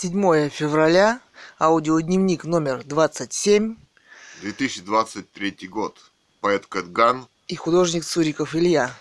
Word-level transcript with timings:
7 0.00 0.48
февраля, 0.50 1.20
аудиодневник 1.58 2.44
номер 2.44 2.84
27 2.84 3.74
2023 4.42 5.66
год. 5.66 5.98
Поэт 6.40 6.66
Кэтган, 6.66 7.26
и 7.48 7.56
художник 7.56 8.04
Цуриков 8.04 8.54
Илья. 8.54 8.94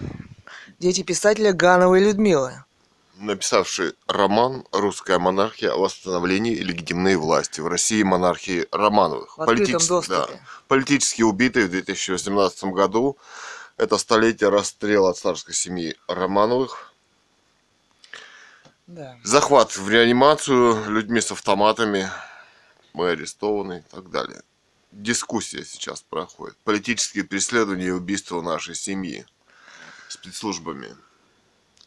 Дети 0.80 1.04
писателя 1.04 1.54
Гановой 1.54 2.04
Людмилы. 2.04 2.64
написавший 3.18 3.94
роман 4.08 4.66
«Русская 4.72 5.20
монархия. 5.20 5.72
о 5.72 5.78
Восстановлении 5.78 6.56
легитимной 6.56 7.16
власти 7.16 7.62
в 7.62 7.68
России 7.68 8.02
монархии 8.02 8.66
Романовых». 8.72 9.38
В 9.38 9.42
Политичес- 9.42 9.88
доступе. 9.88 10.42
Политически 10.68 11.22
убитый 11.22 11.66
в 11.66 11.70
2018 11.70 12.72
году. 12.74 13.18
Это 13.78 14.00
столетие 14.00 14.50
расстрела 14.50 15.14
царской 15.14 15.54
семьи 15.54 15.96
Романовых. 16.08 16.92
Да. 18.88 19.18
Захват 19.24 19.76
в 19.76 19.88
реанимацию 19.90 20.90
людьми 20.90 21.20
с 21.22 21.32
автоматами. 21.32 22.10
Мы 22.94 23.10
арестованы 23.10 23.84
и 23.86 23.90
так 23.94 24.10
далее. 24.10 24.42
Дискуссия 24.92 25.66
сейчас 25.66 26.02
проходит. 26.02 26.56
Политические 26.64 27.24
преследования 27.26 27.88
и 27.88 27.92
убийства 27.92 28.42
нашей 28.42 28.76
семьи 28.76 29.26
спецслужбами. 30.08 30.96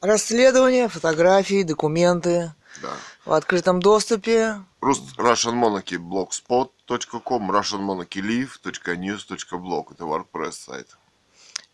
Расследования, 0.03 0.89
фотографии, 0.89 1.63
документы 1.63 2.53
Да. 2.83 2.95
в 3.25 3.33
открытом 3.33 3.81
доступе. 3.81 4.63
Russian 4.83 5.55
Monarchy 5.55 5.97
blogspot.com, 5.99 7.51
Russian 7.51 7.81
Monarchy 7.81 8.21
live.news.blog. 8.21 9.93
Это 9.93 10.05
WordPress 10.05 10.53
сайт. 10.53 10.97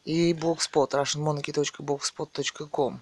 и 0.04 0.32
blogspot 0.32 0.92
russianmonarchy.blogspot.com 0.92 3.00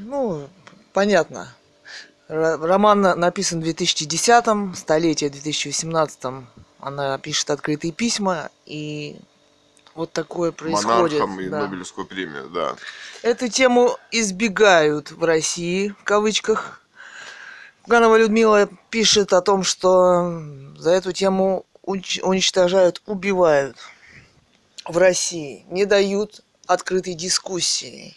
Ну, 0.00 0.48
понятно. 0.92 1.54
Роман 2.28 3.00
на- 3.00 3.14
написан 3.16 3.60
в 3.60 3.64
2010-м, 3.64 4.74
столетие 4.74 5.30
в 5.30 5.34
2018-м. 5.34 6.48
Она 6.78 7.18
пишет 7.18 7.50
открытые 7.50 7.92
письма, 7.92 8.50
и 8.66 9.16
вот 9.94 10.12
такое 10.12 10.52
происходит. 10.52 11.20
Монархом 11.20 11.40
и 11.40 11.48
да. 11.48 11.60
Нобелевскую 11.60 12.06
премию, 12.06 12.48
да. 12.48 12.76
Эту 13.22 13.48
тему 13.48 13.96
избегают 14.12 15.10
в 15.10 15.24
России, 15.24 15.88
в 15.88 16.04
кавычках. 16.04 16.80
Ганова 17.86 18.16
Людмила 18.16 18.68
пишет 18.90 19.32
о 19.32 19.42
том, 19.42 19.64
что 19.64 20.40
за 20.78 20.90
эту 20.92 21.12
тему 21.12 21.66
уничтожают, 21.82 23.02
убивают 23.06 23.76
в 24.84 24.96
России, 24.96 25.64
не 25.68 25.84
дают 25.84 26.42
открытой 26.66 27.14
дискуссии. 27.14 28.16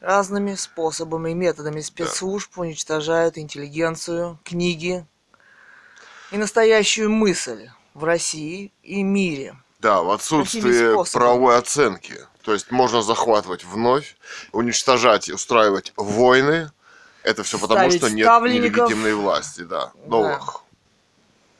Разными 0.00 0.54
способами 0.54 1.32
и 1.32 1.34
методами 1.34 1.82
спецслужб 1.82 2.58
уничтожают 2.58 3.36
интеллигенцию, 3.36 4.38
книги 4.44 5.06
и 6.30 6.38
настоящую 6.38 7.10
мысль 7.10 7.68
в 7.92 8.04
России 8.04 8.72
и 8.82 9.02
мире. 9.02 9.56
Да, 9.78 10.02
в 10.02 10.18
способами? 10.92 11.12
правовой 11.12 11.58
оценки. 11.58 12.16
То 12.42 12.54
есть 12.54 12.70
можно 12.70 13.02
захватывать 13.02 13.64
вновь, 13.64 14.16
уничтожать, 14.52 15.28
и 15.28 15.32
устраивать 15.34 15.92
войны. 15.96 16.70
Это 17.22 17.42
все 17.42 17.58
потому, 17.58 17.90
что 17.90 18.08
нет 18.08 18.26
нелегитимной 18.26 19.14
власти, 19.14 19.62
да, 19.62 19.92
новых. 20.06 20.62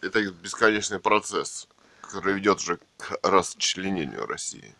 Это 0.00 0.22
бесконечный 0.22 0.98
процесс, 0.98 1.68
который 2.00 2.34
ведет 2.34 2.58
уже 2.58 2.78
к 2.96 3.18
расчленению 3.22 4.26
России. 4.26 4.74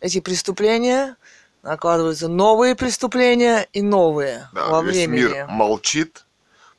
эти 0.00 0.20
преступления 0.20 1.16
накладываются 1.64 2.28
новые 2.28 2.74
преступления 2.74 3.66
и 3.72 3.82
новые 3.82 4.48
Да, 4.52 4.68
во 4.68 4.82
весь 4.82 4.94
времени. 4.96 5.20
мир 5.20 5.46
молчит, 5.48 6.26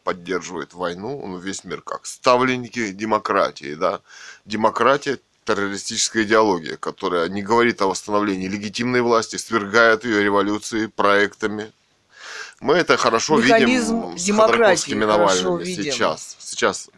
поддерживает 0.03 0.73
войну, 0.73 1.21
ну, 1.25 1.37
весь 1.37 1.63
мир 1.63 1.81
как 1.81 2.05
ставленники 2.05 2.91
демократии, 2.91 3.73
да. 3.73 4.01
Демократия– 4.45 5.19
террористическая 5.45 6.23
идеология, 6.23 6.77
которая 6.77 7.27
не 7.29 7.41
говорит 7.41 7.81
о 7.81 7.87
восстановлении 7.87 8.47
легитимной 8.47 9.01
власти, 9.01 9.35
свергает 9.37 10.05
ее 10.05 10.23
революции, 10.23 10.87
проектами. 10.87 11.71
Мы 12.59 12.75
это 12.75 12.97
хорошо 12.97 13.37
Механизм 13.37 14.01
видим 14.01 14.17
с 14.17 14.23
демократии 14.23 14.93
Навальными 14.93 15.63
видим. 15.63 15.83
сейчас. 15.83 16.37
Сейчас 16.39 16.89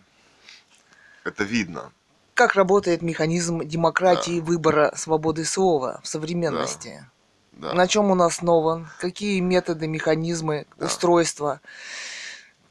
это 1.24 1.44
видно. 1.44 1.92
Как 2.34 2.54
работает 2.56 3.02
механизм 3.02 3.68
демократии 3.68 4.40
выбора 4.40 4.94
свободы 4.96 5.44
слова 5.44 6.00
в 6.04 6.08
современности? 6.08 7.00
Да. 7.02 7.17
На 7.60 7.88
чем 7.88 8.12
он 8.12 8.22
основан? 8.22 8.88
Какие 9.00 9.40
методы, 9.40 9.88
механизмы, 9.88 10.66
Да. 10.78 10.86
устройства? 10.86 11.62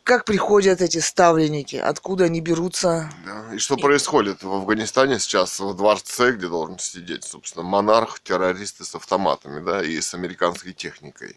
Как 0.05 0.25
приходят 0.25 0.81
эти 0.81 0.99
ставленники? 0.99 1.75
Откуда 1.75 2.25
они 2.27 2.41
берутся? 2.41 3.11
Да. 3.25 3.55
И 3.55 3.59
что 3.59 3.77
происходит 3.77 4.45
в 4.45 4.53
Афганистане 4.53 5.19
сейчас, 5.19 5.59
в 5.59 5.75
дворце, 5.75 6.31
где 6.33 6.47
должен 6.47 6.79
сидеть, 6.79 7.25
собственно, 7.25 7.65
монарх, 7.65 8.21
террористы 8.21 8.85
с 8.85 8.95
автоматами, 8.95 9.65
да, 9.65 9.83
и 9.83 10.01
с 10.01 10.15
американской 10.15 10.73
техникой 10.73 11.37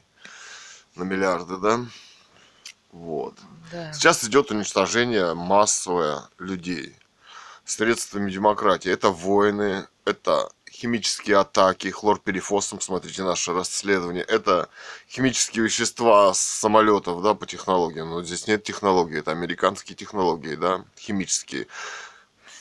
на 0.95 1.01
миллиарды, 1.03 1.57
да? 1.57 1.79
Вот. 2.91 3.35
Да. 3.71 3.91
Сейчас 3.93 4.23
идет 4.23 4.51
уничтожение 4.51 5.33
массовое 5.33 6.21
людей 6.37 6.95
средствами 7.66 8.31
демократии. 8.31 8.91
Это 8.91 9.09
войны, 9.09 9.87
это 10.05 10.49
химические 10.79 11.38
атаки, 11.38 11.90
хлорперифосом, 11.90 12.79
смотрите 12.79 13.23
наше 13.23 13.53
расследование. 13.53 14.23
Это 14.23 14.69
химические 15.09 15.66
вещества 15.66 16.34
с 16.34 16.40
самолетов, 16.40 17.22
да, 17.22 17.34
по 17.34 17.45
технологиям. 17.45 18.09
Но 18.09 18.23
здесь 18.23 18.47
нет 18.47 18.63
технологий, 18.63 19.19
это 19.19 19.31
американские 19.31 19.95
технологии, 19.95 20.56
да, 20.56 20.85
химические. 20.97 21.67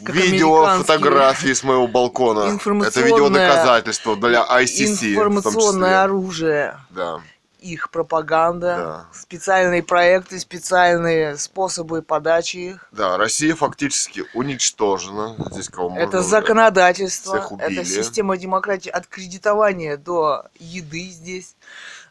Как 0.05 0.15
Видео, 0.15 0.65
фотографии 0.79 1.53
с 1.53 1.63
моего 1.65 1.89
балкона. 1.89 2.41
Это 2.41 2.51
Информационное- 2.51 3.07
видео-доказательство 3.07 4.17
для 4.17 4.45
ICC. 4.45 5.13
Информационное 5.15 6.03
оружие. 6.03 6.79
Да. 6.91 7.21
Их 7.61 7.91
пропаганда, 7.91 8.77
Да. 8.77 9.07
специальные 9.19 9.83
проекты, 9.83 10.39
специальные 10.39 11.37
способы 11.37 12.03
подачи 12.03 12.57
их. 12.57 12.89
Да, 12.93 13.17
Россия 13.17 13.55
фактически 13.55 14.25
уничтожена. 14.35 15.35
Здесь 15.51 15.69
кого 15.69 15.91
можно 15.91 16.03
Это 16.05 16.23
законодательство, 16.23 17.39
всех 17.39 17.53
убили. 17.53 17.81
это 17.81 17.85
система 17.85 18.37
демократии 18.37 18.91
от 18.91 19.07
кредитования 19.07 19.97
до 19.97 20.47
еды 20.59 21.09
здесь, 21.11 21.57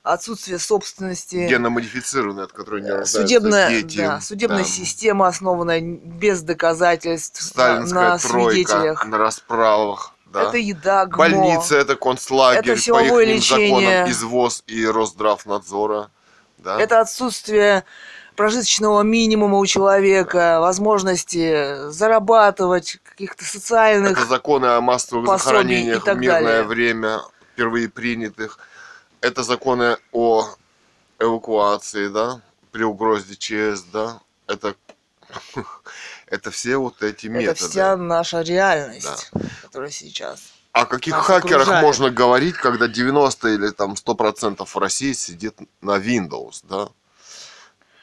отсутствие 0.03 0.57
собственности, 0.59 1.47
генно-модифицированные, 1.47 2.45
от 2.45 2.53
которой 2.53 2.81
не 2.81 2.89
рождаются 2.89 3.21
судебная, 3.21 3.69
дети. 3.69 3.97
да, 3.97 4.21
судебная 4.21 4.59
Да. 4.63 4.69
система, 4.69 5.27
основанная 5.27 5.81
без 5.81 6.41
доказательств 6.41 7.41
на, 7.41 7.47
Сталинская 7.49 8.01
на 8.11 8.17
тройка 8.17 8.51
свидетелях. 8.51 9.05
на 9.05 9.17
расправах. 9.17 10.13
Да. 10.31 10.43
Это 10.49 10.57
еда, 10.57 11.05
ГМО. 11.05 11.17
Больница, 11.17 11.77
это 11.77 11.95
концлагерь, 11.95 12.71
Это 12.71 12.91
по 12.91 13.01
ихним 13.01 13.19
лечение. 13.19 13.79
законам 13.79 14.11
извоз 14.11 14.63
и 14.67 14.85
Росздравнадзора. 14.85 16.09
Да. 16.57 16.79
Это 16.79 16.99
отсутствие 16.99 17.85
прожиточного 18.35 19.01
минимума 19.01 19.57
у 19.57 19.65
человека, 19.65 20.59
возможности 20.59 21.89
зарабатывать, 21.89 22.99
каких-то 23.03 23.43
социальных 23.45 24.11
Это 24.11 24.25
законы 24.25 24.67
о 24.67 24.81
массовых 24.81 25.27
захоронениях 25.27 26.03
в 26.05 26.07
мирное 26.15 26.41
далее. 26.41 26.63
время, 26.63 27.21
впервые 27.53 27.89
принятых. 27.89 28.59
Это 29.21 29.43
законы 29.43 29.97
о 30.11 30.45
эвакуации, 31.19 32.09
да, 32.09 32.41
при 32.71 32.83
угрозе 32.83 33.35
ЧС, 33.35 33.81
да. 33.91 34.19
Это, 34.47 34.75
это 36.27 36.51
все 36.51 36.77
вот 36.77 37.01
эти 37.01 37.27
методы. 37.27 37.51
Это 37.51 37.69
вся 37.69 37.97
наша 37.97 38.41
реальность, 38.41 39.31
которая 39.61 39.89
сейчас. 39.89 40.53
О 40.73 40.85
каких 40.85 41.13
нас 41.13 41.25
хакерах 41.25 41.61
окружает. 41.63 41.83
можно 41.83 42.09
говорить, 42.11 42.55
когда 42.55 42.87
90 42.87 43.47
или 43.47 43.69
там 43.71 43.93
100% 43.93 44.65
в 44.65 44.77
России 44.77 45.13
сидит 45.13 45.57
на 45.81 45.97
Windows, 45.97 46.63
да? 46.69 46.89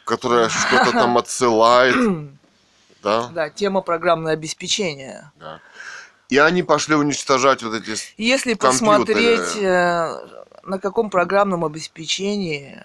Которая 0.04 0.48
что-то 0.50 0.92
там 0.92 1.16
отсылает, 1.18 1.96
да? 3.02 3.28
Да, 3.28 3.50
тема 3.50 3.80
программное 3.80 4.32
обеспечение. 4.32 5.30
Да. 5.36 5.60
И 6.30 6.38
они 6.38 6.62
пошли 6.62 6.94
уничтожать 6.96 7.62
вот 7.62 7.74
эти... 7.74 7.96
Если 8.16 8.54
Компьютеры. 8.54 8.72
посмотреть, 8.72 9.56
э, 9.56 10.42
на 10.64 10.78
каком 10.78 11.10
программном 11.10 11.64
обеспечении 11.64 12.82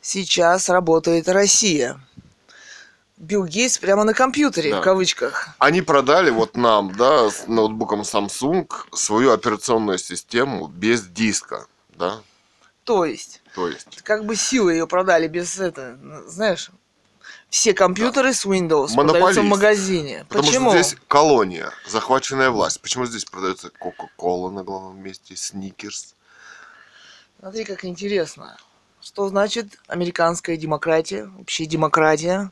сейчас 0.00 0.68
работает 0.68 1.28
Россия. 1.28 2.00
Билл 3.16 3.44
Гейтс 3.46 3.78
прямо 3.78 4.04
на 4.04 4.12
компьютере, 4.12 4.70
Да. 4.72 4.80
в 4.80 4.84
кавычках. 4.84 5.48
Они 5.58 5.80
продали 5.80 6.30
вот 6.30 6.56
нам, 6.56 6.92
да, 6.94 7.30
с 7.30 7.46
ноутбуком 7.46 8.02
Samsung 8.02 8.68
свою 8.92 9.32
операционную 9.32 9.98
систему 9.98 10.66
без 10.68 11.02
диска, 11.06 11.66
да? 11.96 12.20
То 12.84 13.04
есть, 13.04 13.42
То 13.54 13.68
есть 13.68 14.02
как 14.02 14.26
бы 14.26 14.36
силы 14.36 14.72
ее 14.74 14.86
продали 14.86 15.28
без 15.28 15.58
этого, 15.58 15.96
знаешь, 16.28 16.70
все 17.48 17.72
компьютеры 17.72 18.34
с 18.34 18.44
Windows 18.44 18.94
продаются 18.94 19.40
в 19.40 19.44
магазине. 19.44 20.24
Потому 20.28 20.46
Почему? 20.46 20.70
что 20.70 20.82
здесь 20.82 20.96
колония, 21.08 21.70
захваченная 21.88 22.50
власть. 22.50 22.80
Почему 22.82 23.06
здесь 23.06 23.24
продается 23.24 23.70
Кока-Кола 23.70 24.50
на 24.50 24.62
главном 24.62 25.02
месте, 25.02 25.34
Сникерс? 25.36 26.14
Смотри, 27.40 27.64
как 27.64 27.84
интересно. 27.84 28.56
что 29.00 29.28
значит 29.28 29.78
американская 29.86 30.56
демократия, 30.56 31.26
вообще 31.38 31.64
демократия, 31.66 32.50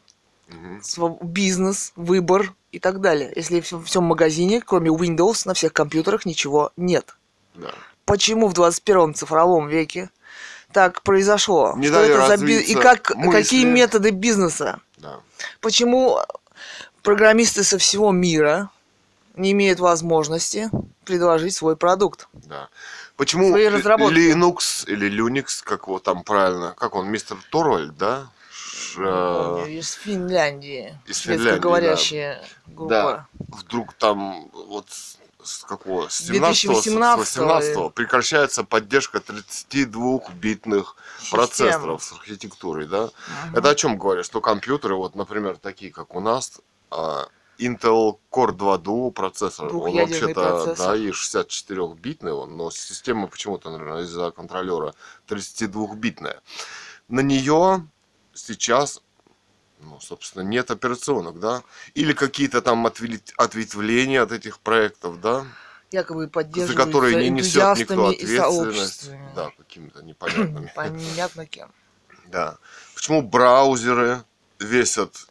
бизнес, 1.23 1.93
выбор 1.97 2.55
и 2.73 2.79
так 2.79 3.01
далее. 3.01 3.33
Если 3.35 3.61
в 3.61 3.85
всем- 3.85 4.05
магазине, 4.05 4.61
кроме 4.61 4.91
Windows, 4.91 5.47
на 5.47 5.55
всех 5.55 5.73
компьютерах 5.73 6.27
ничего 6.27 6.73
нет. 6.77 7.17
Да. 7.55 7.71
Почему 8.05 8.49
в 8.49 8.53
21 8.53 9.15
цифровом 9.15 9.69
веке 9.69 10.11
так 10.73 11.03
произошло? 11.03 11.75
Не 11.77 11.89
Что 11.89 12.01
это 12.01 12.27
за 12.27 12.45
би- 12.45 12.61
И 12.61 12.75
как, 12.75 13.15
мысли. 13.15 13.31
какие 13.31 13.65
методы 13.65 14.11
бизнеса? 14.11 14.81
Да. 14.99 15.21
Почему 15.61 16.19
программисты 17.03 17.65
со 17.65 17.79
всего 17.79 18.11
мира 18.13 18.71
не 19.37 19.53
имеют 19.53 19.81
возможности 19.81 20.71
предложить 21.05 21.55
свой 21.55 21.77
продукт? 21.77 22.29
Да. 22.33 22.69
Почему. 23.17 23.57
Linux 24.11 24.85
или 24.87 25.09
Linux, 25.11 25.63
как 25.65 25.87
его 25.87 25.99
там 26.01 26.25
правильно, 26.25 26.75
как 26.77 26.95
он, 26.95 27.09
мистер 27.09 27.37
Торвальд, 27.51 27.97
да? 27.97 28.29
Э, 28.99 29.67
из 29.69 29.93
Финляндии. 29.93 30.99
из 31.07 31.19
Финляндии, 31.19 32.39
группа. 32.67 32.93
Да. 32.93 33.27
Вдруг 33.49 33.95
там 33.95 34.51
вот 34.53 34.89
с 35.43 35.65
какого? 35.65 36.09
С 36.09 36.19
17 36.19 36.67
2018 36.67 37.29
с 37.29 37.37
18 37.37 37.95
прекращается 37.95 38.65
поддержка 38.65 39.19
32-битных 39.19 40.97
Систем. 41.21 41.39
процессоров 41.39 42.03
с 42.03 42.13
архитектурой, 42.13 42.87
да? 42.87 43.11
Мгм. 43.47 43.57
Это 43.57 43.71
о 43.71 43.75
чем 43.75 43.99
говорит? 43.99 44.25
Что 44.25 44.41
компьютеры, 44.41 44.95
вот, 44.97 45.15
например, 45.15 45.57
такие, 45.57 45.93
как 45.93 46.15
у 46.15 46.21
нас, 46.21 46.61
а, 46.91 47.29
Intel 47.59 48.19
Core 48.33 48.53
2 48.53 48.77
Duo 48.79 49.11
процессор, 49.13 49.75
он 49.75 49.95
вообще-то, 49.95 50.75
да, 50.77 50.97
и 50.97 51.11
64-битный 51.11 52.33
он, 52.33 52.57
но 52.57 52.71
система 52.71 53.27
почему-то, 53.27 53.71
наверное, 53.71 54.03
из-за 54.03 54.31
контроллера 54.31 54.95
32-битная. 55.29 56.41
На 57.09 57.21
нее 57.21 57.87
сейчас, 58.35 59.01
ну, 59.81 60.01
собственно, 60.01 60.43
нет 60.43 60.71
операционок, 60.71 61.41
да? 61.41 61.63
Или 61.95 62.13
какие-то 62.13 62.61
там 62.63 62.87
отве- 62.87 63.21
ответвления 63.37 64.23
от 64.23 64.33
этих 64.33 64.59
проектов, 64.61 65.21
да? 65.21 65.47
Якобы 65.91 66.25
За 66.25 66.31
поддерживаются 66.31 66.87
которые 66.87 67.31
не 67.31 67.31
несет 67.31 67.79
никто 67.79 68.09
ответственность. 68.09 69.11
Да, 69.35 69.51
какими-то 69.57 70.03
непонятными. 70.05 70.73
Понятно 70.75 71.47
кем. 71.47 71.71
Да. 72.27 72.59
Почему 72.95 73.23
браузеры 73.23 74.23
весят 74.59 75.29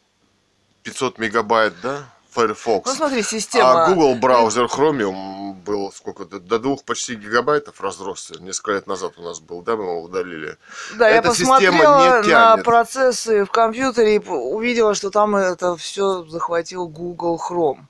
500 0.84 1.18
мегабайт, 1.18 1.74
да? 1.82 2.13
Firefox. 2.34 2.82
Ну 2.86 2.94
смотри, 2.94 3.22
система... 3.22 3.84
а 3.84 3.88
Google 3.90 4.16
браузер 4.16 4.64
Chromium 4.64 5.54
был 5.54 5.92
сколько? 5.92 6.24
До, 6.24 6.40
до 6.40 6.58
двух 6.58 6.84
почти 6.84 7.14
гигабайтов 7.14 7.80
разросся. 7.80 8.40
Несколько 8.40 8.72
лет 8.72 8.86
назад 8.86 9.14
у 9.18 9.22
нас 9.22 9.40
был, 9.40 9.62
да, 9.62 9.76
мы 9.76 9.84
его 9.84 10.02
удалили. 10.02 10.58
Да, 10.96 11.08
я 11.08 11.16
эта 11.16 11.30
система 11.34 11.60
посмотрела 11.60 12.22
на 12.22 12.56
процессы 12.58 13.44
в 13.44 13.50
компьютере 13.50 14.16
и 14.16 14.18
увидела, 14.18 14.94
что 14.94 15.10
там 15.10 15.36
это 15.36 15.76
все 15.76 16.24
захватил 16.24 16.88
Google 16.88 17.40
Chrome. 17.40 17.80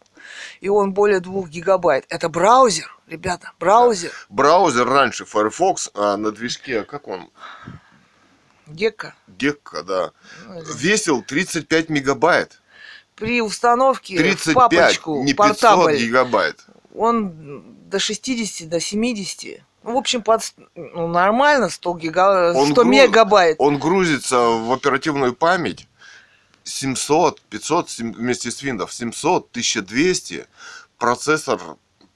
И 0.60 0.68
он 0.68 0.92
более 0.92 1.20
двух 1.20 1.48
гигабайт. 1.48 2.04
Это 2.08 2.28
браузер, 2.28 2.96
ребята, 3.06 3.52
браузер. 3.58 4.10
Браузер 4.28 4.88
раньше 4.88 5.24
Firefox 5.24 5.90
а 5.94 6.16
на 6.16 6.32
движке, 6.32 6.84
как 6.84 7.08
он? 7.08 7.30
Гекка. 8.66 9.14
Гекка, 9.28 9.82
да. 9.82 10.12
Ну, 10.46 10.62
Весил 10.74 11.22
35 11.22 11.90
мегабайт. 11.90 12.62
При 13.16 13.40
установке 13.40 14.14
в 14.16 14.18
35, 14.18 14.54
папочку 14.54 15.22
не 15.22 15.34
500 15.34 15.36
портабль, 15.60 15.96
гигабайт. 15.96 16.64
он 16.94 17.62
до 17.88 17.98
60, 17.98 18.68
до 18.68 18.80
70. 18.80 19.60
Ну, 19.84 19.94
в 19.94 19.96
общем, 19.96 20.22
под, 20.22 20.40
ну, 20.74 21.06
нормально 21.08 21.68
100, 21.68 21.94
гига, 21.94 22.52
Он 22.54 22.72
100 22.72 22.82
гру- 22.82 22.90
мегабайт. 22.90 23.56
Он 23.60 23.78
грузится 23.78 24.38
в 24.38 24.72
оперативную 24.72 25.34
память 25.34 25.86
700, 26.64 27.40
500 27.42 27.90
сем- 27.90 28.12
вместе 28.12 28.50
с 28.50 28.62
Windows, 28.62 28.90
700, 28.92 29.50
1200. 29.52 30.46
Процессор 30.98 31.60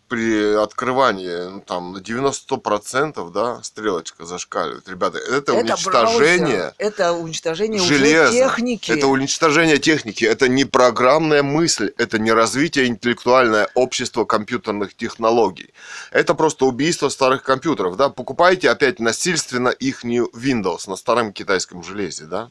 при 0.08 0.54
открывании 0.54 1.50
ну, 1.50 1.60
там 1.60 1.92
на 1.92 1.98
90% 1.98 3.30
да, 3.30 3.62
стрелочка 3.62 4.24
зашкаливает. 4.24 4.88
Ребята, 4.88 5.18
это, 5.18 5.54
уничтожение 5.54 6.46
браузер, 6.46 6.74
это 6.78 7.12
уничтожение 7.12 7.80
железа. 7.80 8.32
техники. 8.32 8.90
Это 8.90 9.06
уничтожение 9.06 9.78
техники. 9.78 10.24
Это 10.24 10.48
не 10.48 10.64
программная 10.64 11.42
мысль. 11.42 11.92
Это 11.98 12.18
не 12.18 12.32
развитие 12.32 12.86
интеллектуальное 12.86 13.68
общество 13.74 14.24
компьютерных 14.24 14.94
технологий. 14.96 15.72
Это 16.10 16.34
просто 16.34 16.64
убийство 16.64 17.08
старых 17.08 17.42
компьютеров. 17.42 17.96
Да? 17.96 18.08
Покупайте 18.08 18.70
опять 18.70 19.00
насильственно 19.00 19.68
их 19.68 20.04
Windows 20.04 20.88
на 20.88 20.96
старом 20.96 21.32
китайском 21.32 21.84
железе. 21.84 22.24
Да? 22.24 22.50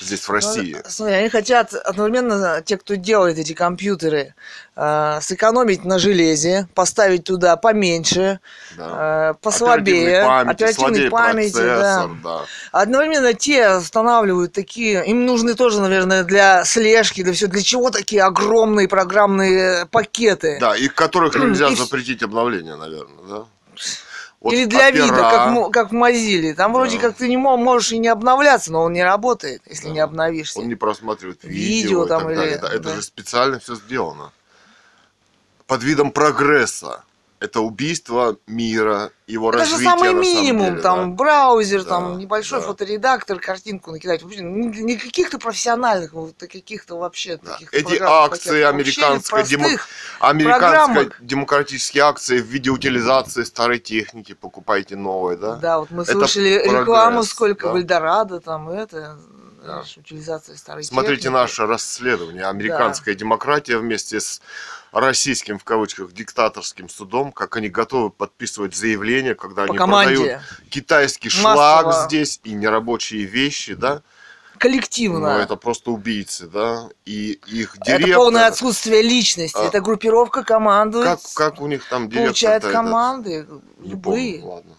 Здесь 0.00 0.20
в 0.20 0.30
России. 0.30 0.74
Ну, 0.74 0.82
Смотри, 0.88 1.14
они 1.14 1.28
хотят 1.28 1.74
одновременно, 1.74 2.62
те, 2.64 2.76
кто 2.76 2.94
делает 2.94 3.38
эти 3.38 3.52
компьютеры, 3.52 4.34
э, 4.76 5.18
сэкономить 5.20 5.84
на 5.84 5.98
железе, 5.98 6.68
поставить 6.74 7.24
туда 7.24 7.56
поменьше, 7.56 8.40
Да. 8.76 9.32
э, 9.32 9.34
послабее, 9.42 10.22
Оперативной 10.22 10.30
памяти, 10.30 10.52
оперативной 10.52 10.94
слабее 10.94 11.10
памяти, 11.10 11.56
да. 11.56 12.10
да. 12.24 12.40
Одновременно 12.72 13.34
те 13.34 13.76
устанавливают 13.76 14.52
такие, 14.52 15.04
им 15.06 15.26
нужны 15.26 15.54
тоже, 15.54 15.80
наверное, 15.80 16.24
для 16.24 16.64
слежки, 16.64 17.22
для 17.22 17.32
все, 17.32 17.46
для 17.46 17.62
чего 17.62 17.90
такие 17.90 18.22
огромные 18.22 18.88
программные 18.88 19.86
пакеты. 19.86 20.58
Да, 20.60 20.76
и 20.76 20.88
которых 20.88 21.34
нельзя 21.34 21.68
И 21.68 21.76
запретить 21.76 22.22
обновление, 22.22 22.76
наверное, 22.76 23.24
да? 23.28 23.44
Вот 24.40 24.54
Или 24.54 24.64
для 24.64 24.90
вида, 24.90 25.04
опера- 25.12 25.30
как, 25.30 25.50
мо- 25.50 25.70
как 25.70 25.90
в 25.90 25.94
Mozilla. 25.94 26.54
Там 26.54 26.72
вроде 26.72 26.96
Да. 26.96 27.02
как 27.02 27.16
ты 27.16 27.28
не 27.28 27.36
мо- 27.36 27.58
можешь 27.58 27.92
и 27.92 27.98
не 27.98 28.08
обновляться, 28.08 28.72
но 28.72 28.82
он 28.84 28.92
не 28.94 29.04
работает, 29.04 29.60
если 29.66 29.88
Да. 29.88 29.92
не 29.92 30.00
обновишься. 30.00 30.58
Он 30.60 30.68
не 30.68 30.76
просматривает 30.76 31.44
видео, 31.44 31.60
Видео 31.60 32.04
и 32.06 32.08
там 32.08 32.22
так 32.22 32.30
или- 32.30 32.36
далее. 32.36 32.58
Да, 32.58 32.68
это 32.68 32.80
да. 32.80 32.94
же 32.96 33.02
специально 33.02 33.58
все 33.58 33.74
сделано. 33.74 34.32
Под 35.66 35.82
видом 35.82 36.10
прогресса. 36.10 37.04
Это 37.40 37.60
убийство 37.62 38.36
мира, 38.46 39.12
его 39.26 39.48
Это 39.48 39.64
же 39.64 39.72
развитие. 39.72 39.90
самый 39.90 40.02
на 40.02 40.08
самом 40.10 40.20
минимум, 40.20 40.66
деле, 40.72 40.82
там 40.82 40.98
да. 41.10 41.16
браузер, 41.16 41.84
Да, 41.84 41.88
там 41.88 42.18
небольшой 42.18 42.60
да. 42.60 42.66
фоторедактор, 42.66 43.40
картинку 43.40 43.92
накидать. 43.92 44.22
Вообще, 44.22 44.42
не, 44.42 44.96
каких-то 44.98 45.38
профессиональных, 45.38 46.12
вот 46.12 46.34
каких-то 46.38 46.98
вообще 46.98 47.38
Да. 47.42 47.52
таких 47.52 47.72
Эти 47.72 47.98
акции 47.98 48.60
американской 48.62 49.44
демо-. 49.44 49.68
Американской 50.20 50.60
программок. 50.60 51.16
демократические 51.20 52.04
акции 52.04 52.40
в 52.40 52.44
виде 52.46 52.68
утилизации 52.70 53.44
старой 53.44 53.78
техники. 53.78 54.34
Покупайте 54.34 54.96
новые, 54.96 55.38
да? 55.38 55.54
Да, 55.56 55.78
вот 55.80 55.90
мы 55.90 56.02
Это 56.02 56.12
слышали 56.12 56.58
прогресс, 56.58 56.80
рекламу, 56.82 57.22
сколько 57.22 57.66
да. 57.68 57.72
в 57.72 57.76
Эльдорадо, 57.76 58.40
там 58.40 58.68
это, 58.68 59.18
Да. 59.64 59.82
утилизация 59.96 60.56
старой 60.56 60.84
Смотрите 60.84 61.22
техники. 61.22 61.32
наше 61.32 61.66
расследование. 61.66 62.44
Американская 62.44 63.14
демократия 63.14 63.78
вместе 63.78 64.20
с 64.20 64.42
российским, 64.92 65.58
в 65.58 65.64
кавычках, 65.64 66.12
диктаторским 66.12 66.88
судом, 66.88 67.32
как 67.32 67.56
они 67.56 67.68
готовы 67.68 68.10
подписывать 68.10 68.74
заявления, 68.74 69.34
когда 69.34 69.62
По 69.66 69.70
они 69.70 69.78
команде. 69.78 70.14
продают 70.16 70.42
китайский 70.70 71.28
Массово. 71.28 71.54
шлак 71.54 72.06
здесь 72.08 72.40
и 72.44 72.52
нерабочие 72.52 73.24
вещи, 73.24 73.74
да? 73.74 74.02
Коллективно. 74.58 75.20
Но 75.20 75.38
это 75.38 75.56
просто 75.56 75.90
убийцы, 75.90 76.46
да? 76.46 76.90
И 77.06 77.40
их 77.46 77.76
Это 77.76 77.84
директор... 77.96 78.16
полное 78.16 78.46
отсутствие 78.46 79.00
личности. 79.00 79.56
А. 79.56 79.64
Это 79.64 79.80
группировка 79.80 80.42
командует, 80.44 81.06
Как, 81.06 81.20
как 81.34 81.60
у 81.62 81.66
них 81.66 81.88
там 81.88 82.08
директор 82.10 82.26
получает 82.26 82.62
команды, 82.64 83.46
любые. 83.82 84.42
ладно. 84.42 84.74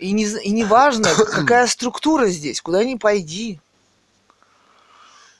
И 0.00 0.10
не, 0.10 0.24
и 0.24 0.50
не 0.50 0.64
важно, 0.64 1.08
какая 1.14 1.68
структура 1.68 2.26
здесь, 2.26 2.60
куда 2.60 2.82
ни 2.82 2.96
пойди. 2.96 3.60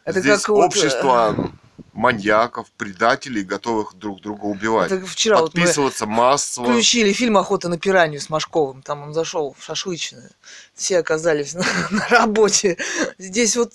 Это 0.04 0.20
Здесь 0.20 0.40
как 0.40 0.48
вот, 0.50 0.62
э, 0.62 0.66
общество 0.66 1.50
маньяков, 1.92 2.70
предателей, 2.78 3.42
готовых 3.42 3.94
друг 3.94 4.20
друга 4.22 4.44
убивать. 4.46 4.90
Это 4.90 5.06
вчера 5.06 5.38
вот 5.40 5.52
Подписываться 5.52 6.06
массово. 6.06 6.66
включили 6.72 7.12
фильм 7.12 7.36
«Охота 7.36 7.68
на 7.68 7.78
пиранью» 7.78 8.20
с 8.20 8.30
Машковым. 8.30 8.82
Там 8.82 9.02
он 9.02 9.12
зашел 9.12 9.54
в 9.58 9.62
шашлычную. 9.62 10.30
Все 10.74 10.98
оказались 10.98 11.54
на, 11.54 11.64
на 11.90 12.08
работе. 12.08 12.78
Здесь 13.18 13.56
вот, 13.56 13.74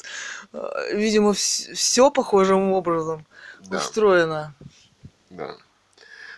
э, 0.53 0.95
видимо, 0.95 1.33
все 1.33 2.09
похожим 2.11 2.71
образом 2.73 3.25
Да. 3.69 3.77
устроено. 3.77 4.55
Да. 5.29 5.55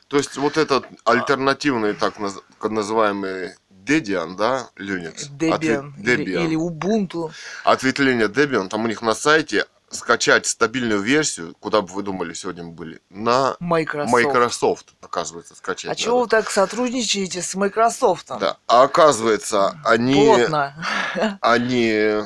То 0.10 0.18
есть 0.18 0.36
вот 0.38 0.58
этот 0.58 0.86
альтернативный 1.06 1.94
так 1.94 2.18
наз- 2.18 2.42
называемый 2.62 3.54
Debian, 3.86 4.36
да, 4.36 4.70
Linux? 4.76 5.30
Debian, 5.38 5.94
Отве- 5.94 5.94
или, 6.04 6.26
Debian. 6.36 6.46
или 6.46 6.58
Ubuntu. 6.58 7.32
Ответвление 7.64 8.28
Debian, 8.28 8.68
там 8.68 8.84
у 8.84 8.88
них 8.88 9.02
на 9.02 9.14
сайте 9.16 9.66
скачать 9.92 10.46
стабильную 10.46 11.02
версию, 11.02 11.56
куда 11.60 11.82
бы 11.82 11.94
вы 11.94 12.04
думали 12.04 12.34
сегодня 12.34 12.64
мы 12.64 12.72
были, 12.72 13.02
на 13.10 13.56
Microsoft. 13.60 14.12
Microsoft, 14.12 14.94
оказывается, 15.02 15.56
скачать. 15.56 15.86
А 15.86 15.90
надо. 15.90 16.02
чего 16.02 16.20
вы 16.22 16.28
так 16.28 16.50
сотрудничаете 16.50 17.42
с 17.42 17.56
Microsoft? 17.56 18.28
Да. 18.40 18.58
А 18.68 18.84
оказывается, 18.84 19.80
они, 19.84 20.14
Плотно. 20.14 21.38
они 21.42 22.22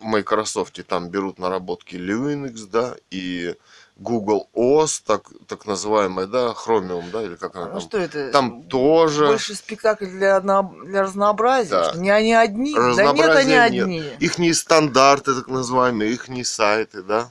в 0.00 0.04
Microsoft 0.04 0.78
там 0.86 1.08
берут 1.08 1.38
наработки 1.38 1.96
Linux, 1.96 2.66
да, 2.70 2.96
и 3.10 3.54
Google 3.96 4.48
OS, 4.54 5.02
так, 5.06 5.30
так 5.46 5.66
называемая, 5.66 6.26
да, 6.26 6.48
Chromium, 6.52 7.10
да, 7.12 7.22
или 7.22 7.36
как 7.36 7.54
она 7.54 7.66
Ну 7.66 7.72
там. 7.72 7.80
что 7.80 7.98
это? 7.98 8.30
Там 8.32 8.64
тоже 8.64 9.26
Больше 9.26 9.54
спектакль 9.54 10.06
для, 10.06 10.40
для 10.40 11.02
разнообразия. 11.02 11.70
Да. 11.70 11.84
что 11.90 11.98
Не 12.00 12.10
они 12.10 12.34
одни. 12.34 12.74
Да 12.74 13.12
нет, 13.12 13.30
они 13.30 13.50
нет. 13.50 13.62
одни. 13.62 14.02
Их 14.18 14.38
стандарты, 14.52 15.34
так 15.34 15.46
называемые, 15.46 16.12
их 16.12 16.28
сайты, 16.44 17.02
да, 17.02 17.30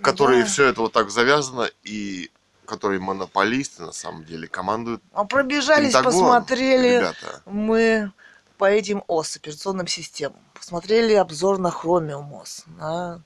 которые 0.00 0.42
Да. 0.44 0.48
все 0.48 0.66
это 0.68 0.80
вот 0.80 0.92
так 0.92 1.10
завязано 1.10 1.68
и 1.84 2.30
которые 2.64 3.00
монополисты 3.00 3.82
на 3.82 3.92
самом 3.92 4.24
деле 4.24 4.46
командуют 4.46 5.02
А 5.12 5.24
пробежались, 5.24 5.92
Пентагон, 5.92 6.12
посмотрели 6.12 6.96
ребята. 6.96 7.42
мы 7.46 8.12
по 8.58 8.64
этим 8.66 9.04
ОС, 9.06 9.36
операционным 9.36 9.86
системам. 9.86 10.38
Посмотрели 10.54 11.14
обзор 11.14 11.58
на 11.58 11.68
Chromium 11.68 12.30
OS, 12.30 12.64
на 12.78 13.22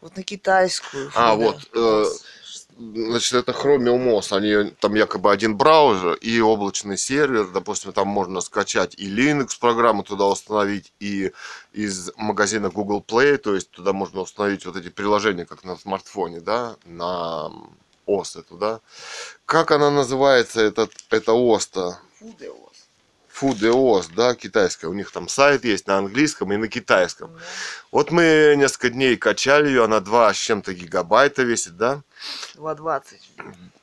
вот 0.00 0.16
на 0.16 0.22
китайскую. 0.22 1.10
А, 1.14 1.34
Full 1.34 1.36
вот, 1.36 1.68
э. 1.74 2.04
Значит, 2.78 3.32
это 3.32 3.50
Chromium 3.50 4.06
OS, 4.06 4.36
они 4.36 4.70
там 4.70 4.94
якобы 4.94 5.32
один 5.32 5.56
браузер 5.56 6.12
и 6.14 6.40
облачный 6.40 6.96
сервер, 6.96 7.48
допустим, 7.48 7.92
там 7.92 8.06
можно 8.06 8.40
скачать 8.40 8.94
и 8.96 9.12
Linux 9.12 9.58
программу 9.58 10.04
туда 10.04 10.26
установить, 10.26 10.92
и 11.00 11.32
из 11.72 12.12
магазина 12.16 12.70
Google 12.70 13.04
Play, 13.04 13.36
то 13.36 13.56
есть 13.56 13.72
туда 13.72 13.92
можно 13.92 14.20
установить 14.20 14.64
вот 14.64 14.76
эти 14.76 14.90
приложения, 14.90 15.44
как 15.44 15.64
на 15.64 15.76
смартфоне, 15.76 16.38
да, 16.40 16.76
на 16.84 17.50
OS 18.06 18.38
эту, 18.38 18.56
да. 18.56 18.80
Как 19.44 19.72
она 19.72 19.90
называется, 19.90 20.60
этот, 20.60 20.92
это 21.10 21.32
OS-то? 21.32 21.98
Full 22.20 22.38
OS. 22.38 22.67
FoodOS, 23.40 24.10
да, 24.14 24.34
китайская. 24.34 24.88
У 24.88 24.94
них 24.94 25.10
там 25.10 25.28
сайт 25.28 25.64
есть 25.64 25.86
на 25.86 25.98
английском 25.98 26.52
и 26.52 26.56
на 26.56 26.68
китайском. 26.68 27.30
Вот 27.92 28.10
мы 28.10 28.54
несколько 28.56 28.90
дней 28.90 29.16
качали 29.16 29.68
ее, 29.68 29.84
она 29.84 30.00
2 30.00 30.34
с 30.34 30.36
чем-то 30.36 30.74
гигабайта 30.74 31.42
весит, 31.42 31.76
да? 31.76 32.02
2.20. 32.56 33.16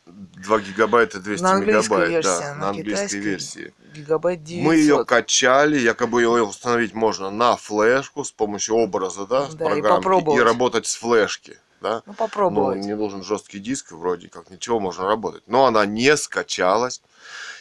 2 0.05 0.59
гигабайта 0.59 1.19
200 1.19 1.43
на 1.43 1.59
мегабайт, 1.59 2.09
версии, 2.09 2.27
да, 2.27 2.51
а 2.51 2.55
на 2.55 2.69
английской 2.69 3.17
версии. 3.17 3.73
Гигабайт 3.93 4.43
900. 4.43 4.65
Мы 4.65 4.75
ее 4.75 5.05
качали, 5.05 5.79
якобы 5.79 6.21
ее 6.21 6.43
установить 6.43 6.93
можно 6.93 7.31
на 7.31 7.57
флешку 7.57 8.23
с 8.23 8.31
помощью 8.31 8.75
образа, 8.75 9.25
да, 9.25 9.49
с 9.49 9.55
Да, 9.55 9.65
и 9.65 9.67
программки, 9.67 10.03
попробовать. 10.03 10.43
работать 10.43 10.87
с 10.87 10.95
флешки, 10.95 11.57
да. 11.81 11.95
Ну, 11.97 12.01
Ну, 12.07 12.13
попробовать. 12.13 12.79
не 12.85 12.95
должен 12.95 13.23
жесткий 13.23 13.59
диск, 13.59 13.91
вроде 13.91 14.27
как 14.29 14.49
ничего, 14.49 14.79
можно 14.79 15.05
работать. 15.05 15.43
Но 15.47 15.65
она 15.65 15.85
не 15.85 16.15
скачалась. 16.17 17.01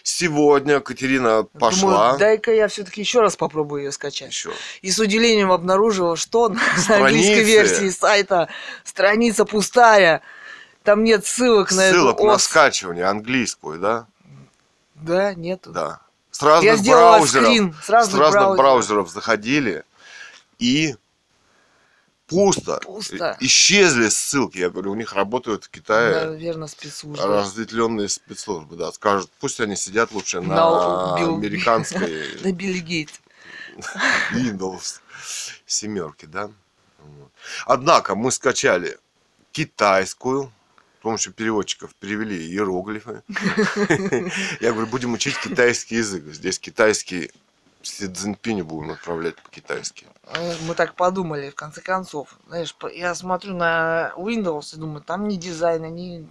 Сегодня 0.03 0.81
Катерина 0.81 1.45
пошла. 1.59 2.03
Думаю, 2.13 2.19
дай-ка 2.19 2.53
я 2.53 2.69
все-таки 2.69 3.01
еще 3.01 3.21
раз 3.21 3.37
попробую 3.37 3.85
ее 3.85 3.93
скачать. 3.93 4.29
Еще. 4.31 4.53
И 4.83 4.91
с 4.91 4.99
удивлением 4.99 5.51
обнаружила, 5.51 6.17
что 6.17 6.49
на 6.51 6.59
Страницы. 6.77 6.93
английской 6.93 7.45
версии 7.45 7.89
сайта 7.91 8.49
страница 8.85 9.45
пустая. 9.47 10.21
Там 10.83 11.03
нет 11.05 11.25
ссылок 11.27 11.73
на 11.73 11.89
Ссылок 11.91 12.17
эту 12.17 12.27
на 12.27 12.35
ос. 12.35 12.45
скачивание 12.45 13.07
английскую, 13.07 13.81
да? 13.81 14.07
Да, 14.97 15.33
нету. 15.35 15.71
Да. 15.71 16.01
С 16.31 16.43
разных 16.43 16.65
Я 16.85 16.91
браузеров, 16.93 17.47
скрин 17.47 17.75
с 17.83 17.89
разных, 17.89 18.21
разных 18.21 18.41
браузеров. 18.43 18.57
браузеров 18.59 19.09
заходили 19.09 19.85
и 20.59 20.97
пусто. 22.27 22.81
Пусто. 22.85 23.37
Исчезли 23.41 24.09
ссылки. 24.09 24.59
Я 24.59 24.71
говорю, 24.71 24.93
у 24.93 24.95
них 24.95 25.13
работают 25.13 25.65
в 25.65 25.71
Китае 25.71 26.27
Наверное, 26.27 26.69
спецслужбы. 26.69 27.27
разветвленные 27.27 28.09
спецслужбы, 28.09 28.77
да. 28.77 28.93
Скажут, 28.93 29.31
пусть 29.41 29.61
они 29.61 29.77
сидят 29.77 30.13
лучше 30.13 30.41
на, 30.41 30.55
На 30.55 31.21
Билл- 31.21 31.37
американской 31.37 32.29
На 32.43 32.53
Билли 32.53 32.79
Гейт. 32.79 33.11
Windows 34.33 35.01
семерки, 35.67 36.27
да. 36.27 36.51
Однако 37.67 38.15
мы 38.15 38.31
скачали 38.33 38.99
китайскую, 39.53 40.53
с 41.01 41.03
помощью 41.03 41.33
переводчиков 41.33 41.95
перевели 41.97 42.37
иероглифы. 42.37 43.23
Я 44.61 44.73
говорю, 44.73 44.87
будем 44.87 45.13
учить 45.13 45.39
китайский 45.39 45.97
язык. 45.97 46.25
Здесь 46.33 46.59
китайский 46.59 47.31
Си 47.85 48.09
Цзиньпиню 48.09 48.65
будем 48.65 48.93
отправлять 48.93 49.37
по-китайски. 49.37 50.07
Э, 50.27 50.55
Мы 50.67 50.75
так 50.75 50.95
подумали, 50.95 51.51
в 51.51 51.55
конце 51.55 51.81
концов. 51.81 52.29
Знаешь, 52.49 52.75
я 52.95 53.15
смотрю 53.15 53.55
на 53.55 54.13
Windows 54.17 54.75
и 54.75 54.79
думаю, 54.79 55.03
там 55.03 55.29
ни 55.29 55.37
дизайна, 55.37 55.87
ни... 55.87 56.27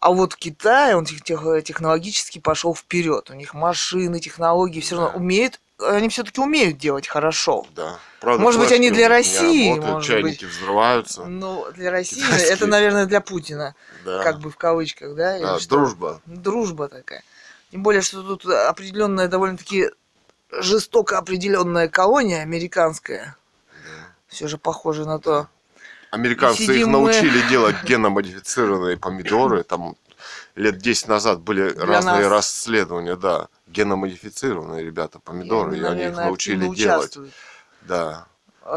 А 0.00 0.10
вот 0.12 0.36
Китай, 0.36 0.94
он 0.94 1.06
тех- 1.06 1.22
тех- 1.22 1.64
технологически 1.64 2.38
пошел 2.38 2.74
вперед. 2.74 3.30
У 3.30 3.34
них 3.34 3.54
машины, 3.54 4.20
технологии 4.20 4.80
все 4.80 4.96
равно 4.96 5.10
Да. 5.10 5.16
умеют, 5.16 5.60
они 5.80 6.08
все-таки 6.08 6.40
умеют 6.40 6.76
делать 6.78 7.08
хорошо. 7.08 7.66
Да. 7.74 7.98
Правда, 8.20 8.42
Может 8.42 8.60
быть, 8.60 8.70
они 8.70 8.90
для 8.90 9.08
России, 9.08 9.70
работают, 9.70 9.94
может 9.94 10.08
чайники 10.08 10.44
взрываются. 10.44 11.24
Ну, 11.24 11.66
для 11.72 11.90
России 11.90 12.20
Китайские. 12.22 12.50
это, 12.52 12.66
наверное, 12.66 13.06
для 13.06 13.20
Путина, 13.20 13.74
Да. 14.04 14.22
как 14.22 14.40
бы 14.40 14.50
в 14.50 14.56
кавычках, 14.56 15.14
да? 15.16 15.38
Да, 15.40 15.58
дружба. 15.68 16.20
Дружба 16.26 16.88
такая. 16.88 17.22
Тем 17.72 17.82
более, 17.82 18.02
что 18.02 18.22
тут 18.22 18.46
определенная, 18.46 19.26
довольно-таки 19.26 19.90
жестоко 20.60 21.18
определенная 21.18 21.88
колония 21.88 22.42
американская. 22.42 23.36
Все 24.28 24.48
же 24.48 24.58
похоже 24.58 25.04
на 25.04 25.18
то. 25.18 25.48
Американцы 26.10 26.62
их 26.62 26.70
сидим 26.70 26.90
мы- 26.90 26.98
научили 27.12 27.48
делать 27.48 27.76
геномодифицированные 27.84 28.96
помидоры. 28.96 29.62
Там 29.64 29.96
лет 30.54 30.78
10 30.78 31.08
назад 31.08 31.40
были 31.40 31.70
Для 31.70 31.84
разные 31.86 32.22
нас. 32.22 32.30
расследования, 32.30 33.16
да. 33.16 33.48
Геномодифицированные 33.66 34.84
ребята 34.84 35.18
помидоры, 35.18 35.76
и, 35.76 35.80
они, 35.82 36.02
они 36.02 36.04
их 36.12 36.16
научили 36.16 36.68
делать. 36.74 37.16
Да. 37.82 38.26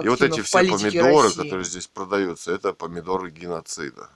И 0.03 0.07
вот 0.09 0.21
эти 0.21 0.41
все 0.41 0.59
помидоры, 0.59 1.23
России. 1.27 1.43
которые 1.43 1.63
здесь 1.63 1.87
продаются, 1.87 2.51
это 2.51 2.73
помидоры 2.73 3.29
геноцида. 3.29 4.09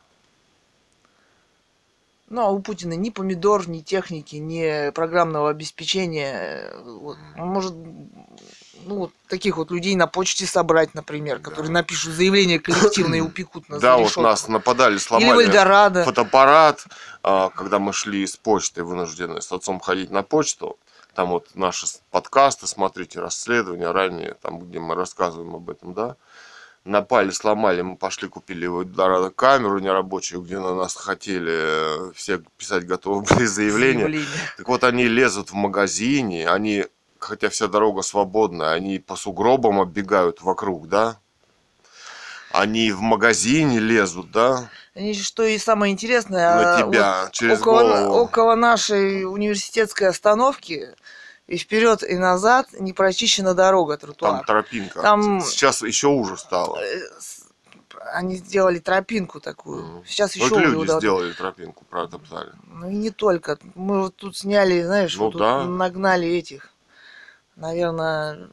Ну, 2.31 2.41
а 2.43 2.49
у 2.49 2.59
Путина 2.59 2.93
ни 2.93 3.09
помидор, 3.09 3.67
ни 3.67 3.81
техники, 3.81 4.37
ни 4.37 4.89
программного 4.91 5.49
обеспечения. 5.49 6.69
э, 6.71 6.81
Вот. 6.83 7.17
Он 7.37 7.47
может 7.49 7.73
ну, 8.85 8.95
вот 8.95 9.11
таких 9.27 9.57
вот 9.57 9.69
людей 9.69 9.95
на 9.95 10.07
почте 10.07 10.45
собрать, 10.45 10.95
например, 10.95 11.39
которые 11.39 11.67
Да. 11.67 11.73
напишут 11.73 12.13
заявление 12.13 12.59
коллективное 12.59 13.19
и 13.19 13.21
упекут 13.21 13.67
на 13.69 13.79
Да, 13.79 13.97
вот 13.97 14.15
нас 14.17 14.47
нападали, 14.47 14.93
Или 14.93 14.99
сломали 14.99 15.45
Эльдорадо. 15.45 16.03
фотоаппарат, 16.05 16.85
а, 17.21 17.49
когда 17.49 17.79
мы 17.79 17.91
шли 17.93 18.25
с 18.25 18.37
почты, 18.37 18.83
вынуждены 18.83 19.41
с 19.41 19.51
отцом 19.51 19.79
ходить 19.81 20.09
на 20.09 20.23
почту. 20.23 20.77
Там 21.13 21.29
вот 21.29 21.49
наши 21.53 21.85
подкасты, 22.09 22.65
смотрите, 22.65 23.19
расследования 23.19 23.91
ранее, 23.91 24.35
там, 24.41 24.59
где 24.59 24.79
мы 24.79 24.95
рассказываем 24.95 25.53
об 25.55 25.69
этом, 25.69 25.93
да. 25.93 26.15
Напали, 26.83 27.29
сломали, 27.29 27.83
мы 27.83 27.95
пошли, 27.95 28.27
купили 28.27 28.65
в 28.65 28.81
Эльдорадо 28.81 29.29
камеру 29.29 29.77
нерабочую, 29.77 30.41
где 30.41 30.57
на 30.57 30.73
нас 30.73 30.95
хотели 30.95 32.09
э, 32.09 32.11
все 32.15 32.41
писать 32.57 32.87
готовы 32.87 33.21
были 33.29 33.45
заявления. 33.45 33.99
Заявление. 34.05 34.27
Так 34.57 34.67
вот, 34.67 34.83
они 34.83 35.03
лезут 35.03 35.51
в 35.51 35.53
магазине, 35.53 36.49
они, 36.49 36.85
хотя 37.19 37.49
вся 37.49 37.67
дорога 37.67 38.01
свободная, 38.01 38.71
они 38.71 38.97
по 38.97 39.15
сугробам 39.15 39.79
оббегают 39.79 40.41
вокруг, 40.41 40.87
да. 40.87 41.19
Они 42.51 42.91
в 42.91 42.99
магазине 42.99 43.79
лезут, 43.79 44.31
да, 44.31 44.69
Они 44.95 45.13
же, 45.13 45.23
что 45.23 45.43
и 45.43 45.57
самое 45.59 45.93
интересное, 45.93 46.55
на 46.55 46.75
а, 46.75 46.81
тебя, 46.81 47.21
вот 47.23 47.31
через 47.31 47.61
около, 47.61 47.81
голову. 47.81 48.23
около 48.23 48.55
нашей 48.55 49.23
университетской 49.23 50.07
остановки 50.07 50.95
и 51.51 51.57
вперед 51.57 52.03
и 52.03 52.17
назад 52.17 52.67
не 52.79 52.93
прочищена 52.93 53.53
дорога, 53.53 53.97
тротуар. 53.97 54.37
Там 54.37 54.45
тропинка. 54.45 55.01
Там- 55.01 55.41
Сейчас 55.41 55.81
еще 55.81 56.07
уже 56.07 56.37
стало. 56.37 56.77
Э, 56.79 56.99
с- 57.19 57.41
Они 58.13 58.35
сделали 58.35 58.79
тропинку 58.79 59.39
такую. 59.39 59.83
Мгм. 59.85 60.05
Сейчас 60.05 60.35
еще 60.35 60.49
Вот 60.49 60.59
люди 60.59 60.75
удобно. 60.75 60.99
сделали 60.99 61.33
тропинку, 61.33 61.85
протоптали. 61.89 62.51
Ну 62.67 62.89
и 62.89 62.95
не 62.95 63.09
только. 63.11 63.57
Мы 63.75 64.01
вот 64.01 64.15
тут 64.15 64.35
сняли, 64.37 64.81
знаешь, 64.83 65.15
Ну 65.17 65.25
вот 65.25 65.31
тут 65.33 65.41
да. 65.41 65.63
нагнали 65.65 66.27
этих, 66.27 66.69
наверное, 67.55 68.49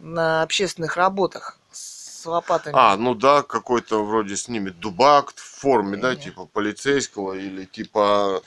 на 0.00 0.42
общественных 0.42 0.96
работах 0.96 1.58
с 1.70 2.24
лопатами. 2.26 2.74
А, 2.76 2.96
ну 2.96 3.14
да, 3.14 3.42
какой-то 3.42 4.04
вроде 4.04 4.36
снимет 4.36 4.80
дубак 4.80 5.32
в 5.34 5.60
форме, 5.60 5.96
да, 5.96 6.14
Не. 6.14 6.20
типа 6.22 6.46
полицейского 6.46 7.34
или 7.34 7.64
типа, 7.66 8.42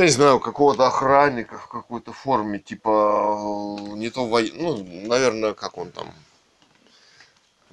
я 0.00 0.06
не 0.06 0.12
знаю, 0.12 0.40
какого-то 0.40 0.86
охранника 0.86 1.58
в 1.58 1.68
какой-то 1.68 2.12
форме, 2.12 2.58
типа, 2.58 3.78
э, 3.80 3.96
не 3.96 4.10
то 4.10 4.26
воен... 4.26 4.52
ну, 4.56 5.06
наверное, 5.06 5.54
как 5.54 5.78
он 5.78 5.90
там, 5.90 6.12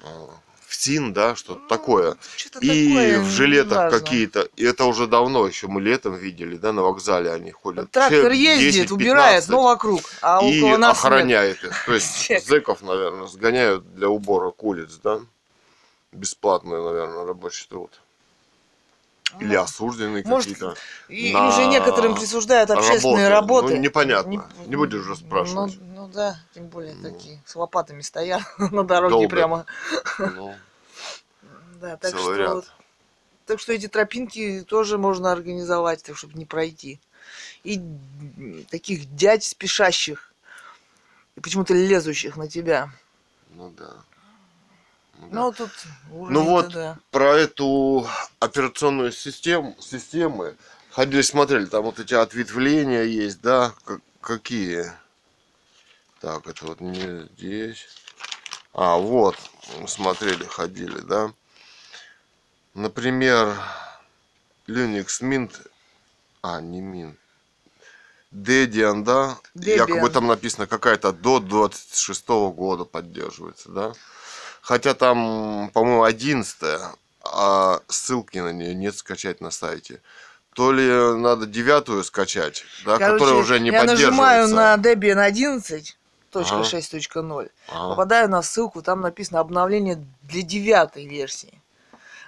э, 0.02 0.26
ФСИН, 0.68 1.12
да, 1.12 1.34
что-то 1.36 1.66
такое. 1.68 2.16
Что-то 2.36 2.58
И 2.60 2.88
такое, 2.88 3.20
в 3.20 3.26
жилетах 3.26 3.90
какие-то, 3.90 4.48
и 4.56 4.64
это 4.64 4.84
уже 4.84 5.06
давно, 5.06 5.46
еще 5.46 5.68
мы 5.68 5.80
летом 5.80 6.14
видели, 6.14 6.56
да, 6.56 6.72
на 6.72 6.82
вокзале 6.82 7.32
они 7.32 7.50
ходят. 7.50 7.90
Трактор 7.90 8.32
Человек 8.32 8.38
ездит, 8.38 8.90
10-15. 8.90 8.92
убирает, 8.92 9.48
но 9.48 9.62
вокруг, 9.62 10.02
а 10.22 10.40
и 10.42 10.60
около 10.60 10.76
нас 10.76 10.96
нет. 10.96 11.04
охраняет 11.04 11.64
их. 11.64 11.86
То 11.86 11.94
есть 11.94 12.46
зэков, 12.46 12.82
наверное, 12.82 13.26
сгоняют 13.26 13.94
для 13.94 14.08
убора 14.08 14.52
улиц, 14.58 14.98
да? 15.02 15.20
Бесплатный, 16.12 16.82
наверное, 16.82 17.24
рабочий 17.24 17.66
труд. 17.68 17.90
Или 19.40 19.56
Ну, 19.56 19.62
осужденные 19.62 20.22
какие-то. 20.22 20.74
И 21.08 21.32
на 21.32 21.48
уже 21.48 21.66
некоторым 21.66 22.14
присуждают 22.14 22.70
общественные 22.70 23.28
работы. 23.28 23.62
работы. 23.62 23.74
Ну, 23.76 23.80
непонятно. 23.80 24.50
Не 24.66 24.76
будешь 24.76 25.02
же 25.02 25.16
спрашивать. 25.16 25.78
Ну, 25.80 25.86
ну 25.94 26.08
да, 26.08 26.38
тем 26.54 26.68
более 26.68 26.94
Ну. 26.94 27.10
такие 27.10 27.42
с 27.44 27.54
лопатами 27.56 28.00
стоят 28.02 28.42
на 28.58 28.84
дороге 28.84 29.10
Долбят. 29.12 29.30
прямо. 29.30 29.66
Ну, 30.18 30.54
Да, 31.80 31.96
так 31.98 32.16
что 32.16 32.34
ряд. 32.34 32.54
вот 32.54 32.72
Так 33.46 33.60
что 33.60 33.72
эти 33.72 33.86
тропинки 33.88 34.64
тоже 34.66 34.96
можно 34.96 35.30
организовать, 35.30 36.02
так 36.02 36.16
чтобы 36.16 36.34
не 36.38 36.46
пройти. 36.46 36.98
И 37.64 37.80
таких 38.70 39.14
дядь 39.14 39.44
спешащих, 39.44 40.32
и 41.36 41.40
почему-то 41.40 41.74
лезущих 41.74 42.36
на 42.36 42.48
тебя. 42.48 42.90
Ну 43.50 43.70
да. 43.76 43.92
Ну. 45.18 45.28
Ну, 45.30 45.52
тут 45.52 45.70
Ну 46.10 46.44
вот 46.44 46.68
да. 46.72 46.98
про 47.10 47.36
эту 47.36 48.06
операционную 48.38 49.12
систему, 49.12 49.76
системы 49.80 50.56
ходили, 50.90 51.22
смотрели, 51.22 51.66
там 51.66 51.84
вот 51.84 51.98
эти 51.98 52.14
ответвления 52.14 53.02
есть, 53.04 53.40
да, 53.40 53.72
как- 53.84 54.00
какие. 54.20 54.92
Так, 56.20 56.46
это 56.46 56.66
вот 56.66 56.80
не 56.80 57.28
здесь. 57.36 57.86
А, 58.72 58.96
вот, 58.96 59.36
смотрели, 59.86 60.44
ходили, 60.44 61.00
да. 61.00 61.32
Например, 62.74 63.56
Linux 64.66 65.22
Mint, 65.22 65.52
а, 66.42 66.60
не 66.60 66.80
Mint, 66.82 67.16
Debian, 68.32 69.02
да, 69.02 69.38
якобы 69.54 70.08
Debian. 70.08 70.10
там 70.10 70.26
написано 70.26 70.66
какая-то 70.66 71.12
до 71.12 71.40
26 71.40 72.50
года 72.50 72.84
поддерживается, 72.84 73.70
да. 73.70 73.92
Хотя 74.66 74.94
там, 74.94 75.70
по-моему, 75.72 76.02
11 76.02 76.80
а 77.22 77.80
ссылки 77.86 78.38
на 78.38 78.50
нее 78.52 78.74
нет 78.74 78.96
скачать 78.96 79.40
на 79.40 79.52
сайте. 79.52 80.02
То 80.54 80.72
ли 80.72 80.88
надо 81.16 81.46
девятую 81.46 82.02
скачать, 82.02 82.64
да, 82.84 82.98
Короче, 82.98 83.12
которая 83.12 83.42
уже 83.42 83.60
не 83.60 83.70
я 83.70 83.84
нажимаю 83.84 84.48
поддерживается. 84.48 84.54
на 84.56 84.76
Debian 84.76 85.20
11 85.20 85.96
Ага. 86.34 86.62
6.0, 86.62 87.50
Ага. 87.68 87.90
попадаю 87.90 88.28
на 88.28 88.42
ссылку, 88.42 88.82
там 88.82 89.02
написано 89.02 89.38
обновление 89.38 90.04
для 90.22 90.42
девятой 90.42 91.06
версии. 91.06 91.62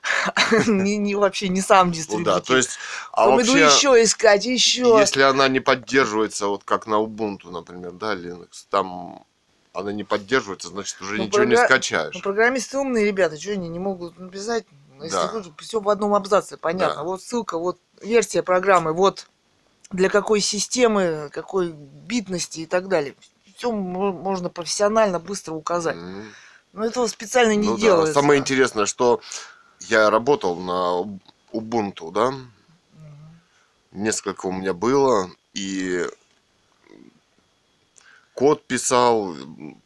не, 0.69 0.97
не- 0.97 1.17
вообще 1.17 1.49
не 1.49 1.61
сам 1.61 1.89
Ну 1.89 1.95
дистрибьютор. 1.95 2.35
да, 2.35 2.41
то 2.41 2.57
есть, 2.57 2.79
а 3.13 3.25
Потом 3.25 3.43
иду 3.43 3.57
вообще, 3.57 3.67
еще 3.67 4.03
искать, 4.05 4.47
еще. 4.47 5.01
если 5.01 5.23
она 5.23 5.49
не 5.49 5.59
поддерживается, 5.61 6.47
вот 6.47 6.63
как 6.65 6.87
на 6.87 6.97
Ubuntu, 7.03 7.51
например, 7.51 7.93
да, 7.93 8.15
Linux, 8.15 8.67
там 8.71 9.25
она 9.73 9.93
не 9.93 10.05
поддерживается, 10.05 10.69
значит 10.69 11.01
уже 11.01 11.19
Ну, 11.19 11.25
ничего 11.25 11.45
не 11.45 11.55
програ- 11.55 11.65
скачаешь. 11.67 12.15
Ну, 12.15 12.21
программисты 12.23 12.79
умные 12.79 13.05
ребята, 13.07 13.39
что 13.41 13.53
они 13.53 13.69
не 13.69 13.79
могут 13.79 14.19
написать? 14.19 14.65
Ну, 14.97 15.05
Если 15.05 15.17
Да. 15.17 15.43
все 15.59 15.81
в 15.81 15.89
одном 15.89 16.15
абзаце, 16.15 16.57
понятно. 16.57 16.97
Да. 16.97 17.03
Вот 17.05 17.23
ссылка, 17.23 17.59
вот 17.59 17.79
версия 18.03 18.43
программы, 18.43 18.93
вот 18.93 19.27
для 19.91 20.09
какой 20.09 20.41
системы, 20.41 21.31
какой 21.33 21.71
битности 21.73 22.61
и 22.61 22.67
так 22.67 22.89
далее. 22.89 23.15
Все 23.57 23.71
можно 23.73 24.51
профессионально 24.51 25.19
быстро 25.19 25.55
указать. 25.55 25.97
М. 25.97 26.33
Но 26.73 26.85
этого 26.85 27.07
специально 27.07 27.55
не 27.57 27.67
Ну 27.69 27.75
да, 27.75 27.81
делается. 27.81 28.15
Самое 28.15 28.41
интересное, 28.41 28.87
что 28.87 29.21
я 29.81 30.11
работал 30.11 30.57
на 30.57 31.19
Ubuntu, 31.53 32.13
да, 32.13 32.31
Мгм. 32.31 32.47
несколько 33.93 34.47
у 34.47 34.53
меня 34.53 34.75
было, 34.75 35.31
и 35.55 36.05
код 38.39 38.65
писал, 38.69 39.35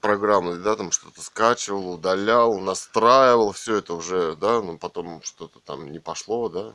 программы, 0.02 0.56
да, 0.56 0.76
там 0.76 0.92
что-то 0.92 1.22
скачивал, 1.22 1.94
удалял, 1.94 2.58
настраивал, 2.58 3.52
все 3.52 3.76
это 3.76 3.94
уже, 3.94 4.36
да, 4.36 4.60
ну 4.60 4.76
потом 4.76 5.22
что-то 5.22 5.58
там 5.60 5.90
не 5.90 5.98
пошло, 6.00 6.50
да, 6.50 6.74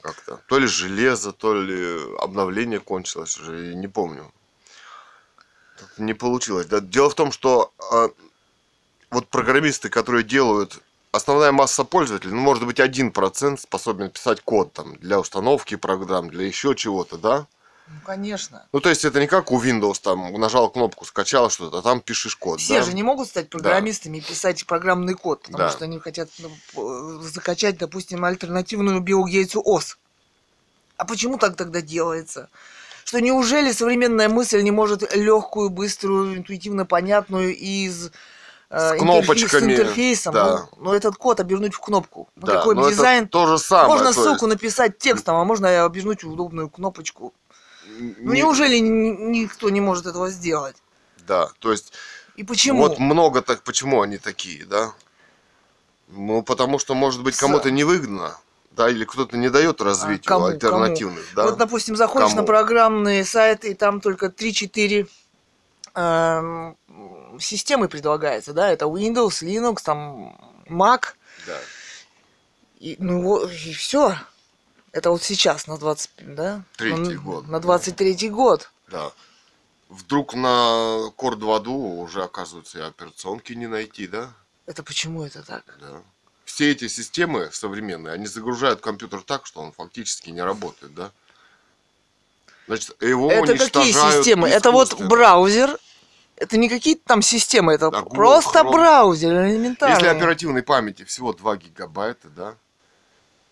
как-то. 0.00 0.40
То 0.48 0.58
ли 0.58 0.66
железо, 0.66 1.30
то 1.32 1.54
ли 1.54 1.96
обновление 2.18 2.80
кончилось 2.80 3.38
уже, 3.38 3.76
не 3.76 3.86
помню. 3.86 4.32
Не 5.96 6.12
получилось. 6.12 6.66
Да, 6.66 6.80
дело 6.80 7.08
в 7.08 7.14
том, 7.14 7.30
что 7.30 7.72
а, 7.92 8.08
вот 9.10 9.28
программисты, 9.28 9.88
которые 9.88 10.24
делают 10.24 10.82
основная 11.12 11.52
масса 11.52 11.84
пользователей, 11.84 12.32
ну, 12.32 12.40
может 12.40 12.66
быть, 12.66 12.80
один 12.80 13.12
процент 13.12 13.60
способен 13.60 14.10
писать 14.10 14.40
код 14.40 14.72
там 14.72 14.96
для 14.96 15.20
установки 15.20 15.76
программ, 15.76 16.30
для 16.30 16.46
еще 16.46 16.74
чего-то, 16.74 17.16
да? 17.16 17.46
Ну, 17.88 18.00
конечно. 18.04 18.66
Ну, 18.72 18.80
то 18.80 18.88
есть 18.88 19.04
это 19.04 19.20
не 19.20 19.28
как 19.28 19.52
у 19.52 19.62
Windows, 19.62 20.00
там, 20.02 20.32
нажал 20.34 20.68
кнопку, 20.70 21.04
скачал 21.04 21.50
что-то, 21.50 21.78
а 21.78 21.82
там 21.82 22.00
пишешь 22.00 22.34
код, 22.36 22.60
Все 22.60 22.80
да? 22.80 22.82
же 22.84 22.92
не 22.92 23.04
могут 23.04 23.28
стать 23.28 23.48
программистами 23.48 24.18
и 24.18 24.20
писать 24.20 24.66
программный 24.66 25.14
код, 25.14 25.42
потому 25.42 25.58
Да. 25.58 25.70
что 25.70 25.84
они 25.84 26.00
хотят 26.00 26.28
ну, 26.38 27.20
закачать, 27.22 27.78
допустим, 27.78 28.24
альтернативную 28.24 29.00
Билл 29.00 29.24
Гейтсу 29.26 29.62
ОС. 29.64 29.98
А 30.96 31.04
почему 31.04 31.38
так 31.38 31.56
тогда 31.56 31.80
делается? 31.80 32.48
Что 33.04 33.20
неужели 33.20 33.70
современная 33.70 34.28
мысль 34.28 34.62
не 34.62 34.72
может 34.72 35.14
легкую, 35.14 35.70
быструю, 35.70 36.38
интуитивно 36.38 36.86
понятную 36.86 37.54
из 37.56 38.10
э, 38.68 38.96
С 38.96 38.98
кнопочками, 38.98 39.76
с 39.76 39.78
интерфейсом, 39.78 40.34
да. 40.34 40.66
ну, 40.76 40.86
ну, 40.86 40.92
этот 40.92 41.14
код 41.14 41.38
обернуть 41.38 41.74
в 41.74 41.78
кнопку. 41.78 42.28
Ну, 42.34 42.46
Да, 42.48 42.54
какой 42.54 42.74
но 42.74 42.88
дизайн? 42.90 43.28
то 43.28 43.46
же 43.46 43.58
самое. 43.58 43.90
Можно 43.90 44.12
ссылку 44.12 44.46
есть 44.46 44.54
написать 44.56 44.98
текстом, 44.98 45.36
а 45.36 45.44
можно 45.44 45.84
обернуть 45.84 46.24
в 46.24 46.32
удобную 46.32 46.68
кнопочку. 46.68 47.32
Ну 47.98 48.32
не- 48.32 48.40
неужели 48.40 48.78
ни- 48.78 49.38
никто 49.40 49.70
не 49.70 49.80
может 49.80 50.06
этого 50.06 50.30
сделать? 50.30 50.76
Да, 51.26 51.50
то 51.58 51.72
есть 51.72 51.92
И 52.36 52.44
почему? 52.44 52.82
вот 52.82 52.98
много 52.98 53.42
так, 53.42 53.62
почему 53.62 54.02
они 54.02 54.18
такие, 54.18 54.64
да? 54.64 54.92
Ну, 56.08 56.42
потому 56.42 56.78
что, 56.78 56.94
может 56.94 57.22
быть, 57.22 57.36
кому-то 57.36 57.70
невыгодно, 57.70 58.36
да, 58.70 58.88
или 58.90 59.04
кто-то 59.04 59.36
не 59.36 59.48
дает 59.48 59.80
развитию 59.80 60.24
кому, 60.28 60.46
альтернативных, 60.46 61.24
да? 61.34 61.44
Вот, 61.44 61.56
допустим, 61.56 61.96
заходишь 61.96 62.28
Кому? 62.30 62.42
на 62.42 62.46
программные 62.46 63.24
сайты, 63.24 63.70
и 63.72 63.74
там 63.74 64.00
только 64.00 64.26
3-4 64.28 65.08
эм, 65.94 66.76
системы 67.40 67.88
предлагается, 67.88 68.52
да, 68.52 68.70
это 68.70 68.84
Windows, 68.84 69.42
Linux, 69.42 69.78
там 69.82 70.36
Mac, 70.68 71.14
Да. 71.46 71.58
и, 72.78 72.96
ну 72.98 73.46
и 73.48 73.72
все. 73.72 74.16
Это 74.96 75.10
вот 75.10 75.22
сейчас, 75.22 75.66
на 75.66 75.76
20, 75.76 76.10
да? 76.34 76.62
Третий 76.78 77.16
на, 77.16 77.20
год, 77.20 77.46
На 77.48 77.60
да. 77.60 77.66
23 77.66 78.30
год. 78.30 78.70
Да. 78.88 79.12
Вдруг 79.90 80.32
на 80.32 81.10
Core 81.18 81.36
2 81.36 81.58
уже, 81.68 82.22
оказывается, 82.22 82.78
и 82.78 82.80
операционки 82.80 83.52
не 83.52 83.66
найти, 83.66 84.06
да? 84.06 84.32
Это 84.64 84.82
почему 84.82 85.22
это 85.22 85.42
так? 85.42 85.64
Да. 85.82 86.00
Все 86.46 86.72
эти 86.72 86.88
системы 86.88 87.50
современные, 87.52 88.14
они 88.14 88.26
загружают 88.26 88.80
компьютер 88.80 89.20
так, 89.20 89.44
что 89.44 89.60
он 89.60 89.72
фактически 89.72 90.30
не 90.30 90.40
работает, 90.40 90.94
да? 90.94 91.10
Значит, 92.66 92.96
его 93.02 93.30
это 93.30 93.58
какие 93.58 93.92
системы? 93.92 94.48
Это 94.48 94.70
вот 94.70 94.98
браузер, 94.98 95.78
это 96.36 96.56
не 96.56 96.70
какие-то 96.70 97.02
там 97.04 97.20
системы, 97.20 97.74
это 97.74 97.90
Да, 97.90 98.00
Google 98.00 98.14
просто 98.14 98.60
Chrome. 98.60 98.72
браузер, 98.72 99.44
элементарно. 99.46 99.92
Если 99.92 100.06
оперативной 100.06 100.62
памяти 100.62 101.04
всего 101.04 101.34
2 101.34 101.56
гигабайта, 101.58 102.28
да, 102.30 102.54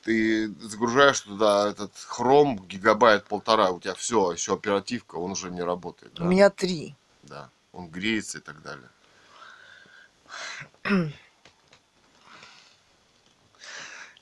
ты 0.05 0.49
загружаешь 0.61 1.21
туда 1.21 1.71
этот 1.71 1.93
хром 1.97 2.59
гигабайт 2.69 3.25
полтора, 3.25 3.71
у 3.71 3.81
тебя 3.81 3.95
все, 3.95 4.33
еще 4.33 4.55
оперативка, 4.55 5.17
он 5.17 5.33
уже 5.33 5.51
не 5.51 5.63
работает. 5.63 6.13
У 6.19 6.23
да? 6.23 6.29
меня 6.29 6.51
три. 6.51 6.95
Да, 7.23 7.49
он 7.73 7.89
греется 7.89 8.39
и 8.39 8.41
так 8.43 8.63
далее. 8.63 8.89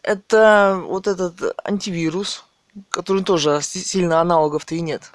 Это 0.02 0.80
вот 0.84 1.06
этот 1.06 1.56
антивирус, 1.64 2.44
который 2.90 3.22
тоже 3.24 3.60
си- 3.62 3.84
сильно 3.84 4.20
аналогов-то 4.20 4.74
и 4.74 4.80
нет. 4.80 5.12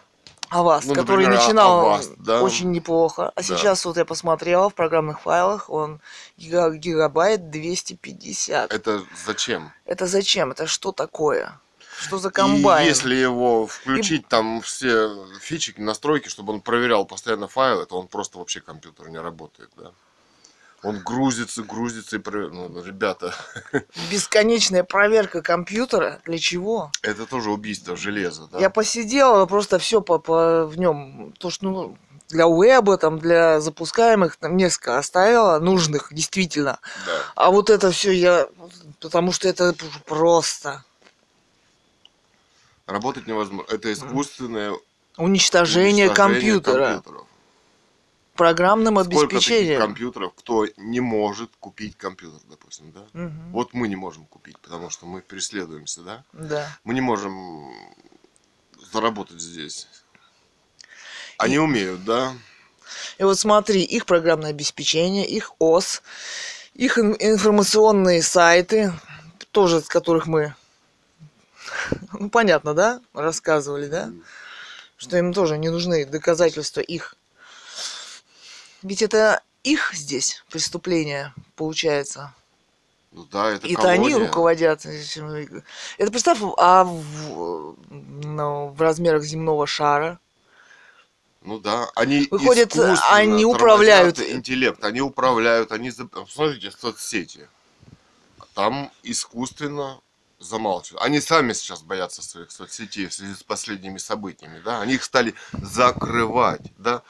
Аваст, 0.49 0.87
Ну, 0.87 0.95
который 0.95 1.25
например, 1.25 1.39
начинал 1.41 1.85
Avast, 1.99 2.15
да. 2.19 2.41
очень 2.41 2.71
неплохо. 2.71 3.29
А 3.35 3.35
Да. 3.35 3.43
сейчас 3.43 3.83
вот 3.85 3.97
я 3.97 4.05
посмотрела 4.05 4.69
в 4.69 4.73
программных 4.75 5.19
файлах, 5.21 5.69
он 5.69 5.99
гига- 6.37 6.71
гигабайт 6.75 7.49
250. 7.49 8.71
Это 8.73 9.03
зачем? 9.25 9.71
Это 9.85 10.07
зачем? 10.07 10.51
Это 10.51 10.65
что 10.67 10.91
такое? 10.91 11.59
Что 11.99 12.17
за 12.19 12.29
И 12.29 12.31
комбайн? 12.31 12.87
если 12.87 13.15
его 13.15 13.65
включить 13.65 14.27
там 14.27 14.61
все 14.61 15.09
фичи, 15.41 15.73
настройки, 15.77 16.29
чтобы 16.29 16.53
он 16.53 16.61
проверял 16.61 17.05
постоянно 17.05 17.47
файлы, 17.47 17.85
то 17.85 17.99
он 17.99 18.07
просто 18.07 18.37
вообще 18.37 18.61
компьютер 18.61 19.09
не 19.09 19.17
работает, 19.19 19.69
да. 19.75 19.91
Он 20.87 20.99
грузится, 20.99 21.63
грузится 21.63 22.15
и 22.15 22.19
проверяет. 22.19 22.53
Ну, 22.53 22.81
ребята, 22.81 23.35
Бесконечная 24.09 24.85
проверка 24.85 25.41
компьютера. 25.41 26.21
Для 26.23 26.37
чего? 26.37 26.91
это 27.01 27.25
тоже 27.25 27.51
убийство 27.51 27.97
железа, 27.97 28.47
да. 28.51 28.59
Я 28.59 28.69
посидела, 28.69 29.45
просто 29.47 29.79
все 29.79 29.99
по, 29.99 30.17
по- 30.17 30.65
в 30.65 30.77
нем. 30.77 31.33
То, 31.39 31.49
что 31.49 31.65
ну, 31.65 31.97
для 32.29 32.47
уэба, 32.47 32.97
там, 32.97 33.19
для 33.19 33.59
запускаемых, 33.59 34.37
там 34.37 34.55
несколько 34.55 34.97
оставила, 34.97 35.59
нужных, 35.59 36.13
действительно. 36.13 36.79
Да. 37.05 37.11
А 37.35 37.51
вот 37.51 37.69
это 37.69 37.91
все 37.91 38.11
я. 38.13 38.47
Потому 39.01 39.33
что 39.33 39.49
это 39.49 39.75
просто 40.05 40.85
Работать 42.85 43.27
невозможно. 43.27 43.69
Это 43.69 43.91
искусственное 43.91 44.73
уничтожение, 45.17 46.05
уничтожение 46.05 46.09
компьютера. 46.09 46.85
компьютеров. 46.93 47.27
Программным 48.37 48.95
Сколько 49.03 49.35
обеспечением. 49.37 49.79
компьютеров, 49.81 50.33
кто 50.35 50.65
не 50.77 50.99
может 50.99 51.49
купить 51.59 51.97
компьютер, 51.97 52.39
допустим, 52.49 52.91
да? 52.91 53.01
Мгм. 53.13 53.51
Вот 53.51 53.73
мы 53.73 53.87
не 53.87 53.95
можем 53.95 54.25
купить, 54.25 54.57
потому 54.59 54.89
что 54.91 55.05
мы 55.07 55.21
преследуемся, 55.21 56.01
да? 56.01 56.23
Да. 56.33 56.67
Мы 56.83 56.93
не 56.93 57.01
можем 57.01 57.73
заработать 58.93 59.41
здесь. 59.41 59.87
Они 61.39 61.55
И- 61.55 61.59
умеют, 61.59 62.05
да? 62.05 62.33
И 63.17 63.23
вот 63.23 63.37
смотри, 63.37 63.81
их 63.83 64.05
программное 64.05 64.51
обеспечение, 64.51 65.25
их 65.27 65.51
ОС, 65.59 66.01
их 66.75 66.97
ин- 66.97 67.17
информационные 67.19 68.21
сайты, 68.21 68.93
тоже 69.51 69.81
с 69.81 69.87
которых 69.87 70.27
мы 70.27 70.55
Ну, 72.13 72.29
понятно, 72.29 72.73
да? 72.73 73.01
Рассказывали, 73.13 73.87
да? 73.87 74.11
Что 74.97 75.17
им 75.17 75.33
тоже 75.33 75.57
не 75.57 75.69
нужны 75.69 76.05
доказательства 76.05 76.81
их. 76.81 77.15
Ведь 78.83 79.01
это 79.01 79.41
их 79.63 79.93
здесь 79.93 80.43
преступление 80.49 81.33
получается. 81.55 82.33
Ну 83.11 83.25
да, 83.31 83.51
это 83.51 83.65
И 83.67 83.73
это 83.73 83.89
они 83.89 84.09
колония. 84.09 84.27
руководят. 84.27 84.85
Это 84.85 86.11
представь, 86.11 86.39
а 86.57 86.83
в, 86.83 87.75
ну, 87.89 88.67
в 88.69 88.81
размерах 88.81 89.23
земного 89.23 89.65
шара. 89.65 90.19
Ну 91.41 91.59
да, 91.59 91.87
они 91.95 92.27
Выходит, 92.29 92.75
они 93.09 93.45
управляют- 93.45 94.19
интеллект, 94.19 94.83
они 94.83 94.99
управляют, 95.01 95.71
они 95.71 95.91
смотрите 95.91 96.71
соцсети, 96.71 97.47
там 98.53 98.91
искусственно 99.03 99.99
замалчивают. 100.39 101.01
Они 101.03 101.21
сами 101.21 101.53
сейчас 101.53 101.81
боятся 101.81 102.21
своих 102.21 102.51
соцсетей 102.51 103.07
в 103.07 103.13
связи 103.13 103.33
с 103.33 103.43
последними 103.43 103.97
событиями, 103.97 104.61
да, 104.63 104.81
они 104.81 104.95
их 104.95 105.03
стали 105.05 105.33
закрывать, 105.53 106.61
да. 106.77 107.01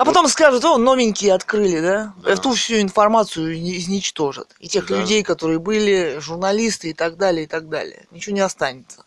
А 0.00 0.04
потом 0.06 0.28
скажут, 0.28 0.64
о, 0.64 0.78
новенькие 0.78 1.34
открыли, 1.34 1.78
да? 1.78 2.14
Да. 2.22 2.30
Эту 2.30 2.52
всю 2.52 2.80
информацию 2.80 3.54
изничтожат. 3.54 4.56
И 4.58 4.66
тех 4.66 4.86
Да. 4.86 4.98
людей, 4.98 5.22
которые 5.22 5.58
были, 5.58 6.16
журналисты 6.20 6.88
и 6.88 6.94
так 6.94 7.18
далее, 7.18 7.44
и 7.44 7.46
так 7.46 7.68
далее. 7.68 8.06
Ничего 8.10 8.34
не 8.34 8.40
останется. 8.40 9.04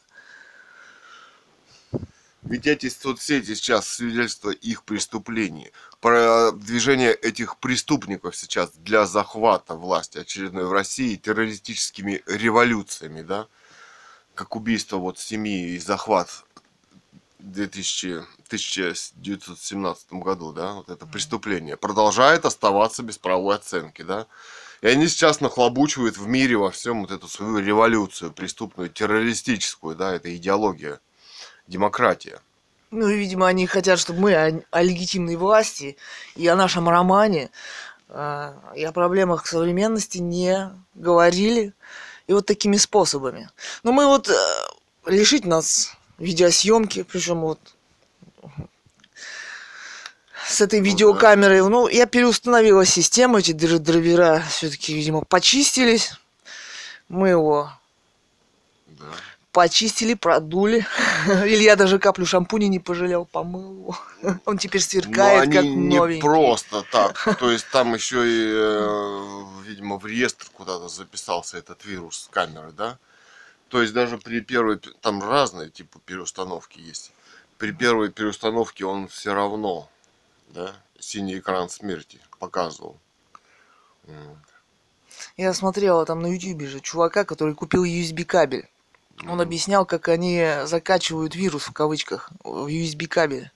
Ведь 2.43 2.67
эти 2.67 2.89
соцсети 2.89 3.55
сейчас 3.55 3.87
свидетельство 3.87 4.51
их 4.51 4.83
преступлений. 4.83 5.71
Продвижение 5.99 7.11
этих 7.15 7.57
преступников 7.57 8.35
сейчас 8.35 8.69
для 8.75 9.07
захвата 9.07 9.73
власти 9.73 10.19
очередной 10.19 10.65
в 10.65 10.71
России 10.73 11.15
террористическими 11.15 12.21
революциями, 12.27 13.23
да? 13.23 13.47
Как 14.35 14.55
убийство 14.55 14.97
вот 14.97 15.17
семьи 15.17 15.69
и 15.71 15.79
захват 15.79 16.43
2000 17.43 18.23
1917 18.53 20.13
году, 20.13 20.51
да, 20.51 20.73
вот 20.73 20.89
это 20.89 21.05
преступление, 21.05 21.75
продолжает 21.75 22.45
оставаться 22.45 23.01
без 23.01 23.17
правовой 23.17 23.55
оценки, 23.55 24.03
да. 24.03 24.27
И 24.81 24.87
они 24.87 25.07
сейчас 25.07 25.41
нахлобучивают 25.41 26.17
в 26.17 26.27
мире 26.27 26.57
во 26.57 26.69
всем 26.69 27.01
вот 27.01 27.11
эту 27.11 27.27
свою 27.27 27.57
революцию 27.59 28.31
преступную, 28.31 28.89
террористическую, 28.89 29.95
да, 29.95 30.13
это 30.13 30.35
идеология 30.35 30.99
демократия. 31.67 32.39
Ну, 32.91 33.07
и, 33.07 33.17
видимо, 33.17 33.47
они 33.47 33.65
хотят, 33.65 33.99
чтобы 33.99 34.19
мы 34.19 34.35
о, 34.35 34.61
о 34.69 34.83
легитимной 34.83 35.35
власти 35.35 35.97
и 36.35 36.47
о 36.47 36.55
нашем 36.55 36.87
романе, 36.89 37.49
а, 38.09 38.55
и 38.75 38.83
о 38.83 38.91
проблемах 38.91 39.47
современности 39.47 40.19
не 40.19 40.69
говорили. 40.93 41.73
И 42.27 42.33
вот 42.33 42.45
такими 42.45 42.77
способами. 42.77 43.49
Но 43.83 43.91
мы 43.91 44.05
вот 44.05 44.29
э, 44.29 44.33
лишить 45.07 45.45
нас 45.45 45.97
видеосъемки, 46.17 47.03
причем 47.03 47.41
вот 47.41 47.59
с 50.47 50.61
этой 50.61 50.79
Ну 50.79 50.85
да. 50.85 50.91
видеокамерой. 50.91 51.61
Ну, 51.69 51.87
я 51.87 52.05
переустановила 52.05 52.85
систему, 52.85 53.37
эти 53.39 53.51
др- 53.51 53.79
драйвера 53.79 54.43
все-таки, 54.49 54.93
видимо, 54.93 55.21
почистились. 55.23 56.11
Мы 57.09 57.29
его 57.29 57.71
Да. 58.87 59.05
почистили, 59.51 60.13
продули. 60.15 60.85
Или 61.45 61.63
я 61.63 61.75
даже 61.75 61.97
каплю 61.97 62.25
шампуня 62.25 62.67
не 62.67 62.79
пожалел, 62.79 63.25
помыл 63.25 63.73
его. 63.73 63.97
Он 64.45 64.57
теперь 64.57 64.81
Но 64.81 64.87
сверкает, 64.87 65.43
они 65.43 65.53
как 65.53 65.63
не 65.63 65.97
новенький. 65.97 66.21
просто 66.21 66.83
так. 66.91 67.37
То 67.39 67.49
есть 67.49 67.67
там 67.71 67.93
еще 67.93 68.17
и, 68.27 68.51
э, 68.53 69.43
видимо, 69.65 69.97
в 69.97 70.05
реестр 70.05 70.45
куда-то 70.53 70.89
записался 70.89 71.57
этот 71.57 71.85
вирус 71.85 72.23
с 72.23 72.27
камеры, 72.27 72.71
да? 72.73 72.97
То 73.73 73.81
есть 73.81 73.91
даже 73.91 74.19
при 74.19 74.39
первой, 74.39 74.77
пе- 74.77 74.91
там 75.01 75.19
разные 75.19 75.67
типы 75.71 75.97
переустановки 76.05 76.79
есть. 76.79 77.11
При 77.57 77.71
первой 77.71 78.11
переустановке 78.11 78.85
он 78.85 79.07
все 79.07 79.33
равно, 79.33 79.89
да, 80.49 80.75
синий 80.99 81.39
экран 81.39 81.69
смерти 81.69 82.19
показывал. 82.37 82.99
Я 85.37 85.55
смотрела 85.55 86.05
там 86.05 86.21
на 86.21 86.27
ютубе 86.27 86.67
же 86.67 86.81
чувака, 86.81 87.25
который 87.25 87.55
купил 87.55 87.83
USB 87.83 88.25
кабель. 88.25 88.69
Он 89.25 89.41
объяснял, 89.41 89.87
как 89.87 90.07
они 90.07 90.47
закачивают 90.65 91.33
вирус 91.33 91.63
в 91.63 91.73
кавычках 91.73 92.29
в 92.43 92.67
USB 92.67 93.07
кабель. 93.07 93.49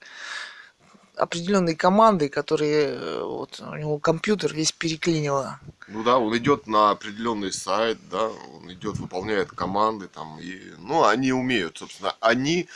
Определенные 1.17 1.75
команды, 1.75 2.30
которые 2.30 2.89
э, 2.89 3.23
вот 3.23 3.60
у 3.60 3.75
него 3.75 3.97
компьютер 3.97 4.53
весь 4.53 4.71
переклинило. 4.71 5.60
Ну 5.88 6.03
да, 6.03 6.17
он 6.19 6.36
идет 6.38 6.67
на 6.67 6.91
определенный 6.91 7.51
сайт, 7.51 7.97
да, 8.12 8.27
он 8.27 8.71
идет, 8.71 8.97
выполняет 8.97 9.49
команды 9.51 10.08
там, 10.10 10.38
и, 10.39 10.60
ну, 10.80 11.06
они 11.06 11.32
умеют, 11.32 11.77
собственно, 11.77 12.13
они 12.19 12.67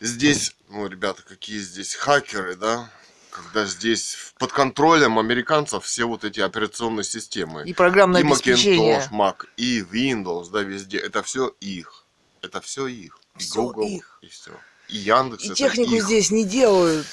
здесь, 0.00 0.54
ну, 0.68 0.86
ребята, 0.86 1.22
какие 1.26 1.58
здесь 1.58 1.94
хакеры, 1.94 2.56
да, 2.56 2.90
когда 3.30 3.64
здесь 3.64 4.32
под 4.38 4.52
контролем 4.52 5.18
американцев 5.18 5.84
все 5.84 6.04
вот 6.04 6.24
эти 6.24 6.40
операционные 6.40 7.04
системы. 7.04 7.62
И 7.64 7.72
программное 7.72 8.22
и 8.22 8.26
обеспечение. 8.26 8.98
Macintosh, 8.98 9.10
Mac, 9.12 9.46
и 9.56 9.80
Windows, 9.80 10.50
да, 10.50 10.62
везде, 10.62 10.98
это 10.98 11.22
все 11.22 11.54
их, 11.60 12.04
это 12.42 12.60
все 12.60 12.86
их. 12.86 13.18
И 13.38 13.44
Google, 13.54 13.86
их. 13.86 14.18
и 14.20 14.26
все. 14.28 14.52
И 14.88 14.98
Яндекс, 14.98 15.44
И 15.44 15.54
технику 15.54 15.94
их. 15.94 16.04
здесь 16.04 16.30
не 16.30 16.44
делают. 16.44 17.06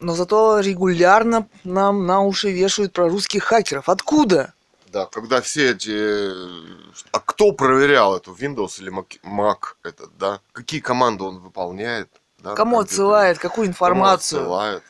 Но 0.00 0.14
зато 0.14 0.60
регулярно 0.60 1.46
нам 1.64 2.06
на 2.06 2.22
уши 2.22 2.50
вешают 2.50 2.92
про 2.92 3.08
русских 3.08 3.44
хакеров. 3.44 3.88
Откуда? 3.88 4.54
Да, 4.92 5.06
когда 5.06 5.40
все 5.40 5.70
эти... 5.70 6.30
А 7.12 7.20
кто 7.20 7.52
проверял 7.52 8.16
эту 8.16 8.32
Windows 8.34 8.80
или 8.80 8.90
Mac, 8.90 9.20
Mac 9.22 9.74
этот, 9.84 10.16
да? 10.18 10.40
Какие 10.52 10.80
команды 10.80 11.24
он 11.24 11.38
выполняет? 11.38 12.08
Да, 12.38 12.54
Кому 12.54 12.80
отсылает, 12.80 13.38
какую 13.38 13.66
Кому 13.66 13.72
информацию? 13.72 14.40
отсылает? 14.40 14.82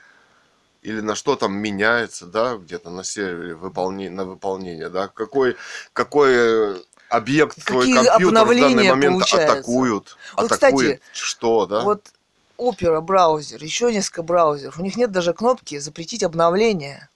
Или 0.83 1.01
на 1.01 1.15
что 1.15 1.37
там 1.37 1.53
меняется, 1.59 2.25
да, 2.27 2.57
где-то 2.57 2.89
на 2.89 3.05
сервере 3.05 3.55
выполнение, 3.55 4.11
на 4.11 4.25
выполнение, 4.25 4.89
да? 4.89 5.09
Какой, 5.09 5.57
какой 5.93 6.31
э, 6.33 6.77
объект 7.11 7.63
твой 7.67 7.87
Какие 7.87 8.07
компьютер 8.07 8.45
в 8.45 8.49
данный 8.49 8.89
момент 8.89 9.15
получаются? 9.17 9.53
атакуют? 9.53 10.17
Вот, 10.37 10.53
атакует 10.53 11.03
что, 11.13 11.67
да? 11.67 11.81
Вот 11.81 12.07
Opera 12.61 13.01
браузер, 13.01 13.63
еще 13.63 13.91
несколько 13.93 14.23
браузеров. 14.23 14.79
У 14.79 14.83
них 14.83 14.97
нет 14.97 15.11
даже 15.11 15.33
кнопки 15.33 15.79
запретить 15.79 16.23
обновление. 16.23 17.09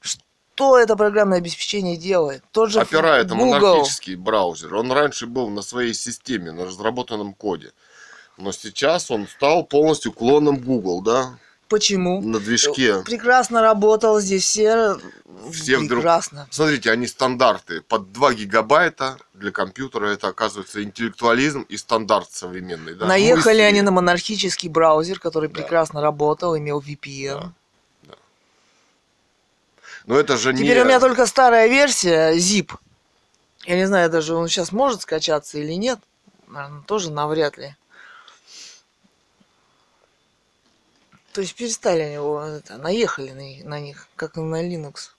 Что 0.00 0.78
это 0.78 0.96
программное 0.96 1.38
обеспечение 1.38 1.96
делает? 1.96 2.44
Тот 2.52 2.70
же 2.70 2.80
Opera 2.80 3.14
это 3.14 3.34
Google. 3.34 3.60
монархический 3.60 4.16
браузер. 4.16 4.74
Он 4.74 4.92
раньше 4.92 5.26
был 5.26 5.48
на 5.48 5.62
своей 5.62 5.94
системе, 5.94 6.52
на 6.52 6.66
разработанном 6.66 7.32
коде. 7.32 7.72
Но 8.36 8.52
сейчас 8.52 9.10
он 9.10 9.26
стал 9.26 9.64
полностью 9.64 10.12
клоном 10.12 10.58
Google, 10.58 11.00
да? 11.00 11.38
Почему? 11.68 12.22
На 12.22 12.38
движке. 12.40 13.02
Прекрасно 13.04 13.60
работал 13.60 14.20
здесь 14.20 14.44
все. 14.44 14.96
Все 15.52 15.76
вдруг- 15.78 16.00
Прекрасно. 16.00 16.48
Смотрите, 16.50 16.90
они 16.90 17.06
стандарты. 17.06 17.82
Под 17.82 18.10
2 18.12 18.34
гигабайта 18.34 19.18
для 19.34 19.52
компьютера 19.52 20.06
это 20.08 20.28
оказывается 20.28 20.82
интеллектуализм 20.82 21.62
и 21.62 21.76
стандарт 21.76 22.32
современный. 22.32 22.94
Да? 22.94 23.06
Наехали 23.06 23.54
Мысли. 23.58 23.60
они 23.62 23.82
на 23.82 23.90
монархический 23.90 24.68
браузер, 24.68 25.20
который 25.20 25.48
Да. 25.48 25.54
прекрасно 25.54 26.00
работал, 26.00 26.56
имел 26.56 26.80
VPN. 26.80 27.52
Да. 28.04 28.14
Но 30.06 30.16
это 30.18 30.36
же 30.38 30.52
не... 30.52 30.62
Теперь 30.62 30.80
у 30.80 30.84
меня 30.84 31.00
только 31.00 31.26
старая 31.26 31.68
версия 31.68 32.32
zip. 32.34 32.72
Я 33.64 33.76
не 33.76 33.86
знаю, 33.86 34.10
даже 34.10 34.34
он 34.34 34.48
сейчас 34.48 34.72
может 34.72 35.02
скачаться 35.02 35.58
или 35.58 35.72
нет. 35.74 35.98
Наверное, 36.48 36.82
тоже 36.82 37.10
навряд 37.12 37.58
ли. 37.58 37.76
То 41.38 41.42
есть 41.42 41.54
перестали 41.54 42.00
они 42.00 42.14
его, 42.14 42.42
это, 42.42 42.78
наехали 42.78 43.30
на, 43.30 43.68
на 43.68 43.78
них, 43.78 44.08
как 44.16 44.34
на 44.34 44.60
Linux. 44.60 45.10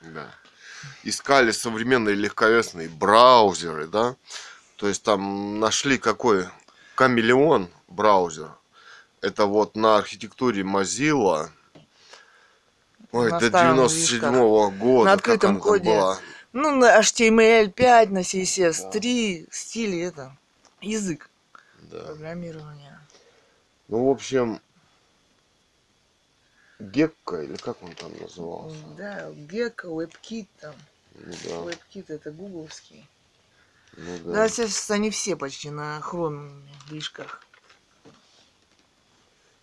Да. 0.00 0.32
Искали 1.02 1.50
современные 1.50 2.14
легковесные 2.14 2.88
браузеры, 2.88 3.88
да? 3.88 4.14
То 4.76 4.86
есть 4.86 5.02
там 5.02 5.58
нашли 5.58 5.98
какой? 5.98 6.46
Камелеон 6.94 7.68
браузер. 7.88 8.52
Это 9.22 9.46
вот 9.46 9.74
на 9.74 9.96
архитектуре 9.96 10.62
Mozilla. 10.62 11.48
Ой, 13.10 13.32
На 13.32 13.40
до 13.40 13.48
старом 13.48 13.74
97 13.74 14.22
-го 14.22 14.70
года. 14.70 15.04
На 15.06 15.12
открытом 15.14 15.58
коде. 15.58 15.84
была. 15.90 16.18
Ну, 16.52 16.76
на 16.76 17.00
HTML5, 17.00 18.08
на 18.10 18.20
CSS3, 18.20 19.48
стиле 19.50 20.04
это, 20.04 20.36
язык 20.80 21.28
Да. 21.90 22.04
программирования. 22.04 23.00
Ну, 23.88 24.06
в 24.06 24.10
общем, 24.10 24.60
Гекко, 26.80 27.42
или 27.42 27.56
как 27.56 27.82
он 27.82 27.94
там 27.94 28.12
назывался? 28.18 28.76
Да, 28.96 29.28
Gecko, 29.30 29.94
WebKit 30.02 30.46
там. 30.60 30.74
Ну 31.14 31.32
да, 31.44 31.50
WebKit 31.70 32.06
это 32.08 32.30
гугловский. 32.30 33.06
ну 33.96 34.18
Да, 34.24 34.32
да. 34.32 34.48
сейчас 34.48 34.90
они 34.90 35.10
все 35.10 35.36
почти 35.36 35.70
на 35.70 36.00
хром 36.00 36.62
движках. 36.88 37.44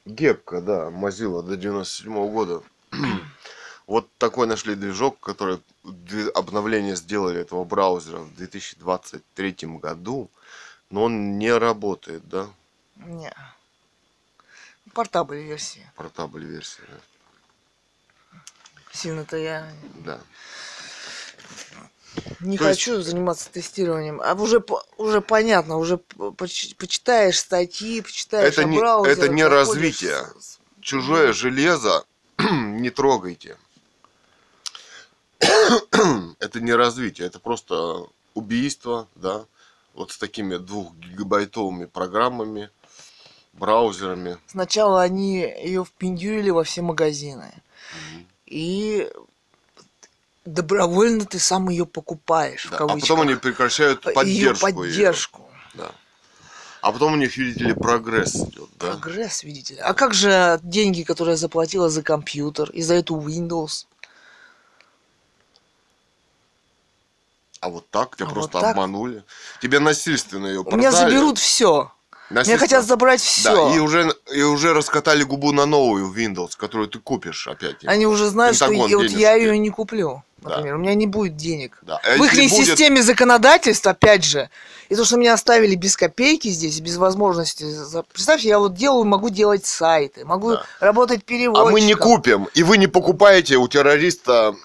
Гекко, 0.06 0.62
да, 0.62 0.90
Mozilla 0.90 1.42
до 1.42 1.58
97 1.58 2.14
года. 2.32 2.64
Вот 3.88 4.10
такой 4.18 4.48
нашли 4.48 4.76
движок, 4.76 5.18
который 5.22 5.62
обновление 6.36 6.98
сделали 6.98 7.40
этого 7.40 7.64
браузера 7.64 8.18
в 8.18 8.36
2023 8.36 9.56
году, 9.80 10.30
Но 10.90 11.04
он 11.04 11.38
не 11.40 11.54
работает, 11.54 12.28
да? 12.28 12.50
Не. 12.98 13.34
Портабель 15.02 15.44
версии. 15.44 15.88
Портабель 15.96 16.44
версия. 16.46 16.82
Сильно-то 18.92 19.38
я 19.38 19.72
Да. 20.04 20.20
не 22.40 22.58
То 22.58 22.68
есть- 22.68 22.80
хочу 22.82 23.00
заниматься 23.04 23.48
тестированием. 23.52 24.20
А 24.24 24.34
уже, 24.34 24.64
уже 24.98 25.22
понятно, 25.22 25.78
уже 25.78 25.98
по- 26.00 26.32
поч- 26.32 26.76
почитаешь 26.78 27.38
статьи, 27.38 28.02
почитаешь 28.02 28.54
Это 28.54 28.64
не- 28.64 28.76
браузерах, 28.80 29.18
это 29.20 29.28
не 29.30 29.44
развитие. 29.46 30.18
с- 30.40 30.58
Чужое 30.82 31.32
железо 31.32 32.04
не 32.40 32.90
трогайте. 32.90 33.56
это 35.40 36.60
не 36.60 36.74
развитие, 36.74 37.28
это 37.28 37.38
просто 37.40 38.08
убийство, 38.34 39.08
да, 39.14 39.46
вот 39.94 40.12
с 40.12 40.18
такими 40.18 40.58
двухгигабайтовыми 40.58 41.86
программами, 41.86 42.72
браузерами. 43.58 44.38
Сначала 44.48 45.02
они 45.02 45.40
ее 45.40 45.84
впендюрили 45.84 46.50
во 46.50 46.64
все 46.64 46.82
магазины. 46.82 47.52
И 48.46 49.10
добровольно 50.46 51.26
ты 51.26 51.40
сам 51.40 51.70
ее 51.70 51.86
покупаешь, 51.86 52.66
в 52.66 52.70
Да, 52.70 52.76
А 52.76 52.80
кавычках. 52.80 53.02
потом 53.02 53.22
они 53.22 53.36
прекращают 53.36 54.06
Ее 54.06 54.14
поддержку. 54.14 54.72
поддержку. 54.72 55.50
Да. 55.74 55.92
А 56.82 56.92
потом 56.92 57.14
у 57.14 57.16
них, 57.18 57.36
видите 57.36 57.66
ли, 57.66 57.74
прогресс 57.74 58.36
идет, 58.36 58.70
да? 58.80 58.92
Прогресс, 58.92 59.44
видите 59.44 59.74
ли. 59.76 59.80
А 59.82 59.94
как 59.94 60.14
же 60.14 60.60
деньги, 60.64 61.04
которые 61.04 61.34
я 61.34 61.38
заплатила 61.38 61.90
за 61.90 62.02
компьютер 62.04 62.70
и 62.70 62.82
за 62.82 62.94
эту 62.94 63.16
Windows? 63.20 63.88
А 67.60 67.70
вот 67.70 67.90
так 67.90 68.16
тебя 68.16 68.28
А 68.28 68.30
просто 68.30 68.58
вот 68.58 68.62
так? 68.62 68.72
обманули. 68.72 69.24
Тебе 69.62 69.80
насильственно 69.80 70.46
ее 70.48 70.60
У 70.60 70.64
продали. 70.64 70.80
меня 70.80 70.92
заберут 70.92 71.40
все. 71.40 71.92
Насильственно. 72.30 72.60
хотят 72.60 72.86
забрать 72.86 73.22
все. 73.22 73.56
Да, 73.70 73.76
и 73.76 73.80
уже, 73.80 74.14
и 74.34 74.42
уже 74.42 74.74
раскатали 74.74 75.24
губу 75.24 75.52
на 75.54 75.66
новую 75.66 76.12
Windows, 76.14 76.52
которую 76.58 76.88
ты 76.90 77.00
купишь 77.00 77.48
опять. 77.48 77.78
Они 77.86 78.06
уже 78.06 78.28
знают, 78.28 78.56
что 78.58 78.72
я, 78.72 78.98
вот 78.98 79.10
я 79.10 79.36
ее 79.36 79.58
не 79.58 79.70
куплю. 79.70 80.24
Да. 80.40 80.50
Например, 80.50 80.76
у 80.76 80.78
меня 80.78 80.94
не 80.94 81.08
будет 81.08 81.36
денег. 81.36 81.80
Да. 81.82 82.00
А 82.04 82.18
В 82.18 82.24
их 82.24 82.32
будет- 82.34 82.52
системе 82.52 83.02
законодательства, 83.02 83.92
опять 83.92 84.24
же, 84.24 84.50
и 84.88 84.96
то, 84.96 85.04
что 85.04 85.18
меня 85.18 85.34
оставили 85.34 85.76
без 85.76 85.98
копейки 85.98 86.50
здесь, 86.50 86.80
без 86.80 86.98
возможности. 86.98 87.66
Представьте, 88.14 88.48
я 88.50 88.60
вот 88.60 88.76
делаю, 88.76 89.04
могу 89.06 89.30
делать 89.30 89.66
сайты, 89.66 90.26
могу 90.26 90.52
Да. 90.52 90.64
работать 90.80 91.22
А 91.22 91.26
переводчиком. 91.26 91.72
мы 91.72 91.82
не 91.82 91.96
купим, 91.96 92.48
и 92.54 92.62
вы 92.64 92.78
не 92.78 92.88
покупаете 92.88 93.56
у 93.58 93.68
террориста 93.68 94.56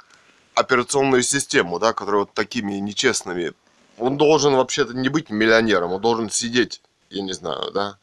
операционную 0.54 1.22
систему, 1.22 1.78
да, 1.78 1.92
которая 1.92 2.20
вот 2.22 2.34
такими 2.34 2.74
нечестными. 2.74 3.52
Он 3.98 4.16
должен 4.16 4.54
вообще-то 4.54 4.92
не 4.94 5.08
быть 5.08 5.30
миллионером, 5.30 5.92
он 5.92 6.00
должен 6.00 6.30
сидеть, 6.30 6.82
я 7.12 7.22
не 7.22 7.32
знаю, 7.32 7.70
да, 7.72 7.96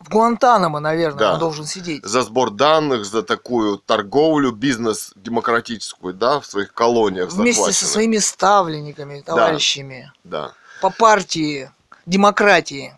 В 0.00 0.10
Гуантанамо, 0.10 0.78
наверное, 0.80 1.18
Да. 1.18 1.32
он 1.34 1.38
должен 1.40 1.64
сидеть. 1.64 2.04
за 2.04 2.22
сбор 2.22 2.50
данных, 2.50 3.04
за 3.04 3.22
такую 3.22 3.78
торговлю, 3.78 4.52
бизнес 4.52 5.12
демократическую, 5.16 6.14
да, 6.14 6.38
в 6.40 6.46
своих 6.46 6.72
колониях 6.72 7.32
Вместе 7.32 7.72
со 7.72 7.86
своими 7.86 8.18
ставленниками, 8.18 9.20
товарищами. 9.20 10.12
Да. 10.24 10.52
По 10.80 10.90
партии 10.90 11.70
демократии. 12.06 12.94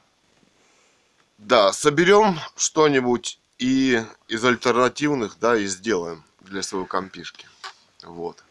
Да, 1.38 1.72
соберем 1.72 2.38
что-нибудь 2.56 3.38
и 3.58 4.02
из 4.28 4.44
альтернативных, 4.44 5.38
да, 5.40 5.56
и 5.56 5.66
сделаем 5.66 6.22
для 6.40 6.62
своего 6.62 6.86
компишки. 6.86 7.46
Вот. 8.02 8.42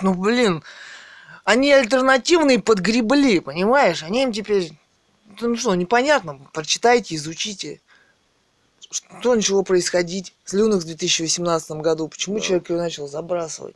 Ну, 0.00 0.14
блин, 0.14 0.62
они 1.44 1.72
альтернативные 1.72 2.58
подгребли, 2.60 3.40
понимаешь? 3.40 4.02
Они 4.02 4.22
им 4.22 4.32
теперь... 4.32 4.72
Ну 5.40 5.56
что, 5.56 5.74
непонятно. 5.74 6.40
Прочитайте, 6.52 7.14
изучите. 7.16 7.80
Что 8.90 9.34
начало 9.34 9.62
происходить 9.62 10.34
с 10.44 10.54
Linux 10.54 10.78
в 10.80 10.84
2018 10.84 11.70
году? 11.82 12.08
Почему 12.08 12.36
Да. 12.36 12.40
человек 12.40 12.70
ее 12.70 12.76
начал 12.76 13.06
забрасывать? 13.06 13.74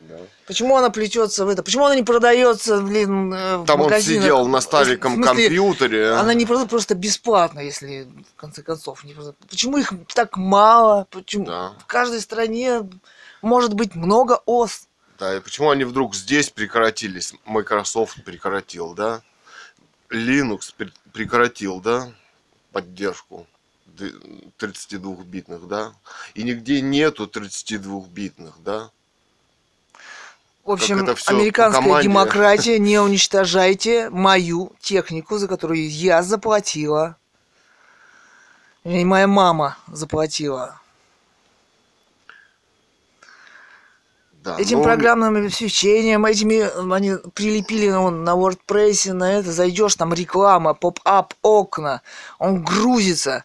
Да. 0.00 0.18
Почему 0.46 0.76
она 0.76 0.90
плетется 0.90 1.44
в 1.46 1.48
это? 1.48 1.62
Почему 1.62 1.84
она 1.86 1.94
не 1.96 2.02
продается, 2.02 2.80
блин, 2.80 3.32
э, 3.32 3.56
в 3.58 3.64
Там 3.66 3.80
он 3.80 3.86
магазинах? 3.86 4.22
сидел 4.22 4.46
на 4.48 4.60
В 4.60 4.62
стареньком 4.62 5.14
смысле, 5.14 5.44
компьютере. 5.44 6.10
Она 6.12 6.34
не 6.34 6.44
продается 6.44 6.68
просто 6.70 6.94
бесплатно, 6.94 7.60
если 7.60 8.06
в 8.34 8.36
конце 8.40 8.62
концов. 8.62 9.04
Не 9.04 9.14
продается. 9.14 9.40
Почему 9.48 9.78
их 9.78 9.92
так 10.14 10.36
мало? 10.36 11.06
Почему 11.10 11.46
Да. 11.46 11.72
в 11.78 11.86
каждой 11.86 12.20
стране 12.20 12.82
может 13.40 13.72
быть 13.74 13.94
много 13.94 14.40
ос? 14.46 14.88
Да, 15.18 15.36
и 15.36 15.40
почему 15.40 15.70
они 15.70 15.84
вдруг 15.84 16.14
здесь 16.14 16.50
прекратились? 16.50 17.32
Microsoft 17.46 18.22
прекратил, 18.24 18.94
да? 18.94 19.22
Linux 20.10 20.74
прекратил, 21.14 21.80
да? 21.80 22.12
Поддержку 22.72 23.46
д- 23.86 24.12
32-битных, 24.58 25.66
да? 25.66 25.92
И 26.34 26.42
нигде 26.42 26.82
нету 26.82 27.26
32-битных, 27.26 28.54
да? 28.62 28.90
В 30.64 30.72
общем, 30.72 30.98
американская 31.26 32.02
демократия, 32.02 32.78
не 32.90 32.98
уничтожайте 32.98 34.10
мою 34.10 34.72
технику, 34.80 35.38
за 35.38 35.46
которую 35.46 35.88
я 35.88 36.22
заплатила. 36.22 37.16
И 38.82 39.04
моя 39.04 39.28
мама 39.28 39.78
заплатила. 39.86 40.80
Да 44.44 44.58
Этим 44.58 44.78
но- 44.78 44.84
программным 44.84 45.36
обеспечением, 45.36 46.26
этими 46.26 46.68
они 46.94 47.14
прилепили 47.32 47.88
на, 47.88 48.10
на 48.10 48.30
WordPress, 48.34 49.14
на 49.14 49.32
это, 49.32 49.50
зайдешь, 49.50 49.94
там 49.94 50.12
реклама, 50.12 50.74
поп-ап 50.74 51.32
окна, 51.40 52.02
он 52.38 52.62
грузится. 52.62 53.44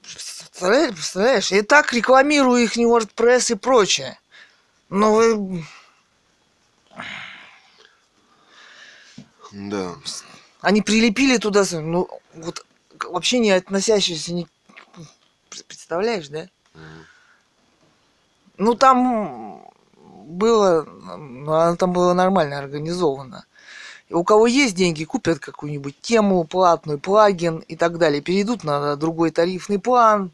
Представляешь, 0.00 0.94
представляешь? 0.94 1.52
И 1.52 1.60
так 1.60 1.92
рекламирую 1.92 2.62
их 2.62 2.76
не 2.76 2.86
WordPress 2.86 3.52
и 3.52 3.54
прочее. 3.56 4.18
Ну 4.88 5.12
вы... 5.12 5.64
Да. 9.52 9.94
Они 10.62 10.80
прилепили 10.80 11.36
туда, 11.36 11.64
ну, 11.70 12.08
вот 12.32 12.64
вообще 13.10 13.40
не 13.40 13.50
относящиеся 13.50 14.32
ни... 14.32 14.48
Представляешь, 15.68 16.28
да? 16.28 16.48
Мгм. 16.72 17.06
Ну, 18.56 18.74
там 18.74 19.66
было, 20.26 20.84
ну, 20.84 21.76
там 21.76 21.92
было 21.92 22.12
нормально 22.14 22.58
организовано. 22.58 23.46
И 24.08 24.14
у 24.14 24.22
кого 24.22 24.46
есть 24.46 24.74
деньги, 24.74 25.04
купят 25.04 25.38
какую-нибудь 25.38 26.00
тему 26.00 26.44
платную, 26.44 26.98
плагин 26.98 27.58
и 27.58 27.76
так 27.76 27.98
далее. 27.98 28.20
Перейдут 28.20 28.62
на 28.62 28.96
другой 28.96 29.30
тарифный 29.30 29.78
план. 29.78 30.30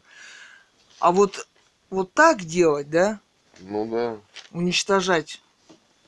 А 0.99 1.11
вот, 1.11 1.47
вот 1.89 2.13
так 2.13 2.41
делать, 2.43 2.89
да, 2.89 3.19
Ну 3.59 3.85
да, 3.87 4.17
уничтожать, 4.51 5.41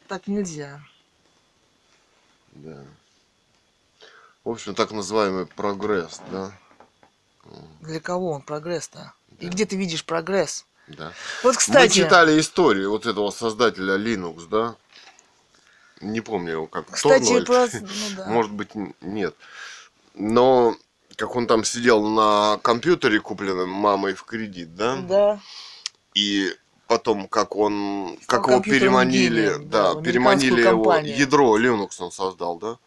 так 0.07 0.27
нельзя. 0.27 0.81
да. 2.51 2.83
В 4.43 4.49
общем, 4.49 4.75
так 4.75 4.91
называемый 4.91 5.45
прогресс, 5.45 6.21
да? 6.29 6.51
Для 7.81 7.99
кого 8.01 8.31
он 8.31 8.41
прогресс-то? 8.41 9.13
И 9.39 9.45
Да. 9.45 9.51
где 9.51 9.65
ты 9.65 9.77
видишь 9.77 10.05
прогресс? 10.05 10.65
Да. 10.87 11.13
Вот, 11.43 11.53
Мы 11.53 11.57
кстати, 11.57 11.93
читали 11.93 12.39
историю 12.39 12.91
вот 12.91 13.05
этого 13.05 13.31
создателя 13.31 13.97
Linux, 13.97 14.47
да? 14.49 14.75
Не 16.01 16.21
помню 16.21 16.51
его 16.51 16.67
как. 16.67 16.91
кстати, 16.91 17.43
про... 17.45 17.67
ну 17.73 17.87
да. 18.17 18.25
Может 18.27 18.51
быть, 18.51 18.71
нет. 19.01 19.35
Но 20.13 20.75
как 21.15 21.35
он 21.35 21.47
там 21.47 21.63
сидел 21.63 22.05
на 22.07 22.59
компьютере, 22.61 23.19
купленном 23.19 23.69
мамой 23.69 24.13
в 24.13 24.23
кредит, 24.23 24.75
да? 24.75 24.97
Да. 24.97 25.39
И 26.13 26.53
потом, 26.87 27.27
как 27.27 27.55
он, 27.55 28.17
Стал 28.23 28.41
как 28.41 28.51
его 28.51 28.61
переманили, 28.61 29.47
гением, 29.47 29.69
да, 29.69 29.93
да, 29.93 30.01
переманили 30.01 30.51
американскую 30.51 30.73
его, 30.73 30.83
компанию. 30.83 31.17
ядро 31.17 31.57
Linux 31.57 31.89
он 31.99 32.11
создал, 32.11 32.57
да? 32.57 32.77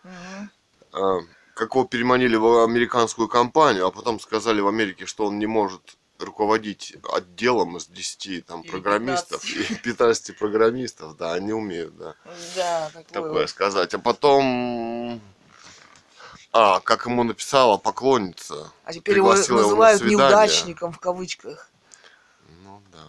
А, 0.93 1.19
как 1.55 1.75
его 1.75 1.85
переманили 1.85 2.37
в 2.37 2.65
американскую 2.65 3.29
компанию, 3.29 3.87
а 3.87 3.91
потом 3.91 4.21
сказали 4.21 4.61
в 4.61 4.69
Америке, 4.69 5.07
что 5.07 5.27
он 5.27 5.39
не 5.39 5.47
может 5.47 5.97
руководить 6.19 6.97
отделом 7.13 7.77
из 7.77 7.87
10 7.87 8.47
там, 8.47 8.63
Или 8.63 8.71
программистов 8.71 9.45
и 9.45 9.75
15 9.75 10.37
программистов, 10.39 11.17
да, 11.17 11.35
они 11.35 11.53
умеют, 11.53 11.97
да, 11.97 12.15
Да, 12.55 12.87
такое. 12.93 13.05
такое 13.13 13.41
вот. 13.43 13.51
сказать. 13.51 13.95
А 13.95 13.99
потом, 13.99 15.21
а, 16.53 16.81
как 16.81 17.07
ему 17.07 17.25
написала 17.25 17.77
поклонница, 17.77 18.73
А 18.85 18.93
теперь 18.93 19.17
его 19.17 19.29
пригласила 19.31 19.59
его 19.59 19.63
на 19.63 19.69
называют 19.69 20.03
неудачником 20.03 20.93
в 20.93 20.99
кавычках. 20.99 21.71
ну 22.65 22.81
да. 22.93 23.05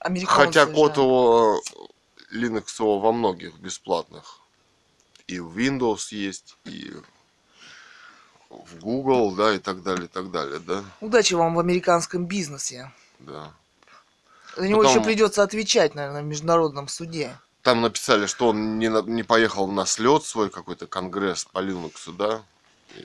Американцы 0.00 0.44
Хотя 0.46 0.66
код 0.66 0.96
его 0.96 1.60
Linux 2.32 2.66
его 2.78 2.98
во 3.00 3.12
многих 3.12 3.54
бесплатных. 3.58 4.40
И 5.26 5.40
в 5.40 5.56
Windows 5.58 6.08
есть, 6.12 6.56
и 6.64 6.92
в 8.50 8.78
Google, 8.80 9.32
да, 9.34 9.54
и 9.54 9.58
так 9.58 9.82
далее, 9.82 10.06
и 10.06 10.08
так 10.08 10.30
далее, 10.30 10.58
да, 10.58 10.84
Удачи 11.00 11.34
вам 11.34 11.54
в 11.54 11.58
американском 11.60 12.26
бизнесе. 12.26 12.90
да. 13.18 13.52
За 14.56 14.66
него 14.66 14.80
Потом- 14.82 14.96
еще 14.96 15.04
придется 15.04 15.42
отвечать, 15.44 15.94
наверное, 15.94 16.22
в 16.22 16.26
международном 16.26 16.88
суде. 16.88 17.38
там 17.62 17.80
написали, 17.82 18.26
что 18.26 18.48
он 18.48 18.78
не, 18.78 18.88
не 19.10 19.22
поехал 19.22 19.68
на 19.68 19.84
слет 19.86 20.24
свой 20.24 20.48
какой-то 20.50 20.86
конгресс 20.86 21.44
по 21.44 21.58
Linux, 21.58 22.12
да, 22.16 22.42
и 22.96 23.04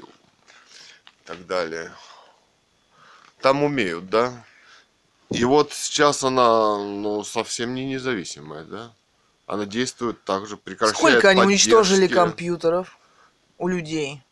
так 1.26 1.46
далее. 1.46 1.92
Там 3.42 3.62
умеют, 3.64 4.10
да. 4.10 4.46
И 5.30 5.44
вот 5.44 5.74
сейчас 5.74 6.24
она, 6.24 6.78
ну, 6.78 7.24
совсем 7.24 7.76
не 7.76 7.86
независимая, 7.86 8.64
да. 8.64 8.94
Она 9.46 9.66
действует 9.66 10.24
так 10.24 10.48
же, 10.48 10.56
прекращает 10.58 10.98
Сколько 10.98 11.30
они 11.30 11.42
уничтожили 11.42 12.08
компьютеров 12.08 12.98
у 13.58 13.68
людей? 13.68 14.24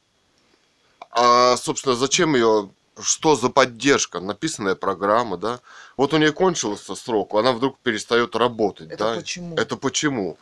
А, 1.11 1.57
собственно, 1.57 1.95
зачем 1.95 2.35
ее, 2.35 2.69
что 3.01 3.35
за 3.35 3.49
поддержка, 3.49 4.19
написанная 4.19 4.75
программа, 4.75 5.37
да? 5.37 5.59
Вот 5.97 6.13
у 6.13 6.17
нее 6.17 6.31
кончился 6.31 6.95
срок, 6.95 7.33
она 7.35 7.51
вдруг 7.51 7.77
перестает 7.79 8.35
работать, 8.35 8.89
Это 8.91 8.97
да? 8.97 9.15
почему? 9.15 9.55
Это 9.55 9.77
почему? 9.77 10.37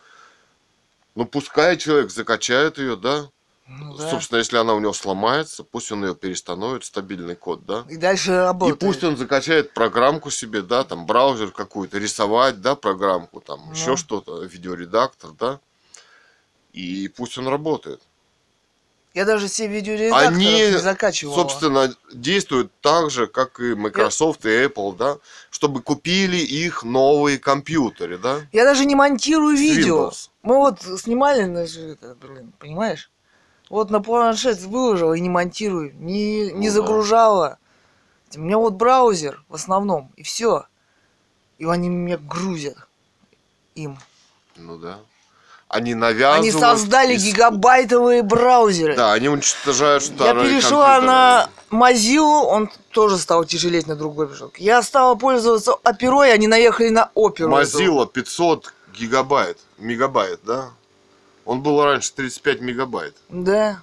Ну, 1.16 1.26
пускай 1.26 1.78
человек 1.78 2.12
закачает 2.12 2.78
ее, 2.78 2.96
да? 2.96 3.30
Ну 3.68 3.96
да. 3.98 4.10
Собственно, 4.10 4.40
если 4.40 4.58
она 4.58 4.74
у 4.74 4.80
него 4.80 4.94
сломается, 4.94 5.64
пусть 5.64 5.92
он 5.92 6.04
ее 6.04 6.16
перестановит, 6.16 6.86
стабильный 6.86 7.36
код, 7.36 7.66
да? 7.66 7.86
И 7.88 7.98
дальше 7.98 8.32
И 8.32 8.36
работает. 8.36 8.80
пусть 8.80 9.04
он 9.04 9.16
закачает 9.16 9.74
программку 9.74 10.32
себе, 10.32 10.62
да, 10.64 10.84
там 10.84 11.06
браузер 11.06 11.52
какую-то, 11.52 12.00
рисовать, 12.00 12.62
да, 12.62 12.76
программку, 12.76 13.42
там 13.42 13.62
Ну. 13.68 13.72
еще 13.74 13.96
что-то, 13.96 14.44
видеоредактор, 14.44 15.32
да. 15.32 15.60
И 16.74 17.08
пусть 17.10 17.38
он 17.38 17.48
работает. 17.48 18.02
Я 19.20 19.26
даже 19.26 19.50
все 19.50 19.68
видеоредакторов 19.68 20.34
Они, 20.34 20.46
не 20.46 20.80
закачивала. 20.80 21.36
собственно, 21.36 21.94
действуют 22.14 22.72
так 22.80 23.12
же, 23.12 23.28
как 23.28 23.60
и 23.60 23.76
Microsoft 23.76 24.46
и 24.46 24.50
Apple, 24.64 24.96
да, 24.96 25.18
чтобы 25.52 25.82
купили 25.82 26.38
их 26.38 26.84
новые 26.86 27.38
компьютеры, 27.38 28.18
да. 28.18 28.40
Я 28.54 28.64
даже 28.64 28.86
не 28.86 28.96
монтирую 28.96 29.58
С 29.58 29.60
видео. 29.60 30.08
Windows. 30.08 30.30
Мы 30.42 30.56
вот 30.56 30.82
снимали, 31.02 31.92
это, 31.92 32.16
блин, 32.22 32.54
понимаешь? 32.60 33.12
Вот 33.70 33.90
на 33.90 34.00
планшет 34.00 34.62
выложила 34.62 35.12
и 35.14 35.20
не 35.20 35.28
монтирую, 35.28 35.94
не, 36.00 36.54
не 36.54 36.54
Ну 36.54 36.64
да. 36.64 36.72
загружала. 36.72 37.58
У 38.34 38.40
меня 38.40 38.58
вот 38.58 38.76
браузер 38.76 39.44
в 39.50 39.56
основном, 39.56 40.14
и 40.16 40.24
все. 40.24 40.66
И 41.58 41.66
они 41.66 41.90
меня 41.90 42.18
грузят 42.18 42.78
им. 43.76 44.00
Ну 44.56 44.78
да. 44.78 45.00
Они 45.70 45.94
навязывают. 45.94 46.40
Они 46.42 46.52
создали 46.52 47.16
иск- 47.16 47.26
гигабайтовые 47.26 48.24
браузеры. 48.24 48.96
Да, 48.96 49.14
они 49.14 49.30
уничтожают 49.30 50.04
Я 50.04 50.10
старые 50.16 50.50
перешла 50.50 50.96
компьютеры. 51.00 51.06
на 51.08 51.50
Mozilla, 51.72 52.44
он 52.48 52.70
тоже 52.92 53.18
стал 53.20 53.46
тяжелеть 53.46 53.86
на 53.86 53.96
другой 53.96 54.28
прыжок. 54.28 54.58
Я 54.58 54.82
стала 54.82 55.14
пользоваться 55.14 55.74
оперой, 55.84 56.34
они 56.34 56.48
наехали 56.48 56.90
на 56.90 57.12
оперу. 57.14 57.56
эту. 57.56 57.80
Mozilla 57.80 58.08
500 58.12 58.74
гигабайт, 58.98 59.60
мегабайт, 59.78 60.40
да? 60.44 60.70
Он 61.46 61.62
был 61.62 61.84
раньше 61.84 62.14
35 62.14 62.62
мегабайт. 62.62 63.16
Да. 63.30 63.82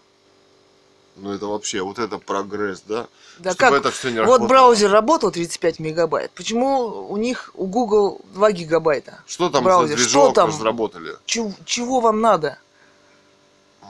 Ну 1.16 1.32
это 1.32 1.46
вообще, 1.46 1.80
вот 1.82 1.98
это 1.98 2.18
прогресс, 2.18 2.82
да? 2.86 3.06
Да 3.38 3.52
Чтобы 3.52 3.70
как? 3.70 3.80
это 3.80 3.90
все 3.90 4.10
не 4.10 4.18
Вот 4.18 4.24
работало. 4.26 4.48
браузер 4.48 4.90
работал 4.90 5.30
35 5.30 5.78
мегабайт. 5.78 6.30
Почему 6.32 7.08
у 7.10 7.16
них, 7.16 7.50
у 7.54 7.66
Google 7.66 8.20
2 8.34 8.52
гигабайта? 8.52 9.20
Что 9.26 9.48
там 9.48 9.64
браузер? 9.64 9.98
за 9.98 10.08
Что 10.08 10.32
там? 10.32 10.48
разработали? 10.50 11.16
Чего, 11.24 11.52
чего 11.64 12.00
вам 12.00 12.20
надо? 12.20 12.58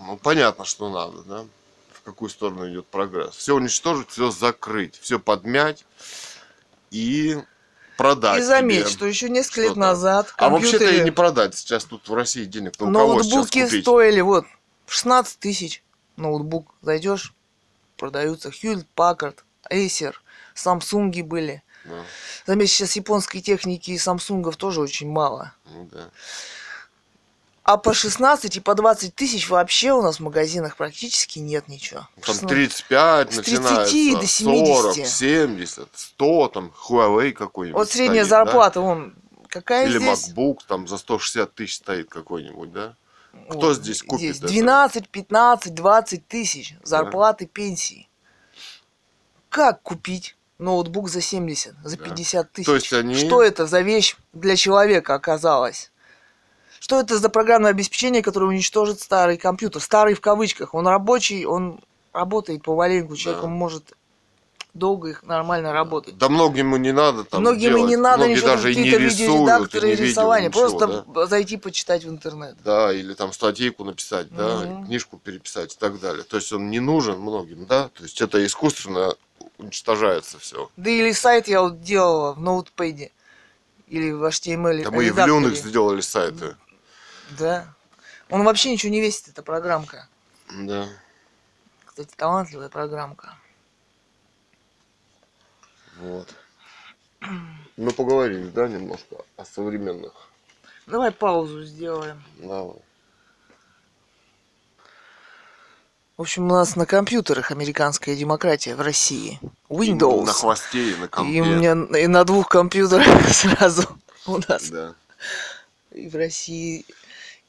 Ну 0.06 0.16
понятно, 0.18 0.64
что 0.64 0.88
надо, 0.88 1.22
да? 1.22 1.44
В 1.92 2.02
какую 2.02 2.28
сторону 2.28 2.68
идет 2.70 2.86
прогресс. 2.86 3.34
Все 3.34 3.54
уничтожить, 3.54 4.08
все 4.10 4.30
закрыть, 4.30 4.96
все 5.00 5.18
подмять 5.18 5.84
и 6.92 7.38
продать. 7.96 8.38
и 8.38 8.42
заметь, 8.42 8.88
что 8.88 9.04
еще 9.06 9.28
несколько 9.28 9.62
лет 9.62 9.70
что-то. 9.72 9.80
назад 9.80 10.32
А 10.36 10.48
вообще-то 10.48 10.76
и 10.84 10.86
компьютеры- 10.88 11.04
не 11.04 11.10
продать. 11.10 11.56
Сейчас 11.56 11.84
тут 11.84 12.08
в 12.08 12.14
России 12.14 12.44
денег 12.44 12.74
ну, 12.78 12.90
ноутбуки 12.90 13.80
стоили 13.80 14.20
вот 14.20 14.44
16 14.86 15.38
тысяч. 15.40 15.82
Ноутбук 16.16 16.74
зайдешь, 16.82 17.34
продаются 17.96 18.48
Hewlett 18.50 18.86
Packard, 18.96 19.38
Acer, 19.70 20.14
Samsung 20.54 21.22
были. 21.22 21.62
Да, 21.84 22.02
Заметь, 22.46 22.70
сейчас 22.70 22.96
японской 22.96 23.40
техники 23.40 23.92
и 23.92 23.98
Самсунгов 23.98 24.56
тоже 24.56 24.80
очень 24.80 25.08
мало. 25.08 25.52
ну 25.66 25.88
да. 25.92 26.10
А 27.62 27.78
по 27.78 27.92
16 27.94 28.56
и 28.56 28.60
по 28.60 28.76
20 28.76 29.12
тысяч 29.16 29.48
вообще 29.50 29.90
у 29.92 30.00
нас 30.00 30.18
в 30.18 30.22
магазинах 30.22 30.76
практически 30.76 31.40
нет 31.40 31.66
ничего. 31.66 32.08
Там 32.14 32.34
16. 32.34 32.48
35 32.48 33.32
С 33.32 33.36
30 33.38 33.60
начинается, 33.60 34.20
до 34.20 34.26
70. 34.26 34.94
40, 34.94 35.06
70, 35.06 35.88
100, 35.92 36.48
там, 36.48 36.72
Huawei 36.88 37.32
какой-нибудь 37.32 37.76
Вот 37.76 37.90
средняя 37.90 38.24
стоит, 38.24 38.30
да? 38.30 38.44
зарплата, 38.44 38.80
вон, 38.80 39.14
какая 39.48 39.86
Или 39.88 39.98
здесь? 39.98 40.28
MacBook 40.28 40.58
там 40.68 40.86
за 40.86 40.96
160 40.96 41.54
тысяч 41.54 41.76
стоит 41.76 42.08
какой-нибудь, 42.08 42.72
да? 42.72 42.94
Кто 43.48 43.58
Вот 43.58 43.76
здесь 43.76 44.02
купит 44.02 44.20
Здесь 44.20 44.38
это? 44.38 44.48
12, 44.48 45.08
15, 45.08 45.74
20 45.74 46.26
тысяч 46.26 46.74
зарплаты, 46.82 47.46
пенсии. 47.46 48.08
Как 49.48 49.82
купить 49.82 50.36
ноутбук 50.58 51.08
за 51.08 51.20
70, 51.20 51.74
за 51.84 51.96
Да. 51.96 52.04
50 52.04 52.52
тысяч? 52.52 52.66
То 52.66 52.74
есть 52.74 52.92
они- 52.92 53.14
Что 53.14 53.42
это 53.42 53.66
за 53.66 53.80
вещь 53.80 54.16
для 54.32 54.56
человека 54.56 55.14
оказалась? 55.14 55.92
Что 56.80 57.00
это 57.00 57.18
за 57.18 57.28
программное 57.28 57.70
обеспечение, 57.70 58.22
которое 58.22 58.46
уничтожит 58.46 59.00
старый 59.00 59.38
компьютер? 59.38 59.80
Старый 59.80 60.14
в 60.14 60.20
кавычках. 60.20 60.74
Он 60.74 60.86
рабочий, 60.86 61.44
он 61.44 61.80
работает 62.12 62.62
помаленьку. 62.62 63.16
Человек 63.16 63.42
Да. 63.42 63.46
он 63.48 63.54
может 63.54 63.95
долго 64.78 65.10
их 65.10 65.22
нормально 65.22 65.72
работать. 65.72 66.16
Да 66.18 66.28
многим 66.28 66.66
ему 66.66 66.76
не 66.76 66.92
надо 66.92 67.24
там 67.24 67.40
Многим 67.40 67.70
и 67.72 67.74
делать. 67.76 67.90
не 67.90 67.96
надо 67.96 68.18
Многие 68.18 68.32
ничего, 68.34 68.46
даже 68.48 68.72
и 68.72 68.76
не 68.76 68.90
рисуют, 68.90 69.00
и 69.00 69.22
видеоредакторы 69.24 69.86
не 69.86 69.92
и 69.92 69.96
видео, 69.96 70.06
рисование. 70.10 70.48
ничего, 70.48 70.60
Просто 70.78 71.04
да? 71.14 71.26
зайти 71.26 71.56
почитать 71.56 72.04
в 72.04 72.08
интернет. 72.08 72.56
Да, 72.64 72.92
или 72.92 73.14
там 73.14 73.32
статейку 73.32 73.84
написать, 73.84 74.28
да, 74.34 74.58
Мгм. 74.58 74.86
книжку 74.86 75.18
переписать 75.18 75.74
и 75.74 75.78
так 75.78 76.00
далее. 76.00 76.24
То 76.24 76.36
есть 76.36 76.52
он 76.52 76.70
не 76.70 76.80
нужен 76.80 77.18
многим, 77.18 77.66
да? 77.66 77.88
То 77.88 78.02
есть 78.02 78.20
это 78.20 78.44
искусственно 78.44 79.14
уничтожается 79.58 80.38
все. 80.38 80.70
Да 80.76 80.90
или 80.90 81.12
сайт 81.12 81.48
я 81.48 81.62
вот 81.62 81.80
делала 81.80 82.32
в 82.34 82.40
ноутпэде. 82.40 83.12
Или 83.88 84.10
в 84.10 84.24
HTML. 84.24 84.82
Да 84.84 84.90
мы 84.90 85.04
и 85.06 85.10
в. 85.10 85.18
Linux 85.18 85.54
сделали 85.54 86.00
сайты. 86.00 86.56
Да. 87.38 87.68
Он 88.30 88.42
вообще 88.42 88.72
ничего 88.72 88.90
не 88.90 89.00
весит, 89.00 89.28
эта 89.28 89.42
программка. 89.42 90.08
Да. 90.52 90.86
Кстати, 91.84 92.10
талантливая 92.16 92.68
программка. 92.68 93.34
Вот. 96.00 96.28
Мы 97.76 97.90
поговорили, 97.92 98.48
да, 98.48 98.68
немножко 98.68 99.16
о 99.36 99.44
современных. 99.44 100.12
Давай 100.86 101.10
паузу 101.10 101.64
сделаем. 101.64 102.22
Давай. 102.38 102.76
В 106.16 106.22
общем, 106.22 106.44
у 106.44 106.54
нас 106.54 106.76
на 106.76 106.86
компьютерах 106.86 107.50
американская 107.50 108.16
демократия 108.16 108.74
в 108.74 108.80
России. 108.80 109.38
И 109.42 109.74
Windows. 109.74 110.24
на 110.24 110.32
хвосте, 110.32 110.92
и 110.92 110.94
на 110.94 111.08
компе. 111.08 111.36
И 111.36 111.40
у 111.42 111.44
меня 111.44 111.72
и 111.98 112.06
на 112.06 112.24
двух 112.24 112.48
компьютерах 112.48 113.06
сразу 113.34 113.86
у 114.26 114.38
нас. 114.48 114.70
Да. 114.70 114.94
И 115.90 116.08
в 116.08 116.16
России, 116.16 116.86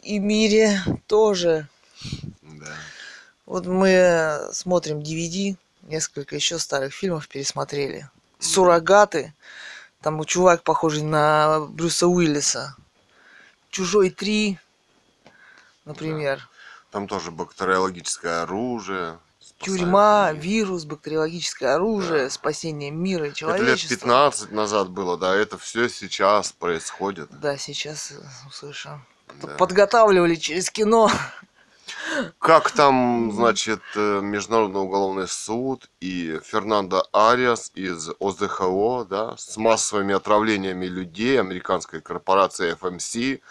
и 0.02 0.20
в 0.20 0.24
мире 0.24 0.82
тоже. 1.06 1.70
Да. 2.42 2.76
Вот 3.46 3.66
мы 3.66 4.50
смотрим 4.52 5.00
DVD, 5.00 5.56
несколько 5.84 6.36
еще 6.36 6.60
старых 6.60 6.94
фильмов 6.94 7.30
пересмотрели. 7.30 8.10
Суррогаты. 8.40 9.34
Там 10.02 10.24
чувак 10.26 10.64
похожий 10.64 11.04
на 11.04 11.60
Брюса 11.70 12.08
Уиллиса. 12.08 12.76
Чужой 13.70 14.10
3, 14.10 14.58
например. 15.86 16.48
Там 16.92 17.08
тоже 17.08 17.32
бактериологическое 17.32 18.44
оружие. 18.44 19.20
Тюрьма, 19.60 20.32
людей. 20.32 20.50
вирус, 20.60 20.86
бактериологическое 20.86 21.74
оружие, 21.76 22.26
Да. 22.26 22.30
спасение 22.30 22.92
мира 22.92 23.26
и 23.26 23.30
Это 23.30 23.30
лет 23.30 23.36
человечества. 23.38 23.96
15 23.96 24.52
назад 24.52 24.90
было, 24.90 25.18
да, 25.18 25.36
это 25.36 25.58
все 25.58 25.90
сейчас 25.90 26.52
происходит. 26.52 27.28
Да, 27.40 27.58
сейчас 27.58 28.12
э, 28.12 28.16
услышал. 28.48 29.00
Да. 29.42 29.56
Подготавливали 29.56 30.36
через 30.36 30.70
кино. 30.70 31.10
Как 32.40 32.72
там, 32.72 33.32
значит, 33.32 33.82
э, 33.96 34.20
Международный 34.22 34.82
уголовный 34.82 35.28
суд 35.28 35.90
и 36.00 36.40
Фернандо 36.44 37.08
Ариас 37.12 37.72
из 37.76 38.10
ОЗХО, 38.20 39.06
да, 39.10 39.36
с 39.38 39.58
массовыми 39.58 40.14
отравлениями 40.14 40.86
людей 40.86 41.40
американской 41.40 42.02
корпорации 42.02 42.74
FMC, 42.74 43.42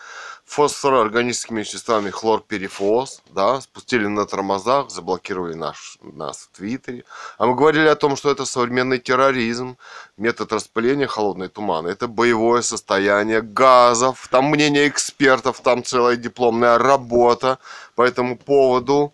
фосфороорганическими 0.47 1.61
веществами 1.61 2.11
хлорперифос, 2.11 3.20
да, 3.30 3.61
спустили 3.61 4.07
на 4.07 4.26
тормозах, 4.26 4.90
заблокировали 4.90 5.55
наш, 5.55 5.99
нас 6.01 6.49
в 6.53 6.57
Твиттере. 6.57 7.05
А 7.36 7.47
мы 7.47 7.55
говорили 7.57 7.88
о 7.88 7.97
том, 7.97 8.16
что 8.16 8.30
это 8.30 8.47
современный 8.47 8.99
терроризм, 8.99 9.76
метод 10.16 10.53
распыления 10.53 11.09
холодной 11.09 11.49
тумана. 11.49 11.88
Это 11.88 12.07
боевое 12.07 12.62
состояние 12.62 13.42
газов, 13.42 14.28
там 14.30 14.47
мнение 14.47 14.88
экспертов, 14.88 15.61
там 15.61 15.82
целая 15.82 16.16
дипломная 16.16 16.78
работа 16.78 17.59
по 17.97 18.03
этому 18.03 18.38
поводу. 18.38 19.12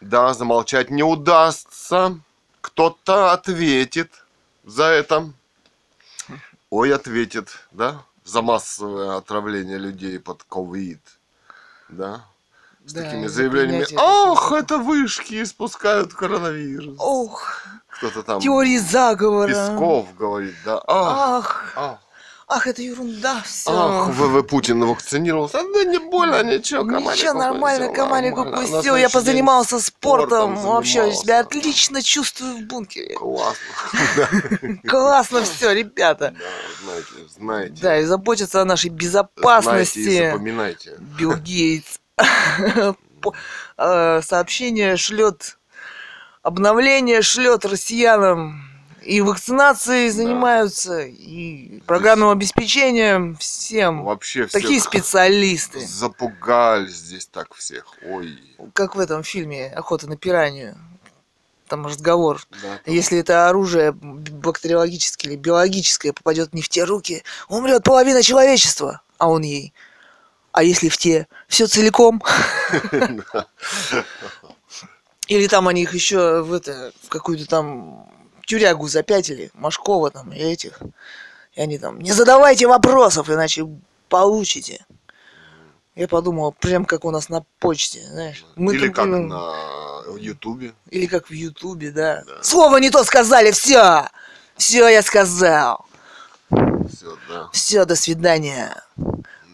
Да, 0.00 0.34
замолчать 0.34 0.90
не 0.90 1.02
удастся. 1.02 2.20
Кто-то 2.60 3.32
ответит 3.32 4.10
за 4.64 4.84
это. 4.84 5.32
Ой, 6.70 6.94
ответит, 6.94 7.48
да, 7.72 8.04
за 8.28 8.42
массовое 8.42 9.16
отравление 9.16 9.78
людей 9.78 10.18
под 10.18 10.42
ковид. 10.44 11.00
Да. 11.88 12.24
С 12.84 12.92
Да, 12.92 13.02
такими 13.02 13.26
за 13.26 13.34
заявлениями. 13.34 13.84
таких- 13.84 13.98
это 14.52 14.78
вышки 14.78 15.42
испускают 15.42 16.12
коронавирус. 16.14 16.96
Ох, 16.98 17.62
Кто-то 17.88 18.22
там 18.22 18.40
теории 18.40 18.78
заговора. 18.78 19.48
Песков 19.48 20.14
говорит, 20.16 20.54
да. 20.64 20.80
Ах, 20.86 21.16
Ах, 21.18 21.72
ах, 21.76 21.98
ах, 22.48 22.66
это 22.66 22.82
ерунда, 22.82 23.42
все. 23.44 23.70
ах, 23.70 24.08
ВВ 24.08 24.46
Путин 24.46 24.84
вакцинировался. 24.84 25.58
Да 25.74 25.84
не 25.84 25.98
больно, 25.98 26.42
ничего, 26.42 26.84
комарику 26.84 27.10
Ничего, 27.12 27.34
нормально. 27.34 27.88
На 27.88 27.94
пустил. 28.44 28.96
Я 28.96 29.10
позанимался 29.10 29.80
спортом. 29.80 30.56
Вообще, 30.56 31.00
занимался. 31.00 31.22
себя 31.22 31.40
отлично 31.40 32.02
чувствую 32.02 32.56
в 32.56 32.62
бункере. 32.62 33.14
Классно. 33.14 33.58
Классно 34.88 35.42
все, 35.42 35.72
ребята. 35.72 36.34
Да, 36.38 36.84
знаете, 36.84 37.08
знаете. 37.38 37.82
Да, 37.82 37.98
и 37.98 38.04
заботиться 38.04 38.62
о 38.62 38.64
нашей 38.64 38.88
Знаете 38.88 38.96
и 38.96 39.06
безопасности. 39.06 40.30
запоминайте. 40.30 40.96
Билл 41.18 41.36
Гейтс 41.36 42.00
э, 43.76 44.22
сообщение 44.22 44.96
шлет, 44.96 45.58
обновление 46.42 47.22
шлет 47.22 47.64
россиянам. 47.64 48.67
И 49.08 49.22
вакцинацией 49.22 50.10
занимаются, 50.10 51.00
и 51.00 51.80
программным 51.86 52.28
обеспечением 52.28 53.36
всем. 53.36 54.04
Вообще 54.04 54.46
все 54.46 54.60
Такие 54.60 54.78
специалисты. 54.82 55.80
запугали 55.80 56.88
здесь 56.88 57.26
так 57.26 57.54
всех. 57.54 57.86
Ой. 58.06 58.38
Как 58.74 58.96
в 58.96 59.00
этом 59.00 59.22
фильме 59.22 59.68
«Охота 59.68 60.06
на 60.08 60.18
пиранью». 60.18 60.76
Там 61.68 61.86
разговор. 61.86 62.42
Да, 62.50 62.80
там 62.84 62.94
Если 62.94 63.18
это 63.18 63.48
оружие 63.48 63.92
бактериологическое 63.92 65.32
или 65.32 65.38
биологическое 65.38 66.12
попадет 66.12 66.52
не 66.52 66.60
в 66.60 66.68
те 66.68 66.84
руки, 66.84 67.24
умрет 67.48 67.84
половина 67.84 68.22
человечества, 68.22 69.00
а 69.16 69.30
он 69.30 69.40
ей. 69.40 69.72
А 70.52 70.62
если 70.62 70.90
в 70.90 70.98
те, 70.98 71.28
все 71.46 71.66
целиком. 71.66 72.22
Или 75.28 75.46
там 75.46 75.66
они 75.66 75.84
их 75.84 75.94
еще 75.94 76.42
в 76.42 76.52
это 76.52 76.92
в 77.04 77.08
какую-то 77.08 77.46
там 77.46 78.06
тюрягу 78.48 78.88
запятили, 78.88 79.50
Машкова 79.54 80.10
там 80.10 80.32
и 80.32 80.38
этих. 80.38 80.80
И 81.52 81.60
они 81.60 81.78
там, 81.78 82.00
не 82.00 82.12
задавайте 82.12 82.66
вопросов, 82.66 83.28
иначе 83.30 83.66
получите. 84.08 84.84
Я 85.94 86.08
подумал, 86.08 86.52
прям 86.52 86.84
как 86.84 87.04
у 87.04 87.10
нас 87.10 87.28
на 87.28 87.44
почте, 87.58 88.00
знаешь. 88.06 88.44
Мы 88.56 88.74
Или 88.74 88.86
как 88.88 89.04
прям- 89.06 89.28
на 89.28 89.52
Ютубе. 90.18 90.72
или 90.90 91.06
как 91.06 91.28
в 91.28 91.32
Ютубе, 91.32 91.90
да. 91.90 92.22
Да. 92.26 92.42
Слово 92.42 92.78
не 92.78 92.90
то 92.90 93.04
сказали, 93.04 93.50
все! 93.50 94.08
Все 94.56 94.88
я 94.88 95.02
сказал. 95.02 95.84
Все, 96.50 97.16
да. 97.28 97.48
Все, 97.52 97.84
до 97.84 97.96
свидания. 97.96 98.82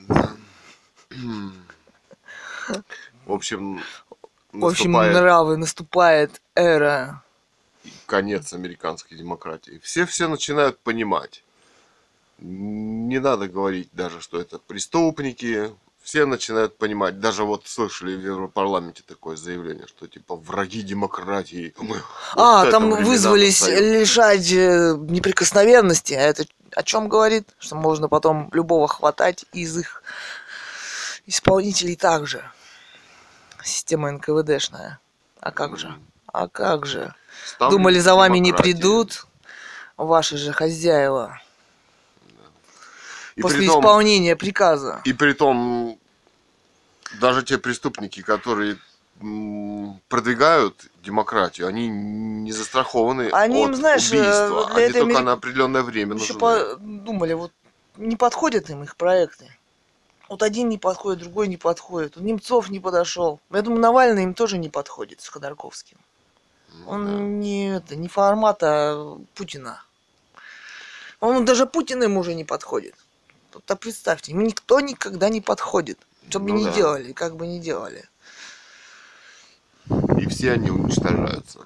Да. 0.08 0.30
В 3.26 3.32
общем, 3.32 3.80
В 4.52 4.64
общем, 4.64 4.92
наступает 4.92 5.14
нравы, 5.14 5.56
наступает 5.56 6.40
эра. 6.54 7.22
Конец 8.06 8.52
американской 8.52 9.16
демократии. 9.16 9.80
Все 9.82 10.06
все 10.06 10.28
начинают 10.28 10.78
понимать. 10.78 11.42
Не 12.38 13.20
надо 13.20 13.48
говорить 13.48 13.88
даже, 13.92 14.20
что 14.20 14.40
это 14.40 14.58
преступники. 14.58 15.70
Все 16.02 16.26
начинают 16.26 16.76
понимать. 16.76 17.18
Даже 17.18 17.44
вот 17.44 17.66
слышали 17.66 18.14
в 18.14 18.20
Европарламенте 18.20 19.02
такое 19.06 19.36
заявление, 19.36 19.86
что 19.86 20.06
типа 20.06 20.36
враги 20.36 20.82
демократии. 20.82 21.74
Мы 21.78 21.96
А, 22.34 22.64
вот 22.64 22.70
там 22.70 22.90
вызвались 22.90 23.66
лишать 23.66 24.52
э, 24.52 24.96
неприкосновенности. 24.98 26.12
А 26.12 26.20
это 26.20 26.44
о 26.74 26.82
чем 26.82 27.08
говорит? 27.08 27.48
Что 27.58 27.76
можно 27.76 28.08
потом 28.08 28.50
любого 28.52 28.88
хватать 28.88 29.46
из 29.52 29.78
их 29.78 30.02
исполнителей 31.26 31.96
также. 31.96 32.44
Система 33.62 34.10
НКВДшная. 34.12 34.98
А 35.40 35.50
как 35.50 35.78
же? 35.78 35.94
А 36.26 36.48
как 36.48 36.84
же? 36.84 37.14
Ставлю 37.46 37.76
Думали, 37.78 37.98
за 37.98 38.14
вами 38.14 38.38
не 38.38 38.52
придут 38.52 39.26
ваши 39.96 40.36
же 40.36 40.52
хозяева 40.52 41.40
И 43.36 43.42
после 43.42 43.58
притом- 43.58 43.80
исполнения 43.80 44.36
приказа. 44.36 45.00
И 45.04 45.12
при 45.12 45.32
том, 45.32 45.98
даже 47.20 47.42
те 47.42 47.58
преступники, 47.58 48.22
которые 48.22 48.76
м, 49.20 50.00
продвигают 50.08 50.86
демократию, 51.04 51.68
они 51.68 51.86
не 51.88 52.50
застрахованы 52.52 53.30
Они 53.32 53.62
им, 53.62 53.70
от 53.70 53.76
знаешь, 53.76 54.12
э, 54.12 54.16
убийства. 54.18 54.66
для 54.66 54.74
они 54.74 54.84
этой 54.86 55.00
только 55.00 55.12
Америк- 55.14 55.24
на 55.24 55.32
определенное 55.32 55.82
время 55.82 56.14
Еще 56.16 56.32
нужны. 56.34 56.40
подумали, 56.40 57.32
вот 57.34 57.52
не 57.96 58.16
подходят 58.16 58.68
им 58.70 58.82
их 58.82 58.96
проекты. 58.96 59.56
Вот 60.28 60.42
один 60.42 60.68
не 60.68 60.78
подходит, 60.78 61.20
другой 61.20 61.46
не 61.46 61.56
подходит. 61.56 62.16
У 62.16 62.20
Немцов 62.22 62.70
не 62.70 62.80
подошел. 62.80 63.38
Я 63.52 63.62
думаю, 63.62 63.80
Навальный 63.80 64.24
им 64.24 64.34
тоже 64.34 64.58
не 64.58 64.68
подходит 64.68 65.20
с 65.20 65.28
Ходорковским. 65.28 65.98
Он 66.86 67.04
да. 67.06 67.12
не, 67.18 67.76
это, 67.76 67.96
не 67.96 68.08
формата 68.08 69.18
Путина. 69.34 69.82
Он 71.20 71.44
даже 71.44 71.66
Путин 71.66 72.02
ему 72.02 72.20
уже 72.20 72.34
не 72.34 72.44
подходит. 72.44 72.94
Вот 73.52 73.70
а 73.70 73.76
представьте, 73.76 74.32
ему 74.32 74.42
никто 74.42 74.80
никогда 74.80 75.28
не 75.28 75.40
подходит. 75.40 75.98
Что 76.28 76.40
бы 76.40 76.50
Ну 76.50 76.58
ни 76.58 76.64
да. 76.64 76.72
делали, 76.72 77.12
как 77.12 77.36
бы 77.36 77.46
ни 77.46 77.58
делали. 77.58 78.08
И 80.18 80.26
все 80.28 80.52
они 80.52 80.70
уничтожаются. 80.70 81.60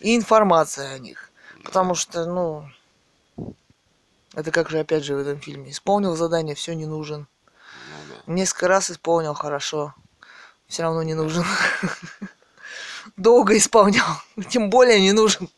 И 0.00 0.16
информация 0.16 0.94
о 0.94 0.98
них. 0.98 1.30
Потому 1.62 1.94
что, 1.94 2.26
ну, 2.26 2.68
это 4.34 4.50
как 4.50 4.68
же 4.68 4.80
опять 4.80 5.04
же 5.04 5.14
в 5.14 5.18
этом 5.18 5.40
фильме. 5.40 5.70
Исполнил 5.70 6.16
задание, 6.16 6.54
все 6.54 6.74
не 6.74 6.86
нужен. 6.86 7.26
Ну 7.66 8.14
да. 8.26 8.32
Несколько 8.32 8.68
раз 8.68 8.90
исполнил 8.90 9.34
хорошо. 9.34 9.94
Все 10.66 10.82
равно 10.82 11.02
не 11.02 11.14
нужен. 11.14 11.44
Долго 13.16 13.56
исполнял. 13.56 14.06
Тем 14.50 14.70
более 14.70 15.00
не 15.00 15.12
нужен. 15.12 15.48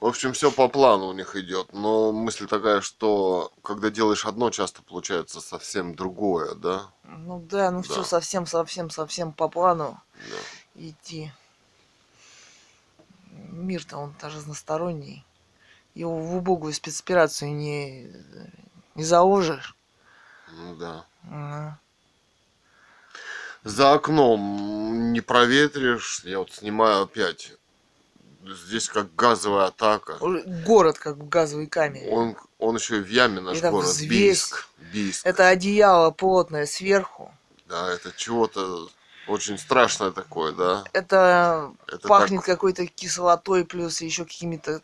В 0.00 0.06
общем, 0.06 0.32
все 0.34 0.50
по 0.50 0.68
плану 0.68 1.06
у 1.06 1.12
них 1.12 1.34
идет. 1.34 1.72
Но 1.72 2.12
мысль 2.12 2.46
такая, 2.46 2.80
что 2.82 3.52
когда 3.62 3.88
делаешь 3.90 4.26
одно, 4.26 4.50
часто 4.50 4.82
получается 4.82 5.40
совсем 5.40 5.94
другое, 5.94 6.54
да? 6.54 6.90
Ну 7.04 7.40
да, 7.40 7.70
ну 7.70 7.82
все 7.82 7.96
Да. 7.96 8.04
совсем, 8.04 8.46
совсем, 8.46 8.90
совсем 8.90 9.32
по 9.32 9.48
плану 9.48 9.98
Да. 10.14 10.82
идти. 10.88 11.32
Мир-то 13.30 13.96
он 13.96 14.14
даже 14.20 14.38
разносторонний. 14.38 15.24
Его 15.94 16.18
в 16.18 16.36
убогую 16.36 16.74
спецоперацию 16.74 17.54
не, 17.54 18.10
не 18.96 19.04
заложишь. 19.04 19.76
Ну 20.52 20.74
да. 20.76 21.06
Ага. 21.30 21.78
За 23.64 23.94
окном 23.94 25.12
не 25.12 25.20
проветришь. 25.22 26.20
Я 26.24 26.38
вот 26.40 26.52
снимаю 26.52 27.02
опять. 27.04 27.52
Здесь 28.46 28.90
как 28.90 29.14
газовая 29.14 29.66
атака. 29.66 30.18
Город 30.66 30.98
как 30.98 31.16
в 31.16 31.28
газовой 31.28 31.66
камере. 31.66 32.10
Он, 32.10 32.36
он 32.58 32.76
еще 32.76 32.98
и 32.98 33.00
в 33.00 33.08
яме 33.08 33.40
наш 33.40 33.56
Это 33.58 33.70
город. 33.70 33.86
взвесь. 33.88 34.10
Бийск. 34.10 34.68
Бийск. 34.92 35.26
Это 35.26 35.48
одеяло 35.48 36.10
плотное 36.10 36.66
сверху. 36.66 37.34
Да, 37.66 37.90
это 37.90 38.12
чего-то 38.14 38.88
очень 39.28 39.56
страшное 39.56 40.10
такое, 40.10 40.52
да. 40.52 40.84
Это, 40.92 41.72
Это 41.86 42.06
пахнет 42.06 42.40
так- 42.40 42.46
какой-то 42.46 42.86
кислотой, 42.86 43.64
плюс 43.64 44.02
еще 44.02 44.24
какими-то 44.26 44.82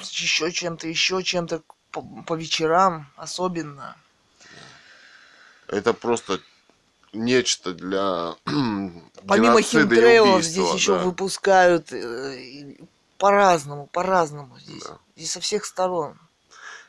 еще 0.00 0.50
чем-то, 0.50 0.88
еще 0.88 1.22
чем-то 1.22 1.60
по, 1.90 2.00
по 2.00 2.34
вечерам 2.34 3.10
особенно. 3.16 3.94
Это 5.66 5.92
просто 5.92 6.40
нечто 7.12 7.72
для 7.72 8.34
Помимо 9.26 9.62
химтрейлов 9.62 10.42
здесь 10.42 10.74
еще 10.74 10.96
да. 10.96 11.04
выпускают 11.04 11.92
э, 11.92 12.76
по-разному, 13.18 13.86
по-разному 13.86 14.58
здесь. 14.58 14.84
Да. 14.84 14.98
Здесь 15.16 15.32
со 15.32 15.40
всех 15.40 15.64
сторон. 15.64 16.18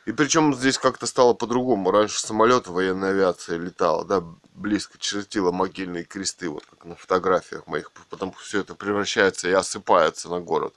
И 0.04 0.12
причем 0.12 0.54
здесь 0.54 0.78
как-то 0.78 1.06
стало 1.06 1.32
по-другому. 1.32 1.90
Раньше 1.92 2.20
самолет 2.20 2.66
военной 2.66 3.10
авиации 3.10 3.56
летал, 3.56 4.04
да, 4.04 4.24
близко 4.54 4.98
чертила 4.98 5.52
могильные 5.52 6.04
кресты, 6.04 6.48
вот 6.48 6.64
как 6.66 6.84
на 6.84 6.96
фотографиях 6.96 7.66
моих, 7.66 7.92
потому 8.10 8.32
что 8.32 8.42
все 8.42 8.60
это 8.60 8.74
превращается 8.74 9.48
и 9.48 9.52
осыпается 9.52 10.28
на 10.28 10.40
город. 10.40 10.74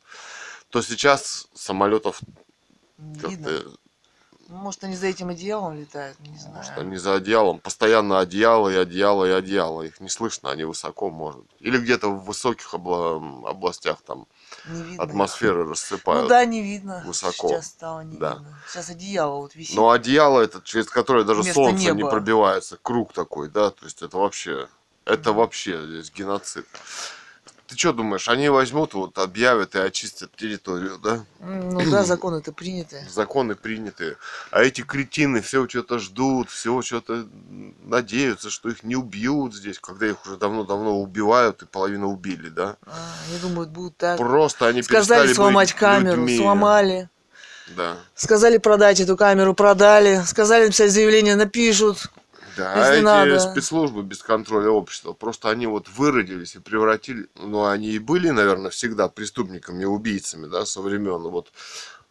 То 0.70 0.82
сейчас 0.82 1.48
самолетов 1.56 2.22
как-то, 3.22 3.64
Может, 4.48 4.84
они 4.84 4.96
за 4.96 5.08
этим 5.08 5.30
одеялом 5.30 5.76
летают, 5.76 6.20
не 6.20 6.38
знаю. 6.38 6.58
может, 6.58 6.78
они 6.78 6.98
за 6.98 7.16
одеялом, 7.16 7.60
постоянно 7.60 8.20
одеяло 8.20 8.70
и 8.70 8.76
одеяло 8.76 9.26
и 9.26 9.32
одеяло. 9.32 9.82
Их 9.82 10.00
не 10.00 10.10
слышно, 10.10 10.52
они 10.52 10.64
высоко, 10.66 11.10
может. 11.10 11.44
Или 11.60 11.78
где-то 11.80 12.10
в 12.10 12.26
высоких 12.26 12.74
обла- 12.76 13.48
областях 13.48 14.02
там 14.06 14.28
Не 14.68 14.94
их. 14.96 15.00
атмосферы 15.00 15.68
рассыпают. 15.68 16.24
Ну 16.24 16.30
да, 16.30 16.46
не 16.46 16.62
видно. 16.62 17.02
высоко. 17.06 17.50
Сейчас 17.50 17.68
стало 17.68 18.02
не 18.02 18.18
Да. 18.18 18.34
видно. 18.36 18.60
Сейчас 18.70 18.90
одеяло 18.90 19.38
вот 19.38 19.56
висит. 19.56 19.76
Но 19.76 19.90
одеяло 19.90 20.40
это, 20.42 20.62
через 20.64 20.88
которое 20.90 21.24
даже 21.24 21.42
Вместо 21.42 21.56
солнце 21.56 21.92
не 21.92 21.98
неба. 21.98 22.12
пробивается, 22.12 22.78
круг 22.82 23.14
такой, 23.14 23.50
да, 23.50 23.72
то 23.72 23.86
есть 23.86 24.04
это 24.04 24.18
вообще, 24.18 24.68
это 25.06 25.34
вообще 25.34 25.84
здесь 25.88 26.12
геноцид. 26.12 26.68
Ты 27.68 27.76
что 27.78 27.94
думаешь, 27.94 28.30
они 28.30 28.48
возьмут, 28.50 28.94
вот 28.94 29.18
объявят 29.18 29.74
и 29.76 29.80
очистят 29.80 30.36
территорию, 30.36 31.00
да? 31.00 31.26
Ну 31.40 31.82
да, 31.90 32.04
законы-то 32.04 32.52
приняты. 32.52 33.04
Законы 33.10 33.56
приняты. 33.56 34.18
А 34.52 34.62
эти 34.64 34.82
кретины 34.82 35.42
все 35.42 35.68
что-то 35.68 35.98
ждут, 36.00 36.50
все 36.50 36.82
что-то 36.84 37.26
надеются, 37.84 38.50
что 38.50 38.70
их 38.70 38.84
не 38.84 38.96
убьют 38.96 39.56
здесь, 39.56 39.80
когда 39.80 40.06
их 40.08 40.24
уже 40.26 40.38
давно-давно 40.38 41.00
убивают 41.02 41.64
и 41.64 41.66
половину 41.66 42.10
убили, 42.12 42.50
да? 42.50 42.78
А, 42.86 42.92
Они 43.30 43.40
думают, 43.40 43.70
будут 43.70 43.98
так. 43.98 44.18
Просто 44.18 44.68
они 44.68 44.84
Сказали 44.84 45.34
сломать 45.34 45.74
камеру, 45.74 46.18
людьми. 46.22 46.38
сломали. 46.38 47.10
Да. 47.76 47.98
Сказали 48.14 48.58
продать 48.60 49.00
эту 49.00 49.18
камеру, 49.18 49.56
продали. 49.56 50.22
Сказали 50.26 50.66
написать 50.66 50.92
заявление, 50.92 51.36
напишут. 51.36 52.12
Да, 52.58 52.78
Если 52.80 52.96
эти 52.98 53.04
надо. 53.04 53.40
спецслужбы 53.40 54.04
без 54.04 54.22
контроля 54.24 54.70
общества, 54.70 55.14
просто 55.14 55.50
они 55.50 55.68
вот 55.68 55.90
выродились 55.90 56.56
и 56.56 56.60
превратили, 56.60 57.28
ну, 57.36 57.66
они 57.66 57.90
и 57.90 58.00
были, 58.00 58.30
наверное, 58.30 58.70
всегда 58.72 59.08
преступниками, 59.10 59.84
убийцами, 59.86 60.48
да, 60.48 60.66
со 60.66 60.82
времен 60.82 61.22
вот 61.24 61.52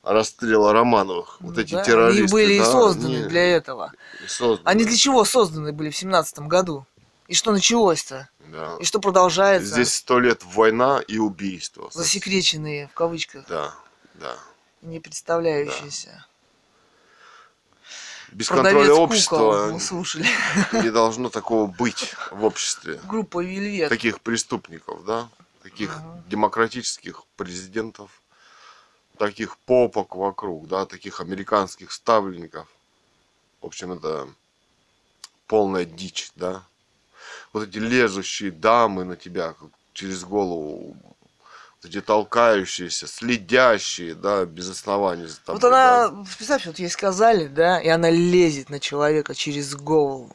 расстрела 0.03 0.73
Романовых, 0.73 1.41
вот 1.41 1.57
эти 1.59 1.73
Да, 1.75 1.83
террористы. 1.83 2.23
Они 2.25 2.31
были 2.33 2.53
и 2.55 2.59
да, 2.59 2.65
созданы 2.71 3.17
они 3.17 3.25
для 3.29 3.43
этого. 3.57 3.93
и 4.23 4.29
созданы. 4.29 4.69
Они 4.69 4.85
для 4.85 4.97
чего 4.97 5.25
созданы 5.25 5.73
были 5.73 5.91
в 5.91 5.97
семнадцатом 5.97 6.49
году? 6.49 6.87
И 7.27 7.35
что 7.35 7.53
началось-то? 7.53 8.29
Да. 8.53 8.77
И 8.81 8.85
что 8.85 9.01
продолжается? 9.01 9.73
Здесь 9.73 9.95
сто 9.95 10.21
лет 10.21 10.43
война 10.45 11.01
и 11.09 11.17
убийство. 11.17 11.89
Засекреченные, 11.91 12.89
в 12.89 12.93
кавычках, 12.93 13.47
Да, 13.49 13.75
да. 14.15 14.37
не 14.83 15.01
представляющиеся. 15.01 16.27
Без 18.35 18.49
Продавец 18.49 18.72
контроля 18.72 18.89
кукол, 18.89 19.05
общества 19.05 19.78
слушали. 19.78 20.26
не 20.82 20.91
должно 20.91 21.30
такого 21.30 21.66
быть 21.66 22.14
в 22.32 22.45
обществе. 22.45 23.01
Группа 23.05 23.43
Вельвет. 23.43 23.89
Таких 23.89 24.20
преступников, 24.20 25.05
да? 25.05 25.28
Таких 25.62 25.97
Ага. 25.97 26.24
демократических 26.28 27.22
президентов, 27.37 28.11
таких 29.18 29.57
попок 29.59 30.16
вокруг, 30.16 30.66
да, 30.66 30.85
таких 30.85 31.20
американских 31.20 31.93
ставленников. 31.93 32.66
В 33.62 33.66
общем, 33.66 33.93
это 33.93 34.28
полная 35.47 35.85
дичь, 35.85 36.32
да. 36.35 36.64
Вот 37.53 37.68
эти 37.68 37.78
лезущие 37.78 38.51
дамы 38.51 39.05
на 39.05 39.14
тебя 39.14 39.55
через 39.93 40.24
голову, 40.24 40.97
эти 41.85 42.01
толкающиеся, 42.01 43.07
следящие, 43.07 44.14
да, 44.14 44.45
без 44.45 44.68
оснований 44.70 45.26
за 45.26 45.41
тобой. 45.41 45.61
Вот 45.61 45.68
она, 45.68 46.09
да. 46.09 46.24
представь, 46.37 46.66
вот 46.66 46.78
ей 46.78 46.91
сказали, 46.91 47.47
да, 47.47 47.80
и 47.80 47.89
она 47.89 48.11
лезет 48.11 48.70
на 48.70 48.80
человека 48.80 49.35
через 49.35 49.74
голову. 49.74 50.35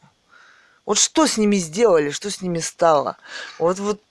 Вот 0.85 0.97
что 0.97 1.27
с 1.27 1.37
ними 1.37 1.57
сделали, 1.57 2.09
что 2.09 2.31
с 2.31 2.41
ними 2.41 2.59
стало? 2.59 3.17
Вот, 3.57 3.79
вот 3.79 4.01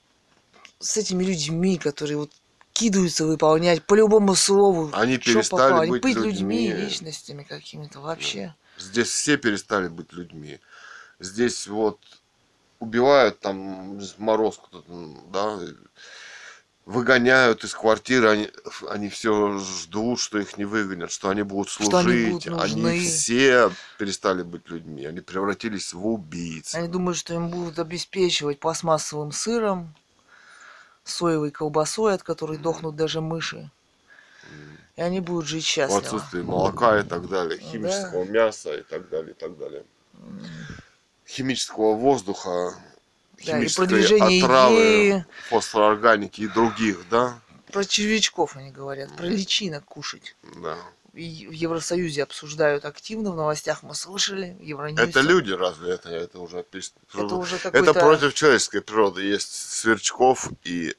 с 0.81 0.97
этими 0.97 1.25
людьми, 1.25 1.77
которые 1.79 2.19
вот 2.19 2.31
кидаются 2.73 3.27
выполнять 3.27 3.83
по 3.83 3.95
любому 3.95 4.35
слову. 4.35 4.91
Они 4.93 5.19
перестали 5.19 5.63
попало. 5.63 5.83
Они 5.83 5.99
быть 5.99 6.15
людьми, 6.15 6.69
людьми. 6.69 6.73
личностями 6.73 7.43
какими-то 7.43 8.01
вообще. 8.01 8.55
Здесь 8.79 9.09
все 9.09 9.37
перестали 9.37 9.89
быть 9.89 10.13
людьми. 10.13 10.61
Здесь 11.19 11.67
вот 11.67 11.99
убивают 12.79 13.41
там 13.41 14.01
морозку, 14.19 14.69
да, 15.33 15.59
выгоняют 16.89 17.65
из 17.65 17.75
квартиры, 17.75 18.31
они, 18.31 18.51
они 18.89 19.11
все 19.11 19.59
ждут, 19.59 20.21
что 20.21 20.39
их 20.39 20.57
не 20.57 20.65
выгонят, 20.65 21.13
что 21.13 21.29
они 21.29 21.43
будут 21.43 21.69
служить. 21.69 21.91
Что 21.91 21.99
они 21.99 22.31
будут 22.31 22.47
нужны. 22.47 22.99
все 23.01 23.71
перестали 23.99 24.43
быть 24.43 24.71
людьми, 24.71 25.05
они 25.05 25.21
превратились 25.21 25.93
в 25.93 26.07
убийц. 26.07 26.75
Они 26.75 26.89
думают, 26.89 27.19
что 27.19 27.35
им 27.35 27.51
будут 27.51 27.79
обеспечивать 27.79 28.59
пластмассовым 28.59 29.33
сыром, 29.33 29.95
соевой 31.05 31.51
колбасой, 31.51 32.15
от 32.15 32.23
которой 32.23 32.57
дохнут 32.57 32.97
даже 32.97 33.21
мыши. 33.21 33.71
И 34.97 35.03
они 35.03 35.21
будут 35.21 35.47
жить 35.47 35.65
В 35.65 35.69
счастливо. 35.69 36.01
отсутствии 36.01 36.41
молока 36.41 37.01
и 37.01 37.03
так 37.03 37.29
далее, 37.29 37.61
химического 37.61 38.25
мяса 38.25 38.75
и 38.75 38.83
так 38.83 39.11
далее, 39.11 39.33
и 39.33 39.39
так 39.39 39.59
далее. 39.59 39.85
Химического 41.27 41.93
воздуха, 41.93 42.75
Да, 43.45 43.59
и 43.59 43.69
продвижение 43.75 44.45
отравы, 44.45 44.75
идеи. 44.75 45.27
фосфорорганики 45.49 46.43
и 46.43 46.49
других, 46.49 47.09
да? 47.11 47.39
Про 47.73 47.85
червячков 47.85 48.57
они 48.57 48.71
говорят, 48.71 49.15
про 49.17 49.27
личинок 49.27 49.85
кушать. 49.85 50.35
Да. 50.63 50.77
И 51.15 51.47
в 51.47 51.53
Евросоюзе 51.53 52.23
обсуждают 52.23 52.85
активно, 52.85 53.33
в 53.33 53.37
новостях 53.37 53.83
мы 53.83 53.95
слышали, 53.95 54.57
в 54.61 54.63
Евроньюсе. 54.63 55.03
Это 55.11 55.21
люди 55.21 55.53
разве? 55.53 55.93
Это, 55.93 56.11
это 56.11 56.39
уже 56.39 56.65
Это 57.13 57.35
уже 57.35 57.57
Это 57.57 57.95
против 57.95 58.35
человеческой 58.35 58.83
природы. 58.83 59.23
Есть 59.23 59.53
сверчков 59.53 60.51
и 60.65 60.95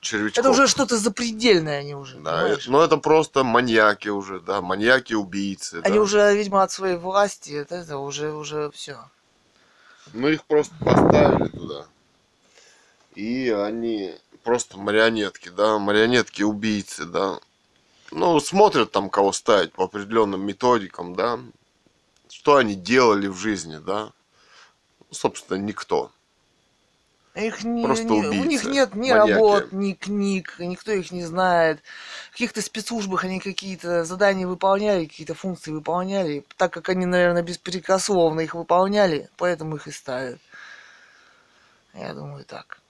червячков. 0.00 0.38
Это 0.38 0.50
уже 0.50 0.66
что-то 0.66 0.98
запредельное 0.98 1.80
они 1.80 1.94
уже, 1.94 2.18
Да, 2.18 2.48
это- 2.48 2.70
ну 2.70 2.80
это 2.80 2.96
просто 2.98 3.44
маньяки 3.44 4.08
уже, 4.08 4.40
да, 4.40 4.60
маньяки-убийцы. 4.60 5.80
Они 5.84 5.96
да. 5.96 6.02
уже, 6.02 6.36
видимо, 6.36 6.62
от 6.62 6.70
своей 6.70 6.96
власти, 6.96 7.52
это, 7.52 7.76
это 7.76 7.98
уже, 7.98 8.32
уже 8.32 8.70
все. 8.72 8.98
Ну 10.12 10.28
их 10.28 10.44
просто 10.44 10.74
поставили 10.84 11.48
туда. 11.48 11.86
И 13.14 13.48
они 13.50 14.14
просто 14.44 14.78
марионетки, 14.78 15.48
да, 15.48 15.78
марионетки-убийцы, 15.78 17.04
да. 17.04 17.40
Ну, 18.12 18.38
смотрят 18.40 18.92
там, 18.92 19.10
кого 19.10 19.32
ставить 19.32 19.72
по 19.72 19.84
определенным 19.84 20.46
методикам, 20.46 21.14
да. 21.16 21.40
Что 22.28 22.56
они 22.56 22.74
делали 22.74 23.26
в 23.26 23.36
жизни, 23.36 23.78
да. 23.78 24.12
Ну, 25.00 25.06
собственно, 25.10 25.58
никто. 25.58 26.12
Их 27.36 27.64
не, 27.64 27.84
Просто 27.84 28.04
не- 28.04 28.10
у 28.26 28.32
них 28.32 28.44
убийцы, 28.46 28.66
нет 28.70 28.94
ни 28.94 29.10
маньяки. 29.12 29.30
работ, 29.32 29.72
ни 29.72 29.92
книг, 29.92 30.54
никто 30.58 30.90
их 30.92 31.10
не 31.12 31.22
знает. 31.24 31.80
В 32.30 32.32
каких-то 32.32 32.62
спецслужбах 32.62 33.24
они 33.24 33.40
какие-то 33.40 34.04
задания 34.04 34.46
выполняли, 34.46 35.04
какие-то 35.04 35.34
функции 35.34 35.70
выполняли. 35.70 36.44
Так 36.56 36.72
как 36.72 36.88
они, 36.88 37.04
наверное, 37.04 37.42
беспрекословно 37.42 38.40
их 38.40 38.54
выполняли, 38.54 39.28
поэтому 39.36 39.76
их 39.76 39.86
и 39.86 39.90
ставят. 39.90 40.38
Я 41.92 42.14
думаю, 42.14 42.44
так. 42.44 42.80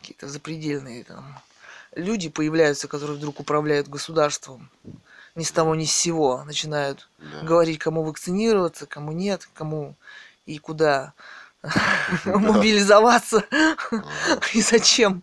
Какие-то 0.00 0.28
запредельные 0.28 1.04
там 1.04 1.38
люди 1.94 2.30
появляются, 2.30 2.88
которые 2.88 3.18
вдруг 3.18 3.40
управляют 3.40 3.88
государством. 3.88 4.70
Ни 5.34 5.44
с 5.44 5.52
того, 5.52 5.74
ни 5.74 5.84
с 5.84 5.92
сего. 5.92 6.42
Начинают 6.44 7.08
Да. 7.18 7.42
говорить, 7.42 7.78
кому 7.78 8.02
вакцинироваться, 8.04 8.86
кому 8.86 9.12
нет, 9.12 9.48
кому 9.54 9.94
и 10.46 10.58
куда 10.58 11.12
мобилизоваться 12.24 13.44
и 14.52 14.60
зачем. 14.62 15.22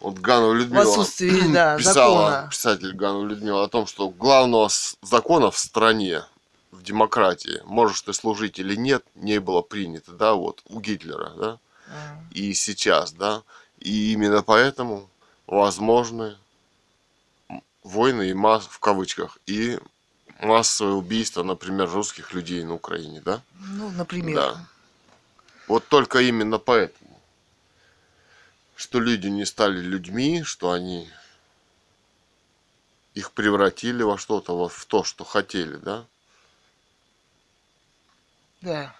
Вот 0.00 0.18
Ганова 0.18 0.52
В 0.52 0.56
Людмила 0.56 0.82
отсутствии, 0.82 1.30
да, 1.52 1.76
писала, 1.76 2.30
закона. 2.30 2.48
писатель 2.50 2.92
Ганова 2.94 3.24
Людмила, 3.26 3.64
о 3.64 3.68
том, 3.68 3.86
что 3.86 4.08
главного 4.08 4.68
закона 5.02 5.50
в 5.50 5.58
стране, 5.58 6.24
в 6.72 6.82
демократии, 6.82 7.60
можешь 7.64 8.02
ты 8.02 8.12
служить 8.12 8.58
или 8.58 8.74
нет, 8.74 9.04
не 9.14 9.38
было 9.38 9.62
принято, 9.62 10.12
да, 10.12 10.34
вот, 10.34 10.62
у 10.68 10.80
Гитлера, 10.80 11.30
да, 11.36 11.58
М. 11.88 12.28
и 12.32 12.52
сейчас, 12.54 13.12
да, 13.12 13.42
и 13.78 14.12
именно 14.12 14.42
поэтому 14.42 15.08
возможны 15.46 16.36
войны 17.84 18.30
и 18.30 18.34
масс, 18.34 18.66
в 18.68 18.78
кавычках, 18.80 19.38
и 19.46 19.78
массовое 20.42 20.94
убийство, 20.94 21.42
например, 21.42 21.88
русских 21.88 22.32
людей 22.32 22.62
на 22.64 22.74
Украине, 22.74 23.20
да? 23.20 23.42
Ну, 23.60 23.90
например. 23.90 24.34
Да. 24.34 24.66
Вот 25.68 25.86
только 25.88 26.20
именно 26.20 26.58
поэтому. 26.58 27.20
Что 28.76 28.98
люди 29.00 29.28
не 29.28 29.44
стали 29.46 29.80
людьми, 29.80 30.42
что 30.42 30.72
они 30.72 31.08
их 33.14 33.30
превратили 33.32 34.02
во 34.02 34.18
что-то, 34.18 34.56
во- 34.56 34.68
в 34.68 34.84
то, 34.86 35.04
что 35.04 35.24
хотели, 35.24 35.76
да? 35.76 36.04
Да. 38.60 38.94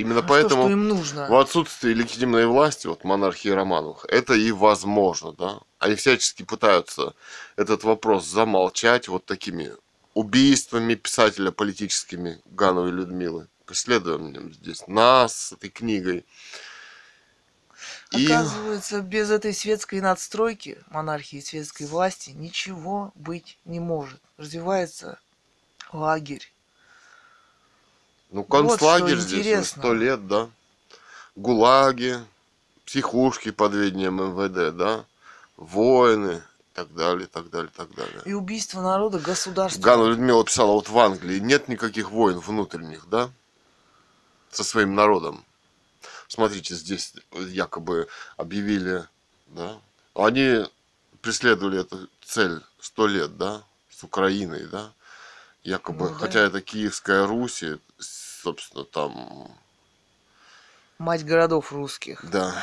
Именно 0.00 0.20
А 0.20 0.22
поэтому 0.22 0.62
что 0.62 0.70
им 0.70 0.88
нужно? 0.88 1.28
в 1.28 1.34
отсутствии 1.36 1.92
легитимной 1.92 2.46
власти, 2.46 2.86
вот 2.86 3.04
монархии 3.04 3.50
Романовых, 3.50 4.06
это 4.08 4.34
и 4.34 4.50
возможно, 4.50 5.32
да? 5.32 5.60
Они 5.78 5.94
всячески 5.94 6.42
пытаются 6.42 7.14
этот 7.56 7.84
вопрос 7.84 8.26
замолчать 8.26 9.08
вот 9.08 9.26
такими 9.26 9.72
убийствами 10.14 10.94
писателя 10.94 11.50
политическими 11.50 12.40
Гановой 12.46 12.90
Людмилы, 12.90 13.48
преследованием 13.66 14.52
здесь 14.52 14.86
нас 14.86 15.34
с 15.34 15.52
этой 15.52 15.70
книгой. 15.70 16.24
И 18.12 18.26
Оказывается, 18.26 19.00
без 19.00 19.30
этой 19.30 19.54
светской 19.54 20.00
надстройки, 20.00 20.78
монархии 20.88 21.38
и 21.38 21.42
светской 21.42 21.86
власти, 21.86 22.30
ничего 22.30 23.12
быть 23.14 23.58
не 23.64 23.80
может. 23.80 24.20
Развивается 24.36 25.18
лагерь. 25.92 26.52
Ну, 28.30 28.42
Вот 28.48 28.50
концлагерь 28.50 29.16
что 29.16 29.20
здесь 29.20 29.40
интересно. 29.40 29.80
сто 29.80 29.94
лет, 29.94 30.26
да? 30.28 30.48
Гулаги, 31.36 32.18
психушки 32.84 33.50
под 33.50 33.74
ведением 33.74 34.16
МВД, 34.16 34.76
да? 34.76 35.04
Воины 35.56 36.42
и 36.72 36.74
так 36.74 36.94
далее, 36.94 37.26
так 37.26 37.50
далее, 37.50 37.70
так 37.76 37.94
далее. 37.94 38.22
И 38.24 38.32
убийство 38.32 38.80
народа 38.80 39.18
государства. 39.18 39.80
Ганна 39.80 40.06
Людмила 40.08 40.44
писала, 40.44 40.72
вот 40.72 40.88
в 40.88 40.98
Англии 40.98 41.38
нет 41.38 41.68
никаких 41.68 42.10
войн 42.10 42.38
внутренних, 42.38 43.08
да? 43.08 43.30
Со 44.50 44.64
своим 44.64 44.94
народом. 44.94 45.44
Смотрите, 46.28 46.74
здесь 46.74 47.14
якобы 47.32 48.06
объявили, 48.36 49.04
да, 49.48 49.78
они 50.14 50.64
преследовали 51.22 51.80
эту 51.80 52.08
цель 52.24 52.60
сто 52.80 53.06
лет, 53.08 53.36
да, 53.36 53.62
с 53.90 54.04
Украиной, 54.04 54.66
да, 54.66 54.92
якобы, 55.64 56.04
Ну 56.08 56.10
да. 56.10 56.14
хотя 56.14 56.40
это 56.40 56.60
Киевская 56.60 57.26
Русь, 57.26 57.64
собственно, 58.42 58.84
там, 58.84 59.50
Мать 60.98 61.24
городов 61.24 61.72
русских. 61.72 62.24
да, 62.30 62.54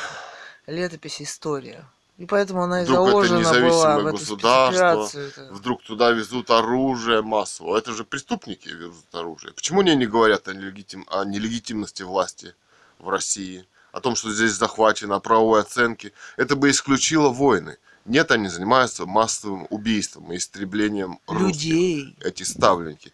Летопись 0.66 1.22
история. 1.22 1.84
И 2.18 2.26
поэтому 2.26 2.64
она 2.64 2.82
и 2.82 2.84
Вдруг 2.84 2.98
это 2.98 3.10
заложена 3.10 3.38
была 3.38 3.50
независимое 3.52 3.98
в 3.98 4.06
эту 4.06 4.16
государство, 4.18 5.06
спецоперацию. 5.06 5.54
вдруг 5.54 5.82
туда 5.84 6.10
везут 6.10 6.50
оружие 6.50 7.22
массово. 7.22 7.78
Это 7.78 7.92
же 7.92 8.04
преступники 8.04 8.68
везут 8.68 9.06
оружие. 9.12 9.52
Почему 9.52 9.80
они 9.80 9.94
не 9.94 10.06
говорят 10.06 10.48
о, 10.48 10.54
нелегитим... 10.54 11.06
о 11.10 11.24
нелегитимности 11.24 12.02
власти 12.02 12.54
в 12.98 13.08
России? 13.08 13.66
О 13.92 14.00
том, 14.00 14.16
что 14.16 14.32
здесь 14.32 14.50
захвачено, 14.52 15.14
о 15.14 15.20
правовой 15.20 15.60
оценке. 15.60 16.12
Это 16.36 16.56
бы 16.56 16.70
исключило 16.70 17.28
войны. 17.28 17.78
Нет, 18.04 18.32
они 18.32 18.48
занимаются 18.48 19.06
массовым 19.06 19.68
убийством 19.70 20.32
и 20.32 20.38
истреблением 20.38 21.20
русских. 21.28 21.62
Людей. 21.62 22.16
Эти 22.20 22.42
ставленники. 22.42 23.12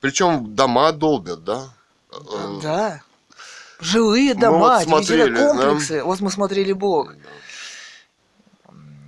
Причем 0.00 0.56
дома 0.56 0.90
долбят, 0.90 1.44
да? 1.44 1.72
Э, 2.12 2.58
Да. 2.62 3.02
Жилые 3.80 4.34
дома, 4.34 4.58
вот 4.58 4.80
ведь 4.80 4.88
это 4.88 4.90
смотрели, 5.06 5.34
да? 5.34 5.48
комплексы. 5.48 6.02
Вот 6.04 6.20
мы 6.20 6.30
смотрели 6.30 6.72
Бог. 6.72 7.12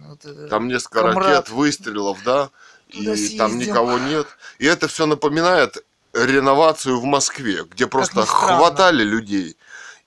Вот 0.07 0.25
это- 0.25 0.49
Там 0.49 0.69
несколько 0.69 1.03
Комрад. 1.03 1.17
ракет, 1.29 1.49
выстрелов, 1.51 2.19
да, 2.25 2.51
и 2.89 3.05
Туда 3.05 3.15
там 3.39 3.59
никого 3.59 3.99
нет. 3.99 4.27
И 4.59 4.67
это 4.67 4.89
все 4.89 5.07
напоминает 5.07 5.85
реновацию 6.15 7.01
в 7.01 7.05
Москве, 7.05 7.65
где 7.65 7.87
просто 7.87 8.25
хватали 8.27 9.03
людей 9.03 9.57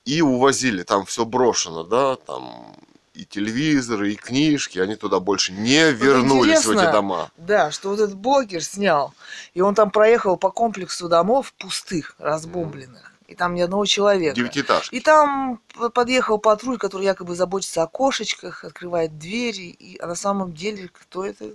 и 0.05 0.21
увозили. 0.21 0.83
Там 0.83 1.05
все 1.05 1.25
брошено, 1.25 1.83
да, 1.83 2.15
там 2.15 2.75
и 3.15 3.25
телевизоры, 3.25 4.11
и 4.13 4.15
книжки, 4.15 4.79
они 4.79 4.95
туда 4.95 5.19
больше 5.19 5.53
не 5.53 5.91
вернулись 5.91 6.65
в 6.65 6.71
эти 6.71 6.91
дома. 6.91 7.31
Да, 7.37 7.71
что 7.71 7.89
вот 7.89 7.99
этот 7.99 8.15
блогер 8.15 8.63
снял, 8.63 9.13
и 9.53 9.61
он 9.61 9.73
там 9.73 9.89
проехал 9.89 10.37
по 10.37 10.51
комплексу 10.51 11.07
домов 11.07 11.53
пустых, 11.57 12.15
разбомбленных, 12.19 13.13
и 13.27 13.35
там 13.35 13.55
ни 13.55 13.61
одного 13.61 13.85
человека. 13.85 14.35
Девятиэтажки. 14.35 14.93
И 14.93 14.99
там 14.99 15.59
подъехал 15.93 16.37
патруль, 16.37 16.77
который 16.77 17.05
якобы 17.05 17.35
заботится 17.35 17.83
о 17.83 17.87
кошечках, 17.87 18.63
открывает 18.63 19.17
двери, 19.17 19.67
и, 19.67 19.97
а 19.99 20.07
на 20.07 20.15
самом 20.15 20.53
деле 20.53 20.89
кто 20.89 21.25
это? 21.25 21.51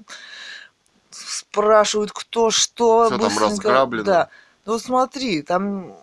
Спрашивают, 1.10 2.12
кто 2.12 2.50
что. 2.50 3.06
Всё 3.06 3.18
там 3.18 3.38
разграблено. 3.38 4.04
Да. 4.04 4.28
Ну 4.64 4.78
смотри, 4.78 5.42
там 5.42 5.96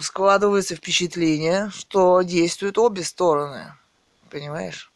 складывается 0.00 0.76
впечатление, 0.76 1.70
что 1.74 2.22
действуют 2.22 2.78
обе 2.78 3.02
стороны. 3.02 3.74
Понимаешь? 4.30 4.90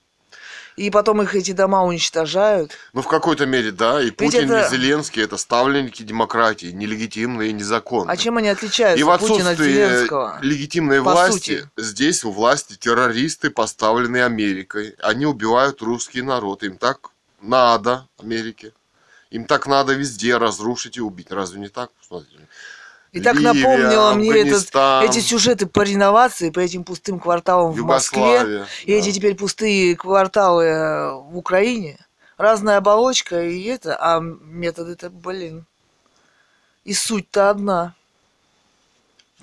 И 0.76 0.90
потом 0.90 1.22
их 1.22 1.36
эти 1.36 1.52
дома 1.52 1.84
уничтожают. 1.84 2.72
Ну, 2.94 3.02
в 3.02 3.06
какой-то 3.06 3.46
мере, 3.46 3.70
да, 3.70 4.02
и 4.02 4.10
Путин, 4.10 4.50
это- 4.50 4.66
и 4.66 4.70
Зеленский 4.76 5.22
это 5.22 5.36
ставленники 5.36 6.02
демократии, 6.02 6.66
нелегитимные 6.72 7.50
и 7.50 7.52
незаконные. 7.52 8.12
А 8.12 8.16
чем 8.16 8.38
они 8.38 8.48
отличаются, 8.48 8.98
И 9.00 9.04
в 9.04 9.18
Путин 9.18 9.46
от 9.46 9.52
отсутствии 9.52 9.72
Зеленского? 9.72 10.38
легитимной 10.42 10.98
По 11.00 11.12
власти, 11.12 11.60
сути. 11.60 11.70
здесь 11.76 12.24
у 12.24 12.32
власти 12.32 12.74
террористы, 12.76 13.50
поставленные 13.50 14.24
Америкой. 14.24 14.96
Они 15.00 15.26
убивают 15.26 15.80
русский 15.80 16.22
народ. 16.22 16.64
Им 16.64 16.76
так 16.76 17.10
надо, 17.40 18.08
Америке. 18.18 18.72
Им 19.30 19.44
так 19.44 19.68
надо 19.68 19.92
везде 19.92 20.36
разрушить 20.38 20.96
и 20.96 21.00
убить. 21.00 21.30
Разве 21.30 21.60
не 21.60 21.68
так? 21.68 21.90
Смотрите. 22.06 22.48
И 23.14 23.20
так 23.20 23.36
Ливия, 23.36 23.52
напомнило 23.52 24.12
мне 24.14 24.40
этот, 24.40 24.74
эти 25.08 25.20
сюжеты 25.20 25.66
по 25.66 25.82
реновации 25.82 26.50
по 26.50 26.58
этим 26.58 26.82
пустым 26.82 27.20
кварталам 27.20 27.70
в 27.70 27.80
Москве. 27.82 28.20
Югославия. 28.20 28.66
И 28.86 28.92
эти 28.92 29.12
теперь 29.12 29.36
пустые 29.36 29.94
кварталы 29.96 30.64
э, 30.64 31.12
в 31.12 31.38
Украине. 31.38 31.96
Разная 32.36 32.78
оболочка 32.78 33.40
и 33.40 33.62
это, 33.66 33.96
а 34.00 34.18
методы-то, 34.20 35.10
блин. 35.10 35.64
И 36.82 36.92
суть-то 36.92 37.50
одна. 37.50 37.94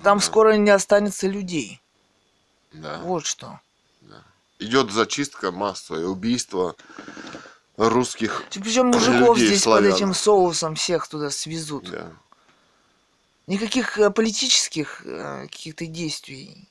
Там 0.02 0.18
Да. 0.18 0.24
скоро 0.24 0.52
не 0.56 0.70
останется 0.70 1.26
людей. 1.26 1.80
Да. 2.72 2.98
Вот 3.04 3.24
что. 3.24 3.58
Идет 4.58 4.92
зачистка 4.92 5.50
массовая, 5.50 6.04
убийство 6.04 6.76
русских. 7.78 8.44
Причем 8.50 8.88
мужиков 8.88 9.36
Людей, 9.38 9.46
здесь 9.48 9.62
славян. 9.62 9.90
под 9.90 9.96
этим 9.96 10.14
соусом 10.14 10.74
всех 10.74 11.08
туда 11.08 11.30
свезут. 11.30 11.90
Да. 11.90 12.12
Никаких 13.46 13.98
э, 13.98 14.10
политических 14.10 15.02
э, 15.04 15.46
каких-то 15.50 15.86
действий 15.86 16.68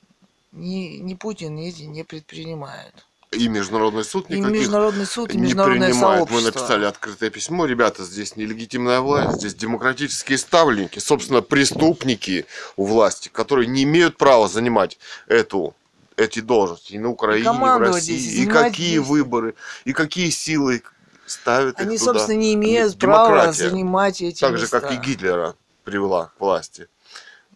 ни, 0.52 0.98
ни 0.98 1.14
Путин, 1.14 1.54
ни 1.54 1.68
эти 1.68 1.82
не 1.82 2.02
предпринимают. 2.04 2.94
И 3.30 3.48
Международный 3.48 4.04
суд 4.04 4.26
И 4.30 4.38
Международный 4.38 5.06
суд, 5.06 5.32
и 5.32 5.36
не 5.36 5.44
Международное 5.44 5.88
принимает. 5.88 6.20
Мы 6.20 6.26
сообщество. 6.26 6.60
написали 6.60 6.84
открытое 6.84 7.30
письмо. 7.30 7.64
Ребята, 7.64 8.04
здесь 8.04 8.36
нелегитимная 8.36 9.00
власть, 9.00 9.38
здесь 9.38 9.54
демократические 9.54 10.36
ставленники, 10.36 10.98
собственно, 10.98 11.40
преступники 11.40 12.44
у 12.76 12.84
власти, 12.84 13.30
которые 13.32 13.68
не 13.68 13.84
имеют 13.84 14.18
права 14.18 14.48
занимать 14.48 14.98
эту 15.28 15.74
эти 16.16 16.40
должности 16.40 16.92
и 16.92 16.98
на 16.98 17.08
Украине, 17.08 17.40
и 17.40 17.42
в 17.44 17.46
командовать 17.46 17.94
России, 17.96 18.18
здесь, 18.18 18.44
и 18.44 18.46
какие 18.46 18.96
здесь. 18.98 19.08
выборы, 19.08 19.54
и 19.86 19.94
какие 19.94 20.28
силы 20.28 20.82
ставят 21.24 21.80
Они, 21.80 21.94
их 21.94 22.00
туда. 22.00 22.12
собственно, 22.12 22.36
не 22.36 22.52
имеют 22.52 22.98
права 22.98 23.28
Демократия. 23.28 23.70
занимать 23.70 24.20
эти 24.20 24.40
Так 24.40 24.56
же, 24.58 24.64
места. 24.64 24.80
как 24.80 24.92
и 24.92 24.96
Гитлера 24.96 25.54
привела 25.82 26.32
к 26.36 26.40
власти. 26.40 26.88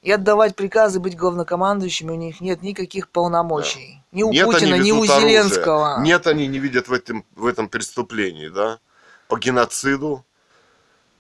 И 0.03 0.13
отдавать 0.13 0.55
приказы 0.55 1.01
быть 1.01 1.17
главнокомандующими 1.17 2.13
у 2.13 2.15
них 2.15 2.41
нет 2.41 2.63
никаких 2.63 3.09
полномочий. 3.09 4.03
Ни 4.13 4.23
у 4.23 4.31
Нет, 4.31 4.47
Путина, 4.47 4.77
ни 4.77 4.93
у 4.93 5.03
везут 5.03 5.11
оружие. 5.11 5.43
Зеленского. 5.43 6.01
Нет, 6.01 6.27
они 6.29 6.47
не 6.47 6.61
видят 6.61 6.87
в 6.87 6.93
этом, 6.93 7.25
в 7.35 7.45
этом 7.45 7.69
преступлении, 7.69 8.49
да, 8.49 8.79
по 9.27 9.37
геноциду. 9.37 10.25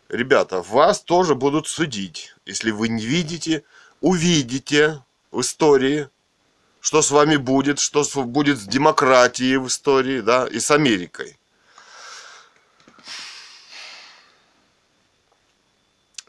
Ребята, 0.09 0.63
вас 0.63 1.01
тоже 1.01 1.35
будут 1.35 1.67
судить. 1.67 2.37
Если 2.45 2.71
вы 2.71 2.89
не 2.89 3.05
видите, 3.05 3.65
увидите 4.01 5.03
в 5.33 5.41
истории, 5.41 6.09
что 6.81 7.03
с 7.03 7.11
вами 7.11 7.37
будет, 7.37 7.81
что 7.81 8.05
будет 8.25 8.59
с 8.59 8.67
демократией 8.67 9.57
в 9.57 9.67
истории, 9.67 10.21
да, 10.21 10.47
и 10.47 10.61
с 10.61 10.71
Америкой. 10.71 11.37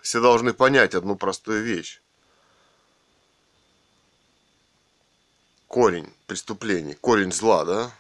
Все 0.08 0.22
должны 0.22 0.54
понять 0.54 0.96
одну 0.96 1.18
простую 1.18 1.66
вещь. 1.66 2.00
Корень 5.68 6.14
преступлений, 6.28 6.94
корень 6.94 7.34
зла, 7.34 7.66
да? 7.66 7.92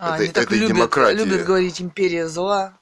А, 0.00 0.16
Это- 0.16 0.24
они 0.24 0.32
так 0.32 0.46
это 0.46 0.54
любят, 0.56 0.68
демократия. 0.76 1.24
любят 1.24 1.46
говорить 1.46 1.80
империя 1.80 2.26
зла. 2.26 2.76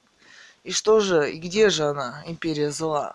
И 0.65 0.73
что 0.73 1.01
же, 1.01 1.31
и 1.31 1.39
где 1.39 1.69
же 1.69 1.85
она, 1.85 2.23
империя 2.25 2.71
зла? 2.71 3.15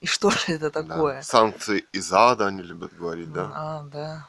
И 0.00 0.06
что 0.06 0.30
же 0.30 0.54
это 0.54 0.70
Да. 0.70 0.82
такое? 0.82 1.20
Санкции 1.20 1.84
из 1.92 2.10
ада, 2.14 2.46
они 2.46 2.62
любят 2.62 2.96
говорить, 2.96 3.30
да? 3.30 3.50
А, 3.52 3.82
да. 3.82 4.26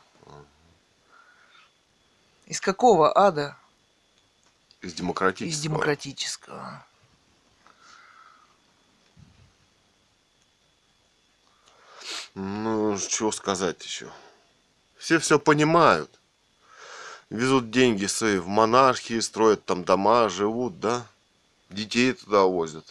Из 2.48 2.60
какого 2.60 3.18
ада? 3.18 3.56
Из 4.82 4.94
демократического. 4.94 5.50
Из 5.58 5.62
демократического. 5.62 6.86
Ну, 12.36 12.98
чего 12.98 13.32
сказать 13.32 13.84
еще? 13.86 14.10
Все 14.98 15.20
все 15.20 15.38
понимают. 15.38 16.10
Везут 17.30 17.72
деньги 17.72 18.06
свои 18.06 18.38
в 18.38 18.48
монархии, 18.48 19.20
строят 19.20 19.66
там 19.66 19.84
дома, 19.84 20.30
живут, 20.30 20.80
да? 20.80 21.06
Детей 21.70 22.14
туда 22.14 22.44
возят. 22.44 22.86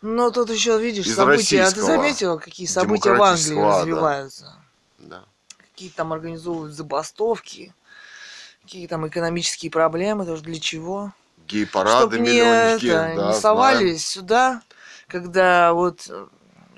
Но 0.00 0.30
тут 0.30 0.50
еще, 0.50 0.80
видишь, 0.80 1.06
Из 1.06 1.14
события. 1.14 1.62
А 1.62 1.70
ты 1.70 1.80
российского 1.80 1.86
заметил, 1.86 2.38
какие 2.38 2.66
события 2.66 3.14
в 3.14 3.22
Англии 3.22 3.60
развиваются? 3.60 4.56
Да. 4.98 5.24
Какие 5.56 5.90
там 5.90 6.12
организовывают 6.12 6.74
забастовки, 6.74 7.72
какие 8.62 8.86
там 8.86 9.06
экономические 9.06 9.70
проблемы, 9.70 10.24
тоже 10.26 10.42
для 10.42 10.58
чего? 10.58 11.12
Гей-парады 11.46 12.18
не, 12.18 12.30
миллионники, 12.30 12.86
это, 12.86 12.94
да, 12.94 13.08
не 13.08 13.14
знаем. 13.14 13.40
совались 13.40 14.06
сюда, 14.06 14.62
когда 15.06 15.72
вот 15.72 16.10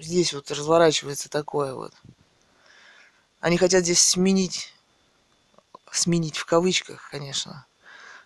здесь 0.01 0.32
вот 0.32 0.51
разворачивается 0.51 1.28
такое 1.28 1.74
вот. 1.74 1.92
Они 3.40 3.57
хотят 3.57 3.84
здесь 3.84 4.03
сменить, 4.03 4.72
сменить 5.90 6.36
в 6.36 6.44
кавычках, 6.44 7.09
конечно, 7.11 7.66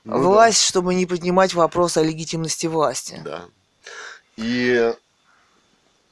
Ну 0.05 0.15
да. 0.15 0.29
власть, 0.29 0.63
чтобы 0.63 0.95
не 0.95 1.07
поднимать 1.07 1.55
вопрос 1.55 1.97
о 1.97 2.03
легитимности 2.03 2.67
власти. 2.67 3.21
Да. 3.25 3.45
И 4.37 4.93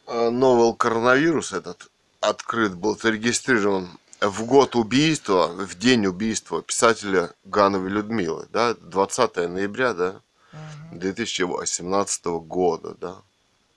э, 0.06 0.30
новый 0.30 0.74
коронавирус 0.76 1.52
этот 1.52 1.90
открыт 2.20 2.74
был 2.74 2.96
зарегистрирован 2.96 3.98
в 4.20 4.44
год 4.44 4.76
убийства, 4.76 5.48
в 5.48 5.74
день 5.76 6.06
убийства 6.06 6.62
писателя 6.62 7.32
Гановой 7.44 7.90
Людмилы, 7.90 8.46
да, 8.52 8.74
20 8.74 9.36
ноября, 9.48 9.94
да, 9.94 10.20
Мгм. 10.52 10.98
2018 11.00 12.24
года, 12.26 12.94
да, 13.00 13.16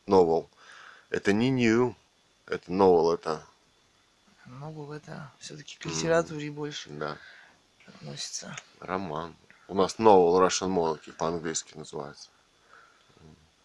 новел. 0.06 0.50
Это 1.10 1.34
не 1.34 1.50
new, 1.50 1.96
это 2.48 2.72
новел, 2.72 3.12
это 3.14 3.44
Ну, 4.46 4.92
это 4.94 5.32
все-таки 5.40 5.78
к 5.78 5.86
литературе 5.86 6.52
больше 6.52 6.90
Да, 6.90 7.18
относится. 7.88 8.56
роман. 8.80 9.36
У 9.68 9.74
нас 9.74 9.96
Novel 9.98 10.46
Russian 10.46 10.70
Monarchy 10.70 11.12
по-английски 11.12 11.76
называется. 11.76 12.30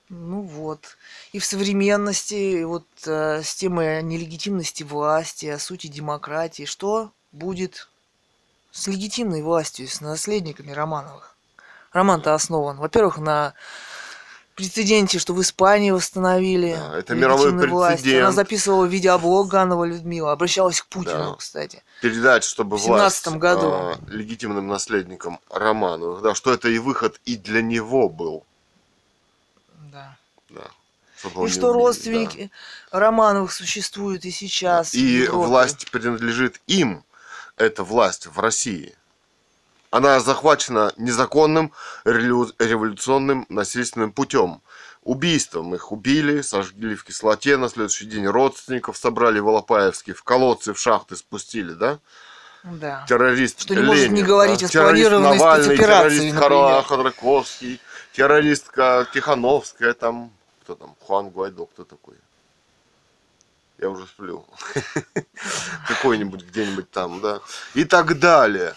Ну 0.09 0.43
вот. 0.43 0.97
И 1.33 1.39
в 1.39 1.45
современности, 1.45 2.65
вот 2.65 2.87
э, 3.07 3.43
с 3.43 3.55
темой 3.55 4.03
нелегитимности 4.03 4.83
власти, 4.83 5.47
о 5.47 5.59
сути 5.59 5.87
демократии, 5.87 6.65
что 6.65 7.13
будет 7.31 7.89
с 8.73 8.89
легитимной 8.89 9.43
властью, 9.43 9.87
с 9.87 10.01
наследниками 10.01 10.73
Романовых? 10.73 11.37
Роман-то 11.93 12.35
основан, 12.35 12.77
во-первых, 12.79 13.19
на 13.19 13.55
прецеденте, 14.61 15.19
что 15.19 15.33
в 15.33 15.41
Испании 15.41 15.91
восстановили 15.91 16.75
Да, 16.79 16.99
это 16.99 17.15
мировой 17.15 17.51
власть. 17.53 18.03
Она 18.03 18.03
прецедент. 18.03 18.35
записывала 18.35 18.85
видеоблог 18.85 19.49
Ганова 19.49 19.85
Людмила, 19.85 20.33
обращалась 20.33 20.81
к 20.83 20.87
Путину, 20.87 21.31
Да. 21.31 21.35
кстати. 21.37 21.83
Передать, 22.03 22.45
чтобы 22.45 22.77
В 22.77 22.83
власть 22.85 23.27
17-м 23.27 23.39
году. 23.39 23.71
э, 23.71 23.95
легитимным 24.09 24.67
наследником 24.69 25.41
Романовых, 25.51 26.21
да, 26.23 26.35
что 26.35 26.53
это 26.53 26.69
и 26.69 26.79
выход 26.79 27.19
и 27.25 27.37
для 27.37 27.63
него 27.63 28.09
был. 28.11 28.45
Да. 29.93 30.17
Да. 30.51 30.69
Чтобы 31.19 31.47
И 31.47 31.51
что 31.51 31.69
убили, 31.71 31.83
родственники 31.83 32.51
Романовых 32.91 33.53
существуют 33.53 34.25
и 34.27 34.31
сейчас. 34.31 34.93
да. 34.93 34.99
И 34.99 35.27
власть 35.29 35.91
принадлежит 35.91 36.61
им, 36.67 37.03
эта 37.57 37.83
власть 37.85 38.27
в 38.27 38.39
России. 38.39 38.95
Она 39.91 40.21
захвачена 40.21 40.93
незаконным 40.97 41.73
революционным 42.05 43.45
насильственным 43.49 44.13
путем. 44.13 44.63
Убийством 45.03 45.75
их 45.75 45.91
убили, 45.93 46.43
сожгли 46.43 46.95
в 46.95 47.05
кислоте, 47.05 47.57
на 47.57 47.69
следующий 47.69 48.05
день 48.05 48.27
родственников 48.27 48.97
собрали 48.97 49.41
в 49.41 49.49
Алапаевске, 49.49 50.13
в 50.15 50.23
колодцы, 50.23 50.75
в 50.75 50.79
шахты 50.79 51.17
спустили, 51.17 51.73
да? 51.73 51.99
Да. 52.63 53.07
террорист 53.09 53.63
Что 53.63 53.75
не 53.75 53.81
может 53.81 54.05
Ленин, 54.05 54.15
не 54.17 54.23
говорить 54.23 54.61
да, 54.61 54.67
о 54.67 54.69
террорист 54.69 55.07
спланированной 55.07 55.39
Навальный, 55.39 55.65
спецоперации, 55.65 56.19
террорист. 56.19 56.37
Хара- 56.37 56.83
Ходорковский, 56.83 57.81
террористка 58.13 59.09
Тихановская, 59.15 59.95
там, 59.95 60.31
кто 60.63 60.75
там, 60.75 60.95
Хуан 61.01 61.31
Гуайдо, 61.31 61.65
кто 61.65 61.85
такой? 61.85 62.15
Я 63.79 63.89
уже 63.89 64.07
сплю. 64.07 64.45
Какой-нибудь 65.89 66.43
где-нибудь 66.45 66.91
там, 66.91 67.23
да. 67.23 67.41
И 67.73 67.85
так 67.85 68.19
далее. 68.19 68.75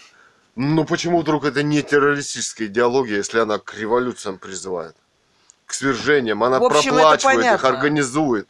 Но 0.56 0.84
почему 0.84 1.20
вдруг 1.20 1.44
это 1.44 1.62
не 1.62 1.82
террористическая 1.82 2.68
идеология, 2.68 3.16
если 3.16 3.38
она 3.40 3.58
к 3.58 3.74
революциям 3.74 4.38
призывает? 4.38 4.94
К 5.66 5.72
свержениям. 5.72 6.44
Она 6.44 6.58
В 6.60 6.64
общем, 6.64 6.90
проплачивает 6.94 7.54
их, 7.54 7.64
организует. 7.64 8.48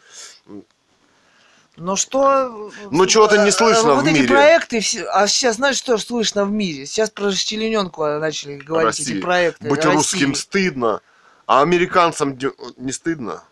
Но 1.77 1.97
что... 1.97 2.71
Ну, 2.91 3.07
чего-то 3.07 3.45
не 3.45 3.51
слышно 3.51 3.95
вот 3.95 4.05
в 4.05 4.07
эти 4.07 4.15
мире. 4.15 4.29
проекты, 4.29 4.81
все- 4.81 5.07
а 5.07 5.27
сейчас 5.27 5.57
знаешь, 5.57 5.77
что 5.77 5.99
слышно 5.99 6.45
в 6.45 6.51
мире? 6.53 6.87
Сейчас 6.87 7.11
про 7.11 7.27
расчлененку 7.27 8.05
начали 8.05 8.57
говорить 8.57 8.99
России. 8.99 9.15
эти 9.17 9.21
проекты. 9.21 9.69
Быть 9.69 9.85
России. 9.85 9.97
русским 9.97 10.35
стыдно, 10.37 11.01
а 11.47 11.63
американцам 11.63 12.39
не 12.77 12.93
стыдно? 12.93 13.43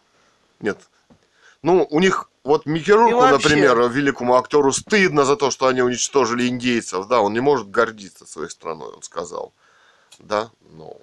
Нет. 0.60 0.78
Ну, 1.62 1.86
у 1.90 1.98
них, 1.98 2.30
вот 2.44 2.66
Микерурку, 2.66 3.16
вообще- 3.18 3.48
например, 3.48 3.88
великому 3.88 4.36
актеру 4.36 4.72
стыдно 4.72 5.24
за 5.24 5.36
то, 5.36 5.50
что 5.50 5.66
они 5.66 5.82
уничтожили 5.82 6.48
индейцев, 6.48 7.06
да, 7.06 7.20
он 7.20 7.32
не 7.32 7.40
может 7.40 7.70
гордиться 7.70 8.26
своей 8.26 8.50
страной, 8.50 8.92
он 8.92 9.02
сказал. 9.02 9.52
Да, 10.18 10.50
ну. 10.72 11.00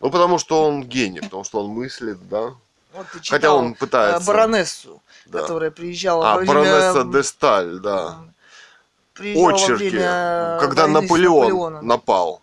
Ну, 0.00 0.10
потому 0.10 0.38
что 0.38 0.64
он 0.64 0.84
гений, 0.84 1.20
потому 1.20 1.44
что 1.44 1.60
он 1.64 1.70
мыслит, 1.70 2.28
да. 2.28 2.54
Вот 2.94 3.06
ты 3.12 3.18
Хотя 3.18 3.36
читал, 3.38 3.58
он 3.58 3.74
пытается. 3.74 4.22
э, 4.22 4.26
баронессу, 4.26 5.02
да. 5.26 5.40
которая 5.42 5.70
приезжала 5.70 6.32
А, 6.32 6.34
во 6.34 6.40
время... 6.40 6.54
баронесса 6.54 7.04
де 7.04 7.22
Сталь, 7.22 7.78
да. 7.80 8.18
приезжала 9.12 9.54
Очерки, 9.54 9.88
время 9.90 10.58
когда 10.60 10.82
войны 10.86 10.98
с 10.98 11.02
Наполеон 11.02 11.86
напал. 11.86 12.42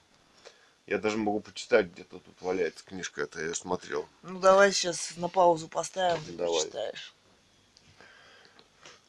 Я 0.87 0.99
даже 0.99 1.17
могу 1.17 1.39
почитать, 1.39 1.87
где-то 1.87 2.19
тут 2.19 2.35
валяется 2.41 2.85
книжка, 2.85 3.23
это 3.23 3.41
я 3.43 3.55
смотрел. 3.55 4.05
Ну, 4.21 4.39
давай 4.39 4.71
сейчас 4.71 5.13
на 5.17 5.29
паузу 5.29 5.67
поставим, 5.67 6.21
Давай. 6.37 6.53
почитаешь. 6.61 7.14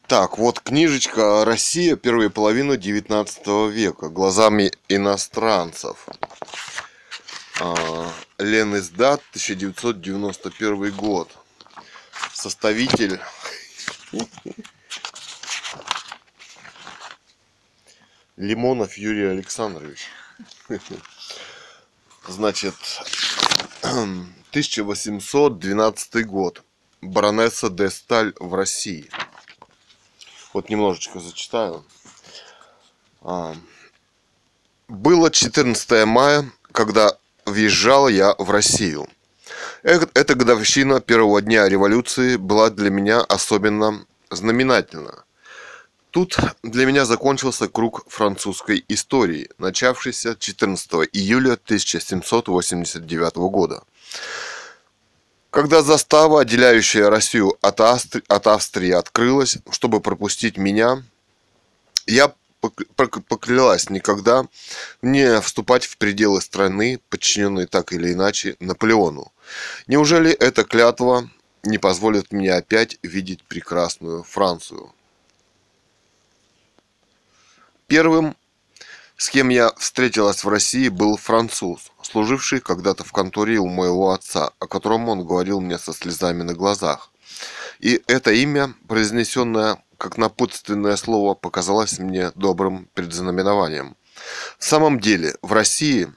Так, 0.08 0.38
вот 0.38 0.60
книжечка 0.60 1.44
«Россия. 1.44 1.96
Первая 1.96 2.30
половина 2.30 2.76
19 2.76 3.72
века. 3.72 4.08
Глазами 4.08 4.70
иностранцев». 4.88 6.06
А, 7.58 8.08
Лен 8.38 8.76
Издат, 8.76 9.20
1991 9.30 10.92
год. 10.92 11.36
Составитель... 12.32 13.18
Лимонов 18.36 18.96
Юрий 18.96 19.26
Александрович. 19.26 20.06
Значит, 22.28 22.76
1812 23.82 26.26
год. 26.26 26.62
Баронесса 27.02 27.70
де 27.70 27.90
Сталь 27.90 28.34
в 28.38 28.54
России. 28.54 29.10
Вот 30.56 30.70
немножечко 30.70 31.20
зачитаю. 31.20 31.84
А, 33.20 33.54
Было 34.88 35.30
14 35.30 36.06
мая, 36.06 36.50
когда 36.72 37.18
въезжал 37.44 38.08
я 38.08 38.34
в 38.38 38.50
Россию. 38.50 39.06
Эта 39.82 40.34
годовщина 40.34 41.02
первого 41.02 41.42
дня 41.42 41.68
революции 41.68 42.36
была 42.36 42.70
для 42.70 42.88
меня 42.88 43.20
особенно 43.20 44.06
знаменательна. 44.30 45.24
Тут 46.10 46.38
для 46.62 46.86
меня 46.86 47.04
закончился 47.04 47.68
круг 47.68 48.06
французской 48.08 48.82
истории, 48.88 49.50
начавшийся 49.58 50.36
14 50.36 50.90
июля 51.12 51.52
1789 51.52 53.36
года. 53.50 53.82
Когда 55.56 55.80
застава, 55.80 56.42
отделяющая 56.42 57.08
Россию 57.08 57.56
от, 57.62 57.80
Астри- 57.80 58.22
от 58.28 58.46
Австрии, 58.46 58.90
открылась, 58.90 59.56
чтобы 59.70 60.02
пропустить 60.02 60.58
меня, 60.58 61.02
я 62.06 62.34
пок- 62.60 62.86
пок- 62.94 63.22
поклялась 63.22 63.88
никогда 63.88 64.46
не 65.00 65.40
вступать 65.40 65.86
в 65.86 65.96
пределы 65.96 66.42
страны, 66.42 67.00
подчиненной 67.08 67.64
так 67.64 67.94
или 67.94 68.12
иначе 68.12 68.56
Наполеону. 68.60 69.32
Неужели 69.86 70.30
эта 70.30 70.62
клятва 70.62 71.26
не 71.62 71.78
позволит 71.78 72.32
мне 72.32 72.52
опять 72.52 72.98
видеть 73.02 73.42
прекрасную 73.42 74.24
Францию? 74.24 74.92
Первым, 77.86 78.36
с 79.16 79.30
кем 79.30 79.48
я 79.48 79.72
встретилась 79.78 80.44
в 80.44 80.48
России, 80.48 80.88
был 80.88 81.16
француз, 81.16 81.90
служивший 82.02 82.60
когда-то 82.60 83.04
в 83.04 83.12
конторе 83.12 83.58
у 83.58 83.66
моего 83.66 84.12
отца, 84.12 84.50
о 84.58 84.66
котором 84.66 85.08
он 85.08 85.24
говорил 85.24 85.60
мне 85.60 85.78
со 85.78 85.92
слезами 85.92 86.42
на 86.42 86.54
глазах. 86.54 87.10
И 87.80 88.02
это 88.06 88.32
имя, 88.32 88.74
произнесенное 88.88 89.82
как 89.98 90.18
напутственное 90.18 90.96
слово, 90.96 91.34
показалось 91.34 91.98
мне 91.98 92.30
добрым 92.34 92.88
предзнаменованием. 92.94 93.96
В 94.58 94.64
самом 94.64 95.00
деле, 95.00 95.36
в 95.42 95.52
России, 95.52 96.12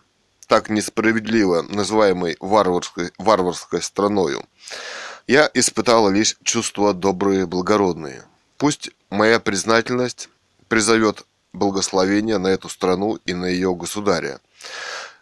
так 0.47 0.69
несправедливо 0.69 1.61
называемой 1.61 2.35
варварской, 2.39 3.11
варварской 3.17 3.81
страною, 3.81 4.45
я 5.27 5.49
испытала 5.53 6.09
лишь 6.09 6.37
чувства 6.43 6.93
добрые 6.93 7.41
и 7.41 7.45
благородные. 7.45 8.25
Пусть 8.57 8.89
моя 9.09 9.39
признательность 9.39 10.29
призовет 10.67 11.25
благословение 11.53 12.37
на 12.37 12.47
эту 12.47 12.69
страну 12.69 13.15
и 13.25 13.33
на 13.33 13.45
ее 13.45 13.73
государя. 13.75 14.39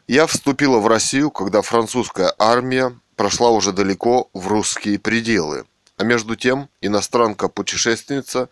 Я 0.08 0.26
вступила 0.26 0.80
в 0.80 0.88
Россию, 0.88 1.32
когда 1.32 1.62
французская 1.62 2.34
армия 2.38 2.98
прошла 3.16 3.50
уже 3.50 3.74
далеко 3.74 4.30
в 4.34 4.48
русские 4.48 5.00
пределы. 5.00 5.66
А 5.98 6.04
между 6.04 6.36
тем 6.36 6.70
иностранка-путешественница 6.80 8.50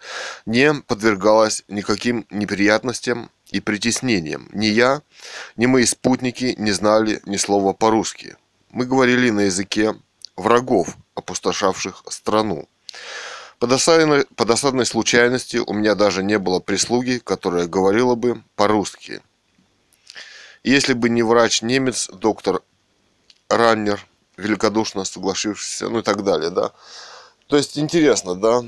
не 0.47 0.73
подвергалась 0.73 1.63
никаким 1.67 2.25
неприятностям 2.31 3.29
и 3.51 3.59
притеснениям. 3.59 4.49
Ни 4.51 4.65
я, 4.65 5.01
ни 5.55 5.67
мои 5.67 5.85
спутники 5.85 6.55
не 6.57 6.71
знали 6.71 7.21
ни 7.25 7.37
слова 7.37 7.73
по-русски. 7.73 8.35
Мы 8.71 8.85
говорили 8.85 9.29
на 9.29 9.41
языке 9.41 9.95
врагов, 10.35 10.97
опустошавших 11.13 12.03
страну. 12.09 12.67
По 13.59 13.67
досадной, 13.67 14.25
по 14.35 14.45
досадной 14.45 14.85
случайности 14.85 15.57
у 15.57 15.73
меня 15.73 15.95
даже 15.95 16.23
не 16.23 16.37
было 16.37 16.59
прислуги, 16.59 17.19
которая 17.23 17.67
говорила 17.67 18.15
бы 18.15 18.43
по-русски. 18.55 19.21
Если 20.63 20.93
бы 20.93 21.09
не 21.09 21.23
врач-немец, 21.23 22.09
доктор 22.11 22.61
Раннер, 23.49 24.05
великодушно 24.37 25.05
соглашившийся, 25.05 25.89
ну 25.89 25.99
и 25.99 26.01
так 26.01 26.23
далее, 26.23 26.49
да. 26.49 26.71
То 27.47 27.57
есть 27.57 27.77
интересно, 27.77 28.35
да, 28.35 28.61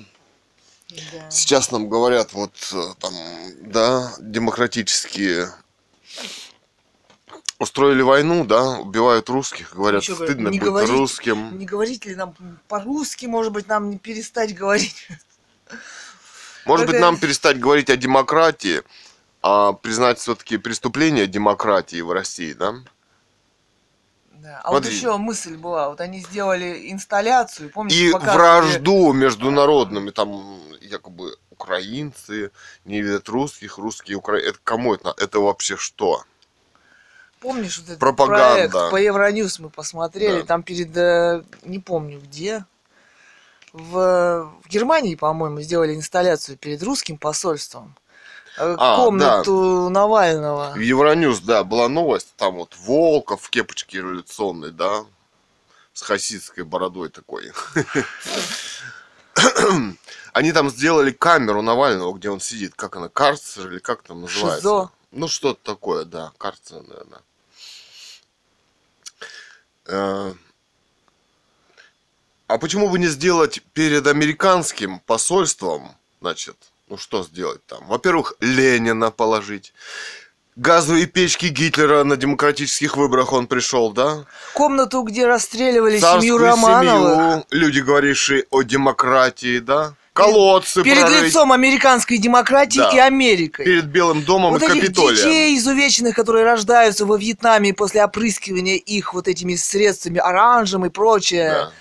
Да. 0.90 1.30
Сейчас 1.30 1.72
нам 1.72 1.90
говорят, 1.90 2.32
вот 2.32 2.54
э, 2.72 2.94
там, 3.00 3.14
да, 3.62 4.14
демократические 4.20 5.52
устроили 7.60 8.02
войну, 8.02 8.46
да, 8.46 8.78
убивают 8.80 9.30
русских, 9.30 9.74
говорят, 9.76 10.04
говорят, 10.06 10.28
стыдно 10.30 10.50
не 10.50 10.60
быть 10.60 10.68
говорить, 10.70 10.90
русским. 10.92 11.58
Не 11.58 11.66
говорить 11.66 12.06
ли 12.06 12.16
нам 12.16 12.36
по-русски, 12.68 13.26
может 13.26 13.52
быть, 13.52 13.68
нам 13.68 13.90
не 13.90 13.98
перестать 13.98 14.56
говорить? 14.56 15.08
Может 16.66 16.86
Как 16.86 16.94
быть, 16.96 17.02
нам 17.02 17.18
перестать 17.18 17.60
говорить 17.60 17.90
о 17.90 17.96
демократии, 17.98 18.84
а 19.42 19.74
признать 19.74 20.20
все-таки 20.20 20.58
преступление 20.58 21.26
демократии 21.26 22.02
в 22.02 22.12
России, 22.12 22.54
да? 22.54 22.76
Да. 24.32 24.62
А 24.64 24.72
вот 24.72 24.84
Смотри. 24.84 24.96
еще 24.98 25.18
мысль 25.18 25.56
была, 25.58 25.90
вот 25.90 26.00
они 26.00 26.20
сделали 26.20 26.92
инсталляцию, 26.92 27.70
помните, 27.72 27.98
И 27.98 28.12
показывали- 28.12 28.38
вражду 28.38 29.14
международными, 29.14 30.12
там 30.12 30.62
якобы 30.82 31.36
украинцы 31.50 32.52
не 32.86 33.02
видят 33.02 33.30
русских, 33.30 33.78
русские 33.78 34.18
украинцы. 34.18 34.50
Это 34.50 34.60
кому 34.64 34.94
это? 34.94 35.14
Это 35.18 35.40
вообще 35.40 35.76
что? 35.76 36.24
Помнишь 37.40 37.78
вот 37.78 37.88
этот 37.88 38.00
Пропаганда. 38.00 38.70
проект 38.70 38.92
по 38.92 38.96
Евроньюз 38.98 39.60
мы 39.60 39.70
посмотрели, 39.70 40.42
Да. 40.42 40.46
там 40.46 40.64
перед, 40.64 40.96
э, 40.98 41.44
не 41.64 41.80
помню 41.80 42.20
где, 42.20 42.66
в, 43.74 44.50
в 44.64 44.70
Германии, 44.70 45.16
по-моему, 45.16 45.62
сделали 45.62 45.94
инсталляцию 45.94 46.58
перед 46.58 46.82
русским 46.82 47.18
посольством. 47.18 47.96
Э, 48.58 48.76
А, 48.80 48.96
Комнату 48.98 49.90
Навального. 49.90 50.74
В 50.76 50.80
Евроньюз, 50.80 51.42
да, 51.42 51.64
была 51.64 51.88
новость, 51.90 52.34
там 52.38 52.56
вот 52.56 52.76
Волков 52.86 53.44
в 53.44 53.50
кепочке 53.52 54.00
революционной, 54.00 54.72
да, 54.72 55.06
с 55.94 56.02
хасидской 56.02 56.64
бородой 56.64 57.10
такой. 57.10 57.52
Они 60.34 60.52
там 60.52 60.70
сделали 60.70 61.12
камеру 61.12 61.62
Навального, 61.62 62.14
где 62.14 62.30
он 62.30 62.40
сидит, 62.40 62.74
как 62.76 62.96
она, 62.96 63.10
карцер 63.10 63.72
или 63.72 63.80
как 63.80 64.02
там 64.04 64.22
называется? 64.22 64.58
Шизо. 64.62 64.90
Ну, 65.12 65.28
что-то 65.28 65.60
такое, 65.64 66.06
да, 66.06 66.32
карцер, 66.38 66.84
наверное. 66.84 67.22
Э, 69.86 70.34
А 72.48 72.58
почему 72.60 72.90
бы 72.90 72.98
не 72.98 73.08
сделать 73.08 73.62
перед 73.74 74.08
американским 74.08 75.00
посольством, 75.02 75.98
значит, 76.22 76.56
ну 76.88 76.98
что 76.98 77.24
сделать 77.24 77.66
там? 77.66 77.86
Во-первых, 77.88 78.36
Ленина 78.40 79.12
положить. 79.12 79.74
Газовые 80.58 81.06
печки 81.06 81.46
Гитлера 81.46 82.04
на 82.04 82.18
демократических 82.18 82.98
выборах 82.98 83.32
он 83.32 83.46
пришел, 83.46 83.92
да? 83.92 84.26
Комнату, 84.56 85.04
где 85.04 85.28
расстреливали 85.28 86.00
семью 86.00 86.02
Царскую 86.02 86.38
Романовых. 86.40 87.18
семью, 87.20 87.46
люди, 87.52 87.80
говорившие 87.80 88.46
о 88.50 88.64
демократии, 88.64 89.60
да? 89.60 89.94
Колодцы 90.14 90.82
Перед 90.82 91.02
прорыть 91.06 91.26
лицом 91.26 91.52
американской 91.52 92.18
демократии 92.18 92.80
Да. 92.80 92.90
и 92.90 92.98
Америкой. 92.98 93.66
перед 93.66 93.86
Белым 93.86 94.24
домом 94.24 94.54
вот 94.54 94.64
и 94.64 94.66
Капитолием. 94.66 95.16
детей 95.16 95.56
изувеченных, 95.60 96.16
которые 96.16 96.44
рождаются 96.44 97.06
во 97.06 97.18
Вьетнаме 97.18 97.76
после 97.76 98.04
опрыскивания 98.04 98.78
их 98.78 99.14
вот 99.14 99.28
этими 99.28 99.54
средствами, 99.54 100.18
оранжем 100.18 100.88
и 100.88 100.90
прочее. 100.90 101.52
Да. 101.52 101.72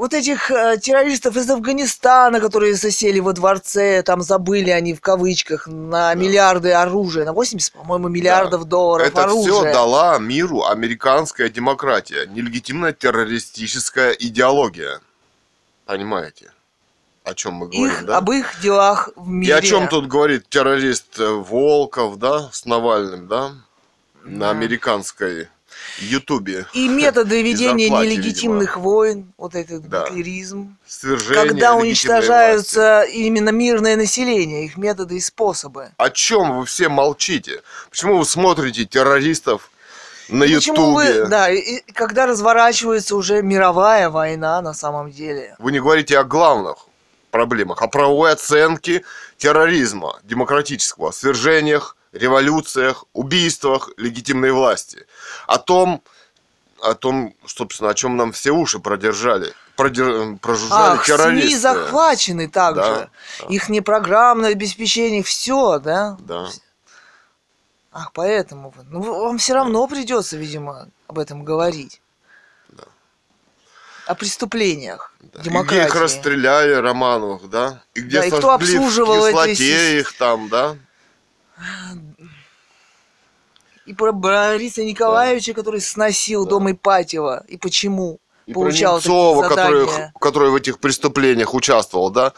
Вот 0.00 0.14
этих 0.14 0.50
э, 0.50 0.78
террористов 0.78 1.36
из 1.36 1.50
Афганистана, 1.50 2.40
которые 2.40 2.72
засели 2.74 3.20
во 3.20 3.34
дворце, 3.34 4.02
там 4.02 4.22
забыли 4.22 4.70
они 4.70 4.94
в 4.94 5.02
кавычках 5.02 5.66
на 5.66 6.14
миллиарды 6.14 6.72
оружия, 6.72 7.26
на 7.26 7.34
80, 7.34 7.74
по-моему, 7.74 8.08
миллиардов 8.08 8.64
долларов 8.64 9.06
Это 9.06 9.24
оружия. 9.24 9.52
все 9.52 9.72
дала 9.74 10.18
миру 10.18 10.64
американская 10.64 11.50
демократия, 11.50 12.26
нелегитимная 12.28 12.94
террористическая 12.94 14.12
идеология. 14.12 15.00
Понимаете, 15.84 16.50
о 17.24 17.34
чем 17.34 17.52
мы 17.56 17.66
говорим, 17.66 17.84
их, 17.88 18.06
да? 18.06 18.16
об 18.16 18.30
их 18.30 18.58
делах 18.62 19.10
в 19.16 19.28
И 19.28 19.32
мире. 19.32 19.54
о 19.54 19.60
чем 19.60 19.86
тут 19.86 20.06
говорит 20.08 20.48
террорист 20.48 21.18
э, 21.20 21.28
Волков, 21.28 22.16
да, 22.18 22.48
с 22.52 22.64
Навальным, 22.64 23.28
да, 23.28 23.52
на 24.24 24.46
Да. 24.46 24.50
американской 24.50 25.48
Ютубе. 26.00 26.66
И 26.72 26.88
методы 26.88 27.42
ведения 27.42 27.88
зарплате, 27.88 28.08
нелегитимных 28.08 28.76
войн, 28.76 29.32
вот 29.36 29.54
этот 29.54 29.88
Да. 29.88 30.06
гитлеризм. 30.08 30.76
Свержение 30.86 31.34
когда 31.34 31.44
легитимной 31.52 31.72
власти. 31.72 31.86
уничтожаются 31.86 33.02
именно 33.02 33.50
мирное 33.50 33.96
население, 33.96 34.64
их 34.64 34.76
методы 34.76 35.16
и 35.16 35.20
способы. 35.20 35.90
О 35.96 36.10
чем 36.10 36.58
вы 36.58 36.66
все 36.66 36.88
молчите? 36.88 37.62
Почему 37.90 38.18
вы 38.18 38.24
смотрите 38.24 38.84
террористов 38.84 39.70
на 40.28 40.44
Ютубе? 40.44 41.24
да, 41.26 41.50
и, 41.50 41.58
и 41.58 41.92
когда 41.92 42.26
разворачивается 42.26 43.16
уже 43.16 43.42
мировая 43.42 44.10
война 44.10 44.60
на 44.62 44.74
самом 44.74 45.10
деле. 45.10 45.56
Вы 45.58 45.72
не 45.72 45.80
говорите 45.80 46.18
о 46.18 46.24
главных 46.24 46.76
проблемах, 47.30 47.80
о 47.82 47.88
правовой 47.88 48.32
оценке 48.32 49.02
терроризма 49.38 50.18
демократического, 50.24 51.10
свержениях, 51.12 51.96
революциях, 52.12 53.04
убийствах 53.12 53.90
легитимной 53.96 54.50
власти. 54.52 55.06
О 55.46 55.58
том, 55.58 56.02
о 56.82 56.94
том, 56.94 57.34
собственно, 57.46 57.90
о 57.90 57.94
чем 57.94 58.16
нам 58.16 58.32
все 58.32 58.50
уши 58.52 58.78
продержали, 58.78 59.52
продер- 59.76 60.36
прожужжали 60.38 60.96
Ах, 60.98 61.04
террористы. 61.04 61.48
СМИ 61.48 61.56
захвачены 61.58 62.48
также. 62.48 62.80
Да, 62.82 63.08
да. 63.40 63.46
Их 63.48 63.68
не 63.68 63.80
программное 63.80 64.52
обеспечение, 64.52 65.22
все, 65.22 65.78
да? 65.78 66.16
Да. 66.20 66.48
Ах, 67.92 68.12
поэтому 68.12 68.72
вы. 68.76 68.84
Ну, 68.88 69.00
вам 69.24 69.38
все 69.38 69.54
равно 69.54 69.86
придется, 69.88 70.36
видимо, 70.36 70.88
об 71.08 71.18
этом 71.18 71.44
говорить. 71.44 72.00
Да. 72.68 72.84
О 74.06 74.14
преступлениях 74.14 75.12
да. 75.20 75.26
И 75.26 75.42
где 75.42 75.50
демократии. 75.50 75.86
их 75.88 75.94
расстреляли, 75.96 76.72
Романовых, 76.74 77.50
да? 77.50 77.82
И 77.94 78.00
где 78.00 78.20
Да, 78.20 78.26
и 78.26 78.30
кто 78.30 78.46
в 78.46 78.50
обслуживал 78.50 79.26
эти 79.26 79.32
кислоте 79.34 79.54
си- 79.56 79.98
их 79.98 80.16
там, 80.16 80.48
да? 80.48 80.76
И 83.90 83.92
про 83.92 84.12
Бориса 84.12 84.84
Николаевича, 84.84 85.52
который 85.52 85.80
сносил 85.80 86.44
Да. 86.44 86.50
дом 86.50 86.70
Ипатьева. 86.70 87.42
И 87.48 87.56
почему? 87.56 88.20
И 88.46 88.52
Получал 88.52 88.96
Немцова, 88.96 89.48
который, 89.48 89.88
который 90.20 90.50
в 90.50 90.54
этих 90.54 90.78
преступлениях 90.78 91.54
участвовал, 91.54 92.10
да? 92.10 92.32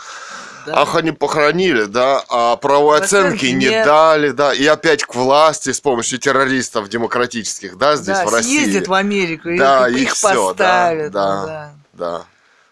Да. 0.64 0.72
Ах, 0.82 0.94
они 0.96 1.10
похоронили, 1.12 1.84
да, 1.84 2.24
а 2.30 2.56
правовой 2.56 3.00
оценки 3.00 3.44
не 3.46 3.66
нет. 3.66 3.84
дали, 3.84 4.30
да, 4.30 4.54
и 4.54 4.64
опять 4.64 5.04
к 5.04 5.14
власти 5.14 5.72
с 5.72 5.80
помощью 5.82 6.18
террористов 6.20 6.88
демократических, 6.88 7.76
да, 7.76 7.96
здесь 7.96 8.16
да, 8.16 8.24
в 8.24 8.32
России. 8.32 8.58
съездят 8.60 8.88
в 8.88 8.94
Америку, 8.94 9.50
Да, 9.58 9.88
их, 9.90 9.96
и 9.98 10.02
их 10.04 10.12
всё, 10.14 10.54
да, 10.54 10.64
поставят. 10.88 11.12
да. 11.12 11.40
ну 11.40 11.46
да. 11.46 11.72
Да. 11.92 12.22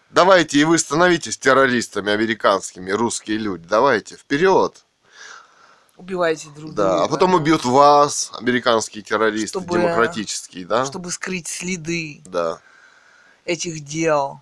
Давайте, 0.09 0.57
и 0.57 0.63
вы 0.63 0.79
становитесь 0.79 1.37
террористами 1.37 2.11
американскими, 2.11 2.89
русские 2.89 3.37
люди. 3.37 3.65
Давайте, 3.69 4.15
вперед. 4.15 4.77
Убивайте 6.01 6.49
друг 6.55 6.73
Да. 6.73 6.89
друга. 6.89 7.03
А 7.03 7.07
потом 7.07 7.35
убьют 7.35 7.63
вас, 7.63 8.31
американские 8.33 9.03
террористы, 9.03 9.59
Чтобы- 9.59 9.77
демократические, 9.77 10.65
да? 10.65 10.83
Чтобы 10.83 11.11
скрыть 11.11 11.47
следы 11.47 12.23
Да. 12.25 12.59
этих 13.45 13.81
дел. 13.85 14.41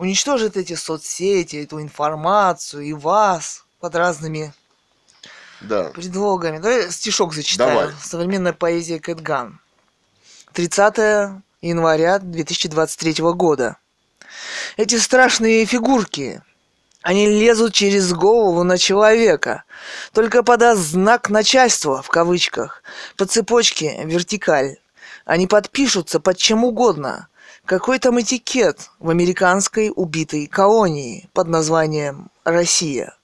Уничтожит 0.00 0.56
эти 0.56 0.74
соцсети, 0.74 1.62
эту 1.62 1.80
информацию 1.80 2.82
и 2.82 2.92
вас 2.92 3.64
под 3.78 3.94
разными 3.94 4.52
Да. 5.60 5.90
предлогами. 5.90 6.58
Давай 6.58 6.90
стишок 6.90 7.34
зачитаю. 7.34 7.70
Давай. 7.90 7.94
Современная 8.02 8.52
поэзия 8.52 8.98
Кэтган. 8.98 9.60
30 10.52 11.40
января 11.62 12.18
2023 12.18 13.32
года. 13.32 13.76
Эти 14.76 14.98
страшные 14.98 15.64
фигурки, 15.66 16.42
они 17.04 17.26
лезут 17.26 17.74
через 17.74 18.14
голову 18.14 18.64
на 18.64 18.78
человека. 18.78 19.64
Только 20.14 20.42
подаст 20.42 20.80
знак 20.80 21.28
начальства, 21.28 22.00
в 22.00 22.08
кавычках, 22.08 22.82
по 23.18 23.26
цепочке 23.26 24.00
вертикаль. 24.04 24.78
Они 25.26 25.46
подпишутся 25.46 26.18
под 26.18 26.38
чем 26.38 26.64
угодно. 26.64 27.28
Какой 27.66 27.98
там 27.98 28.18
этикет 28.22 28.90
в 29.00 29.10
американской 29.10 29.92
убитой 29.94 30.46
колонии 30.46 31.28
под 31.34 31.48
названием 31.48 32.30
«Россия». 32.42 33.14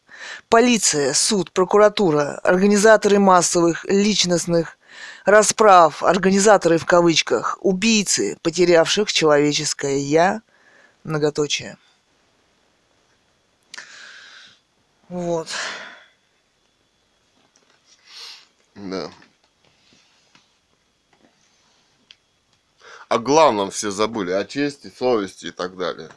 Полиция, 0.50 1.14
суд, 1.14 1.50
прокуратура, 1.50 2.38
организаторы 2.42 3.18
массовых 3.18 3.86
личностных 3.86 4.76
расправ, 5.24 6.02
организаторы 6.02 6.76
в 6.76 6.84
кавычках, 6.84 7.56
убийцы, 7.62 8.36
потерявших 8.42 9.10
человеческое 9.10 9.96
«я», 9.96 10.42
многоточие. 11.02 11.78
Вот. 15.10 15.48
Да. 18.76 19.10
О 23.08 23.18
главном 23.18 23.72
все 23.72 23.90
забыли, 23.90 24.30
о 24.30 24.44
чести, 24.44 24.88
совести 24.96 25.46
и 25.46 25.50
так 25.50 25.76
далее. 25.76 26.10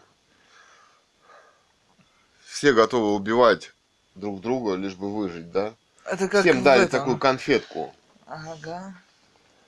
Все 2.46 2.72
готовы 2.72 3.16
убивать 3.16 3.74
друг 4.14 4.40
друга, 4.42 4.76
лишь 4.76 4.94
бы 4.94 5.12
выжить, 5.12 5.52
да? 5.52 5.74
Это 6.06 6.28
как 6.28 6.42
Всем 6.42 6.62
дали 6.62 6.84
этом. 6.84 7.00
такую 7.00 7.18
конфетку. 7.18 7.96
Ага. 8.28 8.94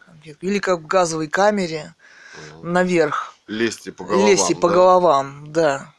Конфетку. 0.05 0.45
Или 0.45 0.59
как 0.59 0.81
в 0.81 0.85
газовой 0.85 1.29
камере 1.29 1.95
наверх. 2.61 3.33
Лезьте 3.47 3.91
по 3.91 4.03
головам. 4.03 4.27
Лезьте 4.27 4.55
по 4.55 4.69
да? 4.69 4.75
головам, 4.75 5.51
да. 5.51 5.93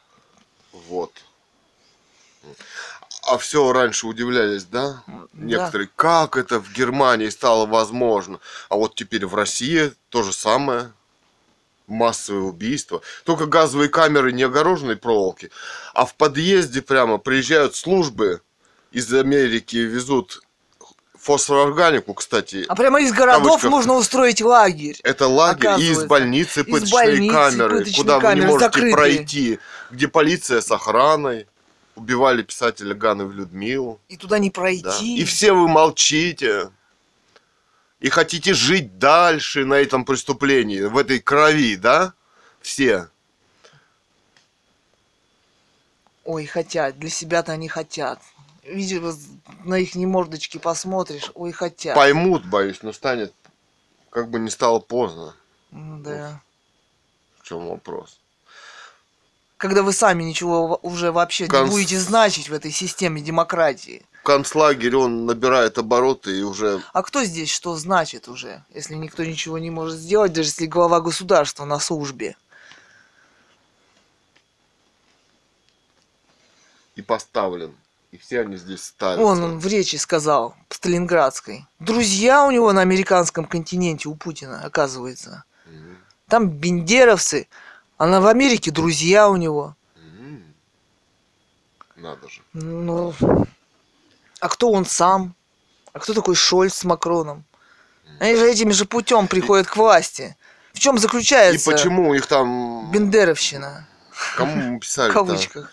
Вот. 0.71 1.11
А 3.27 3.37
все 3.37 3.73
раньше 3.73 4.07
удивлялись, 4.07 4.63
да? 4.63 5.03
Некоторые, 5.33 5.89
как 5.95 6.37
это 6.37 6.61
в 6.61 6.71
Германии 6.71 7.27
стало 7.29 7.65
возможно? 7.65 8.39
А 8.69 8.75
вот 8.77 8.95
теперь 8.95 9.25
в 9.25 9.35
России 9.35 9.91
то 10.09 10.23
же 10.23 10.31
самое. 10.31 10.91
массовые 11.87 12.43
убийства. 12.43 13.01
Только 13.23 13.45
газовые 13.45 13.89
камеры 13.89 14.31
не 14.33 14.43
огороженной 14.43 14.97
проволоки, 14.97 15.49
а 15.93 16.05
в 16.05 16.15
подъезде 16.15 16.81
прямо 16.81 17.17
приезжают 17.17 17.75
службы 17.75 18.41
из 18.91 19.11
Америки, 19.13 19.77
везут 19.77 20.41
фосфорорганику, 21.17 22.13
кстати. 22.13 22.65
А 22.67 22.75
прямо 22.75 23.01
из 23.01 23.11
городов 23.11 23.63
можно 23.63 23.95
устроить 23.95 24.41
лагерь. 24.41 24.97
Это 25.03 25.27
лагерь 25.27 25.79
и 25.79 25.91
из 25.91 26.03
больницы 26.05 26.61
Из 26.61 26.65
пыточные 26.65 26.89
больницы 26.91 27.33
камеры, 27.33 27.77
пыточные 27.79 28.01
куда 28.03 28.15
вы 28.15 28.21
не 28.21 28.27
камеры 28.27 28.47
можете 28.47 28.65
закрытые. 28.65 28.93
пройти, 28.93 29.59
где 29.91 30.07
полиция 30.07 30.61
с 30.61 30.71
охраной. 30.71 31.47
Убивали 31.97 32.43
писателя 32.43 32.93
Ганову 32.93 33.31
Людмилу. 33.31 33.99
И 34.07 34.17
туда 34.17 34.37
не 34.37 34.49
Да. 34.49 34.53
пройти. 34.53 35.17
И 35.17 35.23
все 35.25 35.51
вы 35.51 35.67
молчите. 35.67 36.69
И 37.99 38.09
хотите 38.09 38.53
жить 38.53 38.99
дальше 38.99 39.65
на 39.65 39.73
этом 39.73 40.05
преступлении, 40.05 40.81
в 40.81 40.95
этой 40.95 41.19
крови, 41.19 41.75
да? 41.75 42.13
Все. 42.61 43.09
Ой, 46.23 46.45
хотят. 46.45 46.99
Для 46.99 47.09
себя-то 47.09 47.53
они 47.53 47.67
хотят. 47.67 48.21
Видимо, 48.63 49.15
на 49.63 49.79
их 49.79 49.95
мордочки 49.95 50.59
посмотришь. 50.59 51.31
Ой, 51.33 51.51
хотят. 51.51 51.95
Поймут, 51.95 52.45
боюсь, 52.45 52.83
но 52.83 52.93
станет, 52.93 53.33
как 54.11 54.29
бы 54.29 54.37
не 54.37 54.51
стало 54.51 54.79
поздно. 54.79 55.33
М, 55.71 56.03
Да. 56.03 56.39
В 57.39 57.43
чем 57.47 57.67
вопрос? 57.67 58.19
Когда 59.57 59.81
вы 59.81 59.91
сами 59.91 60.23
ничего 60.23 60.79
уже 60.83 61.11
вообще 61.11 61.45
Конс- 61.45 61.65
не 61.65 61.69
будете 61.71 61.99
значить 61.99 62.49
в 62.49 62.53
этой 62.53 62.71
системе 62.71 63.21
демократии. 63.21 64.05
Концлагерь, 64.23 64.95
он 64.95 65.25
набирает 65.25 65.77
обороты 65.77 66.37
и 66.37 66.43
уже 66.43 66.81
А 66.93 67.01
кто 67.01 67.23
здесь 67.23 67.49
что 67.49 67.75
значит 67.75 68.27
уже, 68.27 68.63
если 68.73 68.93
никто 68.93 69.23
ничего 69.23 69.57
не 69.57 69.71
может 69.71 69.97
сделать, 69.97 70.33
даже 70.33 70.49
если 70.49 70.65
глава 70.65 71.01
государства 71.01 71.65
на 71.65 71.79
службе? 71.79 72.35
и 76.97 77.01
поставлен. 77.01 77.75
И 78.11 78.17
все 78.17 78.41
они 78.41 78.57
здесь 78.57 78.83
ставятся. 78.83 79.23
Он, 79.23 79.43
он 79.43 79.59
в 79.59 79.67
речи 79.67 79.95
сказал, 79.97 80.55
Сталинградской. 80.69 81.65
Друзья 81.79 82.45
у 82.45 82.51
него 82.51 82.73
на 82.73 82.81
американском 82.81 83.45
континенте, 83.45 84.09
у 84.09 84.15
Путина, 84.15 84.61
оказывается. 84.63 85.43
Мгм. 85.65 85.97
Там 86.27 86.49
бендеровцы, 86.49 87.47
а 87.97 88.05
на 88.07 88.21
в 88.21 88.27
Америке 88.27 88.71
друзья 88.71 89.29
у 89.29 89.35
него. 89.35 89.75
М. 89.95 90.53
Надо 91.95 92.29
же. 92.29 92.41
Ну, 92.53 93.13
а 94.39 94.49
кто 94.49 94.71
он 94.71 94.85
сам? 94.85 95.35
А 95.93 95.99
кто 95.99 96.13
такой 96.13 96.35
Шольц 96.35 96.75
с 96.75 96.83
Макроном? 96.83 97.43
Они 98.19 98.35
же 98.35 98.49
этим 98.49 98.71
же 98.71 98.85
путем 98.85 99.27
приходят 99.27 99.67
к 99.67 99.77
власти. 99.77 100.35
В 100.73 100.79
чем 100.79 100.95
И 100.95 100.99
заключается 100.99 101.71
почему 101.71 102.13
их 102.13 102.27
там... 102.27 102.91
бендеровщина? 102.91 103.87
Кому 104.35 104.55
мы 104.73 104.77
В 104.77 104.81
писали 104.81 105.11
кавычках. 105.11 105.71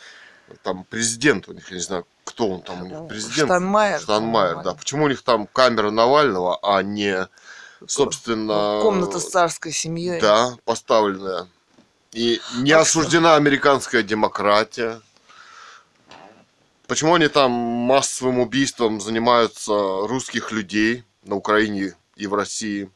Там 0.62 0.84
президент 0.84 1.48
у 1.48 1.52
них, 1.52 1.68
я 1.70 1.76
не 1.76 1.82
знаю, 1.82 2.06
кто 2.24 2.48
он 2.48 2.62
там 2.62 2.82
у 2.82 2.86
них, 2.86 3.08
президент. 3.08 3.48
Штанмайер. 3.48 4.00
Штанмайер, 4.00 4.62
да. 4.62 4.74
Почему 4.74 5.04
у 5.04 5.08
них 5.08 5.22
там 5.22 5.46
камера 5.46 5.90
Навального, 5.90 6.58
а 6.62 6.82
не, 6.82 7.28
собственно... 7.86 8.80
Комната 8.82 9.20
с 9.20 9.28
царской 9.28 9.72
семьей. 9.72 10.20
Да, 10.20 10.56
поставленная. 10.64 11.48
И 12.14 12.40
не 12.58 12.70
А 12.70 12.80
осуждена 12.80 13.34
американская 13.34 14.04
демократия. 14.04 15.00
Почему 16.86 17.14
они 17.14 17.26
там 17.26 17.50
массовым 17.50 18.38
убийством 18.38 19.00
занимаются 19.00 19.72
русских 19.72 20.52
людей 20.52 21.02
на 21.24 21.34
Украине 21.34 21.94
и 22.14 22.28
в 22.28 22.34
России? 22.34 22.88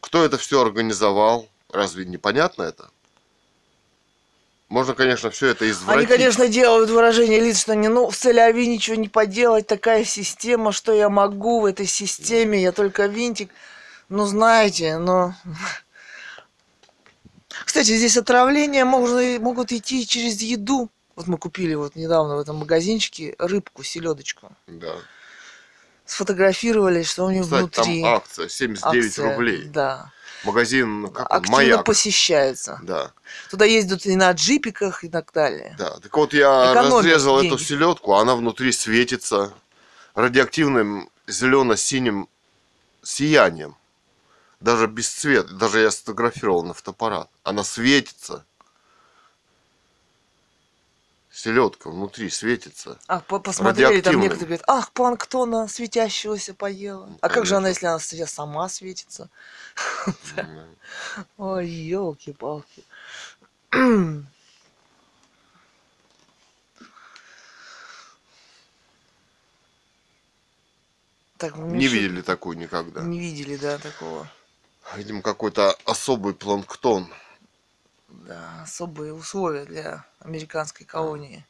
Кто 0.00 0.24
это 0.24 0.38
все 0.38 0.62
организовал? 0.62 1.46
Разве 1.70 2.06
непонятно 2.06 2.62
это? 2.62 2.88
Можно, 4.70 4.94
конечно, 4.94 5.30
все 5.30 5.48
это 5.48 5.70
извратить. 5.70 5.98
Они, 5.98 6.06
конечно, 6.06 6.48
делают 6.48 6.88
выражение 6.88 7.38
лиц, 7.38 7.60
что 7.60 7.74
не, 7.74 7.88
ну, 7.88 8.08
в 8.08 8.16
Целяви 8.16 8.66
ничего 8.66 8.96
не 8.96 9.10
поделать, 9.10 9.66
такая 9.66 10.04
система, 10.04 10.72
что 10.72 10.92
я 10.94 11.10
могу 11.10 11.60
в 11.60 11.66
этой 11.66 11.86
системе, 11.86 12.62
я 12.62 12.72
только 12.72 13.06
винтик. 13.06 13.50
Ну, 14.08 14.24
знаете, 14.24 14.96
но... 14.96 15.34
Кстати, 17.64 17.96
здесь 17.96 18.16
отравления 18.16 18.84
можно, 18.84 19.20
могут 19.40 19.72
идти 19.72 20.06
через 20.06 20.40
еду. 20.42 20.90
Вот 21.16 21.26
мы 21.28 21.38
купили 21.38 21.74
вот 21.74 21.94
недавно 21.96 22.36
в 22.36 22.40
этом 22.40 22.56
магазинчике 22.56 23.34
рыбку, 23.38 23.82
селедочку. 23.84 24.50
Да. 24.66 24.94
Сфотографировали, 26.06 27.02
что 27.02 27.24
у 27.24 27.30
них 27.30 27.44
Кстати, 27.44 27.60
внутри. 27.60 28.02
там 28.02 28.14
акция 28.16 28.48
79 28.48 29.06
акция. 29.06 29.30
рублей. 29.30 29.64
Да. 29.68 30.10
Магазин 30.44 31.08
как 31.08 31.30
он, 31.30 31.36
Активно 31.38 31.56
маяк. 31.56 31.84
посещается. 31.84 32.78
Да, 32.82 33.12
Туда 33.50 33.64
ездят 33.64 34.04
и 34.04 34.14
на 34.14 34.30
джипиках 34.32 35.02
и 35.04 35.08
так 35.08 35.32
далее. 35.32 35.74
да. 35.78 35.98
Так 36.00 36.14
вот 36.14 36.34
я 36.34 36.72
Экономят 36.72 36.98
разрезал 37.04 37.38
эту 37.38 37.48
деньги. 37.50 37.62
селедку, 37.62 38.14
она 38.14 38.34
внутри 38.36 38.70
светится 38.72 39.54
радиоактивным 40.14 41.08
зелено-синим 41.26 42.28
сиянием. 43.02 43.74
Даже 44.64 44.86
без 44.86 45.10
цвета. 45.10 45.52
Даже 45.52 45.80
я 45.80 45.90
сфотографировал 45.90 46.64
на 46.64 46.72
фотоаппарат. 46.72 47.28
Она 47.42 47.62
светится. 47.62 48.46
Селедка 51.30 51.90
внутри 51.90 52.30
светится. 52.30 52.98
А, 53.06 53.20
по- 53.20 53.40
посмотрели, 53.40 54.00
там 54.00 54.18
некоторые 54.18 54.46
говорят, 54.46 54.64
ах, 54.66 54.90
планктона 54.92 55.68
светящегося 55.68 56.54
поела. 56.54 57.04
Ну, 57.04 57.18
а 57.20 57.28
как 57.28 57.44
же 57.44 57.56
она, 57.56 57.68
если 57.68 57.84
она 57.84 57.98
сама 57.98 58.70
светится? 58.70 59.28
Ой, 61.36 61.68
елки-палки. 61.68 62.84
Так, 71.36 71.54
Не 71.58 71.86
видели 71.88 72.22
такую 72.22 72.56
никогда. 72.56 73.02
Не 73.02 73.18
видели, 73.18 73.56
да, 73.56 73.76
такого. 73.76 74.26
Видимо, 74.96 75.22
какой-то 75.22 75.76
особый 75.84 76.34
планктон. 76.34 77.12
Да, 78.08 78.62
особые 78.62 79.12
условия 79.12 79.64
для 79.64 80.04
американской 80.20 80.86
колонии. 80.86 81.44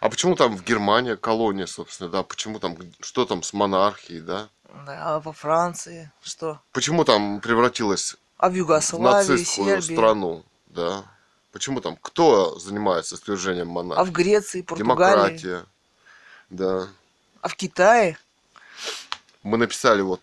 А 0.00 0.08
почему 0.08 0.34
там 0.34 0.56
в 0.56 0.64
Германии 0.64 1.14
колония, 1.14 1.66
собственно, 1.66 2.08
да? 2.08 2.22
Почему 2.22 2.58
там, 2.58 2.76
что 3.00 3.26
там 3.26 3.42
с 3.42 3.52
монархией, 3.52 4.22
да? 4.22 4.48
Да, 4.86 5.16
а 5.16 5.20
во 5.20 5.32
Франции 5.32 6.10
что? 6.22 6.60
Почему 6.72 7.04
там 7.04 7.40
превратилась 7.40 8.16
А 8.38 8.48
в 8.48 8.52
в 8.52 8.56
Югославии, 8.56 9.28
нацистскую 9.28 9.80
Сербии, 9.82 9.94
страну, 9.94 10.44
да? 10.68 11.04
Почему 11.52 11.80
там, 11.80 11.98
кто 12.00 12.58
занимается 12.58 13.16
свержением 13.16 13.68
монархии? 13.68 14.00
а 14.00 14.04
в 14.04 14.12
Греции, 14.12 14.62
Португалии, 14.62 15.38
Демократия, 15.38 15.66
да. 16.48 16.88
а 17.42 17.48
в 17.48 17.56
Китае? 17.56 18.16
Мы 19.42 19.58
написали 19.58 20.00
вот 20.00 20.20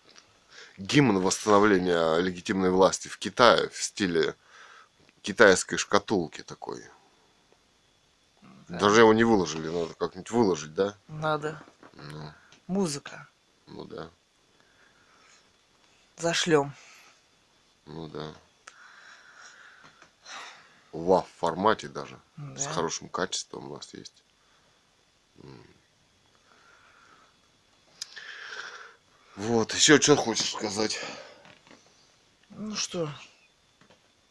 гимн 0.78 1.18
восстановления 1.20 2.18
легитимной 2.18 2.70
власти 2.70 3.08
в 3.08 3.18
Китае 3.18 3.68
в 3.68 3.82
стиле 3.82 4.34
китайской 5.22 5.76
шкатулки 5.76 6.42
такой. 6.42 6.84
Даже 8.68 9.00
его 9.00 9.12
не 9.12 9.24
выложили, 9.24 9.68
надо 9.68 9.94
как-нибудь 9.94 10.30
выложить, 10.30 10.74
да? 10.74 10.96
Надо. 11.08 11.60
Ну, 11.94 12.32
Музыка. 12.66 13.26
ну 13.66 13.84
да, 13.84 14.10
Зашлем. 16.18 16.72
ну 17.86 18.08
да. 18.08 18.32
В 20.92 21.26
формате 21.38 21.88
даже, 21.88 22.18
с 22.56 22.64
Да. 22.64 22.72
хорошим 22.72 23.08
качеством 23.08 23.70
у 23.70 23.76
нас 23.76 23.92
есть. 23.94 24.22
Вот, 29.38 29.72
еще 29.72 30.00
что 30.00 30.16
хочешь 30.16 30.50
сказать? 30.50 30.98
Ну 32.50 32.74
что, 32.74 33.08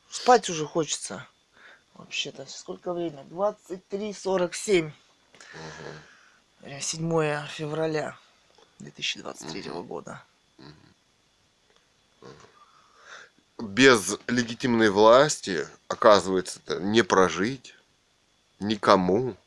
спать 0.09 0.49
уже 0.49 0.65
хочется. 0.65 1.25
Вообще-то, 1.93 2.45
сколько 2.45 2.93
время? 2.93 3.23
23.47. 3.29 4.91
Э, 6.61 6.81
7 6.81 7.47
февраля 7.47 8.17
2023 8.79 9.71
года. 9.71 10.21
Без 13.57 14.17
легитимной 14.27 14.89
власти, 14.89 15.69
оказывается, 15.87 16.59
не 16.81 17.01
прожить 17.01 17.75
никому. 18.59 19.37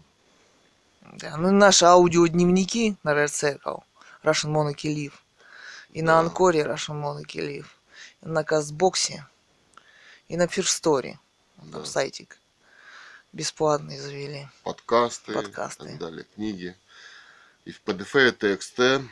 Да, 1.14 1.36
ну 1.38 1.48
и 1.50 1.52
наши 1.52 1.86
аудиодневники 1.86 2.98
на 3.02 3.14
Red 3.16 3.30
Circle, 3.30 3.82
Russian 4.24 4.54
Monarchy 4.54 4.94
Live. 4.96 5.14
И 5.90 6.04
на 6.04 6.14
Да. 6.14 6.20
Анкоре 6.20 6.62
Russian 6.62 7.02
Monarchy 7.02 7.40
Live. 7.40 7.66
И 8.22 8.28
на 8.28 8.44
Кастбоксе. 8.44 9.26
И 10.28 10.38
на 10.38 10.44
Story. 10.46 11.18
Да. 11.58 11.78
Там 11.80 11.86
сайтик. 11.86 12.38
Бесплатный 13.34 13.98
завели. 13.98 14.48
Подкасты, 14.64 15.34
Подкасты. 15.34 15.86
и 15.86 15.88
так 15.90 15.98
далее, 15.98 16.28
книги. 16.36 16.76
И 17.66 17.72
в 17.72 17.82
PDF, 17.84 18.28
и 18.28 18.32
TXT. 18.32 19.08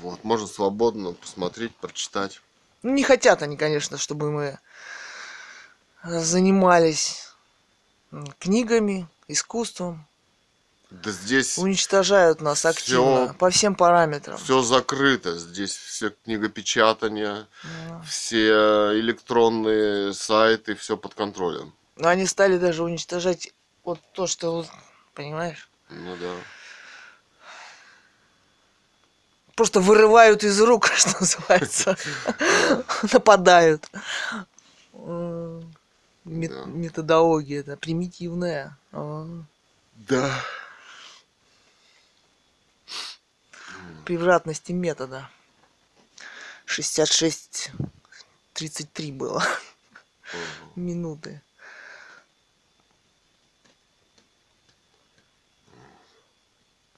Вот, 0.00 0.24
можно 0.24 0.46
свободно 0.46 1.12
посмотреть, 1.12 1.76
прочитать. 1.76 2.40
Ну, 2.82 2.92
не 2.92 3.02
хотят 3.02 3.42
они, 3.42 3.56
конечно, 3.56 3.98
чтобы 3.98 4.30
мы 4.30 4.58
занимались 6.02 7.28
книгами, 8.38 9.08
искусством. 9.28 10.06
Да 10.90 11.12
здесь 11.12 11.56
Уничтожают 11.56 12.40
нас 12.40 12.64
активно 12.64 13.32
по 13.38 13.50
всем 13.50 13.76
параметрам. 13.76 14.36
все 14.38 14.60
закрыто. 14.60 15.38
Здесь 15.38 15.76
все 15.76 16.10
книгопечатания, 16.24 17.46
Ну, 17.62 18.02
все 18.02 18.98
электронные 18.98 20.12
сайты, 20.12 20.74
все 20.74 20.96
под 20.96 21.14
контролем. 21.14 21.72
Но 21.94 22.08
они 22.08 22.26
стали 22.26 22.58
даже 22.58 22.82
уничтожать 22.82 23.52
вот 23.84 24.00
то, 24.14 24.26
что, 24.26 24.66
понимаешь? 25.14 25.68
Ну 25.90 26.16
да. 26.16 26.34
Просто 29.60 29.80
вырывают 29.80 30.42
из 30.42 30.58
рук, 30.58 30.86
что 30.94 31.14
называется, 31.20 31.94
нападают. 33.12 33.86
Методология 36.24 37.60
это 37.60 37.76
примитивная. 37.76 38.78
А, 38.92 39.26
Да. 39.96 40.42
Превратности 44.06 44.72
метода. 44.72 45.28
66-33 46.66 49.12
было 49.12 49.44
минуты. 50.74 51.42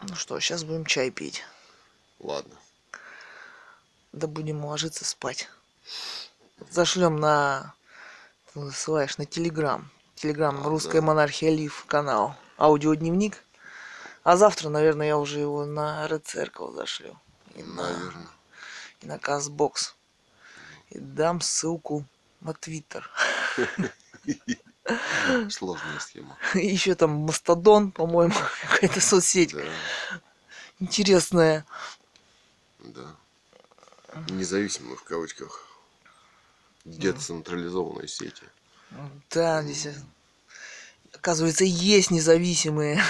Ну 0.03 0.15
что, 0.15 0.39
сейчас 0.39 0.63
будем 0.63 0.87
чай 0.87 1.11
пить. 1.11 1.43
Ладно. 2.23 2.55
Да 4.12 4.27
будем 4.27 4.64
ложиться 4.64 5.05
спать. 5.05 5.49
Зашлем 6.70 7.16
на... 7.16 7.75
ты 8.55 8.70
Ссылаешь 8.70 9.18
на 9.18 9.27
Телеграм. 9.27 9.91
Телеграм 10.14 10.61
А, 10.64 10.68
Русская 10.68 11.01
да. 11.01 11.07
монархия 11.09 11.51
Лив 11.51 11.85
канал. 11.87 12.37
Аудиодневник. 12.59 13.43
А 14.23 14.37
завтра, 14.37 14.68
наверное, 14.68 15.09
я 15.09 15.18
уже 15.18 15.41
его 15.41 15.64
на 15.66 16.07
Red 16.09 16.25
Circle 16.25 16.73
зашлю. 16.75 17.18
И 17.57 17.62
на, 17.62 17.83
Наверное. 17.83 18.29
и 19.01 19.07
на 19.07 19.18
Казбокс. 19.18 19.95
И 20.91 20.99
дам 20.99 21.41
ссылку 21.41 22.05
на 22.41 22.55
Твиттер. 22.55 23.11
Сложная 25.51 25.99
схема. 26.01 26.37
Еще 26.55 26.95
там 26.95 27.11
Мастодон, 27.11 27.91
по-моему, 27.91 28.35
какая-то 28.70 29.01
соцсеть 29.01 29.53
Да. 29.55 29.62
интересная. 30.81 31.64
Да. 32.83 33.16
Независимые 34.28 34.97
в 34.97 35.05
кавычках. 35.05 35.66
Децентрализованные 36.85 38.09
сети. 38.09 38.43
Да, 39.30 39.62
здесь, 39.62 39.89
оказывается, 41.14 41.64
есть 41.64 42.11
независимые. 42.11 43.03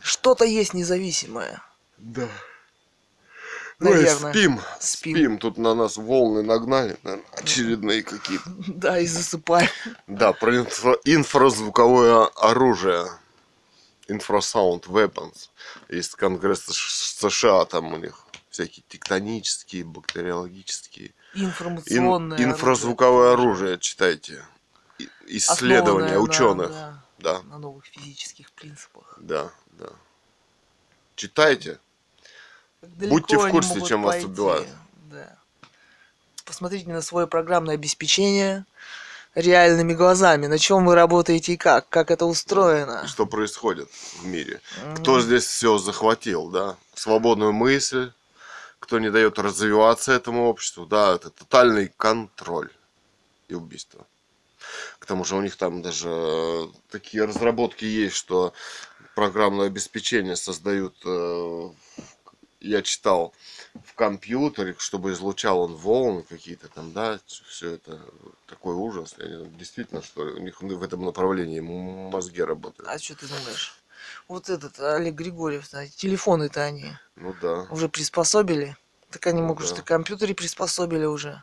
Что-то 0.00 0.44
есть 0.44 0.72
независимое. 0.74 1.62
Да. 1.98 2.28
Наверное. 3.78 4.32
спим. 4.32 4.60
Спим. 4.80 5.16
Спим. 5.16 5.38
Тут 5.38 5.58
на 5.58 5.74
нас 5.74 5.96
волны 5.98 6.42
нагнали, 6.42 6.96
наверное, 7.02 7.26
очередные 7.32 8.02
какие-то. 8.02 8.44
Да, 8.68 8.98
и 8.98 9.06
засыпаем. 9.06 9.68
Да, 10.06 10.32
про 10.32 10.56
инфра- 10.56 10.98
инфразвуковое 11.04 12.26
оружие. 12.36 13.06
Infrasound 14.08 14.82
Weapons. 14.86 15.48
Есть 15.88 16.14
Конгресс 16.14 16.64
США, 16.64 17.64
там 17.64 17.92
у 17.92 17.96
них 17.96 18.24
всякие 18.50 18.84
тектонические, 18.88 19.84
бактериологические. 19.84 21.12
Ин- 21.34 21.46
Информационное 21.46 22.42
инфразвуковое 22.42 23.32
оружие, 23.34 23.78
читайте. 23.78 24.44
И- 24.98 25.08
Исследования 25.26 26.14
Основанное 26.14 26.14
на- 26.14 26.20
ученых. 26.20 26.70
да, 26.70 27.02
Да, 27.18 27.42
на 27.42 27.58
новых 27.58 27.84
физических 27.86 28.50
принципах. 28.52 29.18
да, 29.20 29.50
да. 29.72 29.88
Читайте. 31.16 31.78
Будьте 32.82 33.36
в 33.38 33.48
курсе, 33.50 33.80
чем 33.82 34.02
вас 34.02 34.16
пойти. 34.16 34.26
убивают. 34.26 34.68
Да. 35.10 35.36
Посмотрите 36.44 36.88
на 36.88 37.02
свое 37.02 37.26
программное 37.26 37.74
обеспечение 37.74 38.64
реальными 39.36 39.92
глазами, 39.92 40.46
на 40.46 40.58
чем 40.58 40.86
вы 40.86 40.94
работаете 40.94 41.52
и 41.52 41.56
как, 41.56 41.88
как 41.88 42.10
это 42.10 42.24
устроено. 42.24 43.06
Что 43.06 43.26
происходит 43.26 43.88
в 44.18 44.26
мире. 44.26 44.60
М. 44.82 44.96
Кто 44.96 45.20
здесь 45.20 45.44
все 45.44 45.78
захватил, 45.78 46.48
да? 46.48 46.76
Свободную 46.94 47.52
мысль, 47.52 48.10
кто 48.80 48.98
не 48.98 49.10
дает 49.10 49.38
развиваться 49.38 50.12
этому 50.12 50.48
обществу, 50.48 50.86
да, 50.86 51.14
это 51.14 51.30
тотальный 51.30 51.92
контроль 51.96 52.70
и 53.48 53.54
убийство. 53.54 54.06
К 54.98 55.06
тому 55.06 55.24
же 55.24 55.36
у 55.36 55.42
них 55.42 55.56
там 55.56 55.82
даже 55.82 56.08
э, 56.08 56.66
такие 56.90 57.24
разработки 57.24 57.84
есть, 57.84 58.16
что 58.16 58.54
программное 59.14 59.66
обеспечение 59.66 60.34
создают, 60.34 60.94
э, 61.04 61.70
я 62.60 62.82
читал, 62.82 63.34
в 63.84 63.94
компьютере, 63.94 64.74
чтобы 64.78 65.12
излучал 65.12 65.60
он 65.60 65.74
волны 65.74 66.22
какие-то 66.28 66.68
там, 66.68 66.92
да, 66.92 67.18
все 67.26 67.72
это 67.72 68.00
такой 68.46 68.74
ужас. 68.74 69.14
Я 69.18 69.44
Действительно, 69.58 70.02
что 70.02 70.22
у 70.22 70.38
них 70.38 70.60
в 70.60 70.82
этом 70.82 71.04
направлении 71.04 71.60
мозги 71.60 72.42
работают. 72.42 72.88
А 72.88 72.98
что 72.98 73.14
ты 73.16 73.26
думаешь? 73.26 73.74
Вот 74.28 74.48
этот 74.48 74.78
Олег 74.80 75.14
Григорьев, 75.14 75.68
да, 75.70 75.86
телефоны-то 75.86 76.62
они 76.62 76.92
Ну 77.16 77.34
да, 77.40 77.66
уже 77.70 77.88
приспособили. 77.88 78.76
Так 79.10 79.26
они 79.28 79.40
Ну 79.40 79.48
могут, 79.48 79.68
да. 79.68 79.74
что 79.74 79.82
компьютере 79.82 80.34
приспособили 80.34 81.04
уже. 81.04 81.42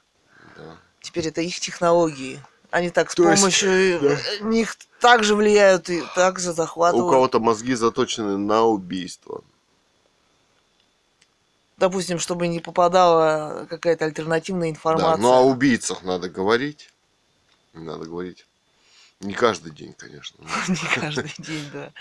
да. 0.57 0.77
Теперь 1.01 1.27
это 1.27 1.41
их 1.41 1.59
технологии. 1.59 2.41
Они 2.71 2.89
так 2.89 3.11
с 3.11 3.15
То 3.15 3.29
есть, 3.29 3.41
помощью 3.41 3.69
э, 3.71 3.99
да. 3.99 4.45
них 4.47 4.75
также 4.99 5.35
влияют 5.35 5.89
и 5.89 6.01
также 6.15 6.51
У 6.51 6.53
захватывают. 6.53 7.11
кого-то 7.11 7.39
мозги 7.39 7.75
заточены 7.75 8.37
на 8.37 8.63
убийство. 8.63 9.43
Допустим, 11.77 12.19
чтобы 12.19 12.47
не 12.47 12.59
попадала 12.59 13.65
какая-то 13.69 14.05
альтернативная 14.05 14.67
Да, 14.67 14.71
информация. 14.71 15.21
ну 15.21 15.31
а 15.33 15.39
о 15.39 15.43
убийцах 15.45 16.03
надо 16.03 16.29
говорить. 16.29 16.89
Надо 17.73 18.05
говорить. 18.05 18.45
Не 19.19 19.33
каждый 19.33 19.71
день, 19.71 19.93
конечно. 19.93 20.37
но- 20.67 20.73
Не 20.73 20.95
каждый 20.95 21.33
день, 21.39 21.69
да. 21.71 21.91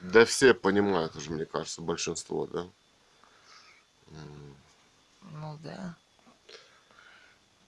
Да 0.00 0.24
все 0.24 0.52
понимают 0.52 1.14
уже, 1.14 1.30
мне 1.30 1.44
кажется, 1.46 1.80
большинство, 1.80 2.46
да. 2.46 2.66
Ну 5.22 5.58
да. 5.62 5.94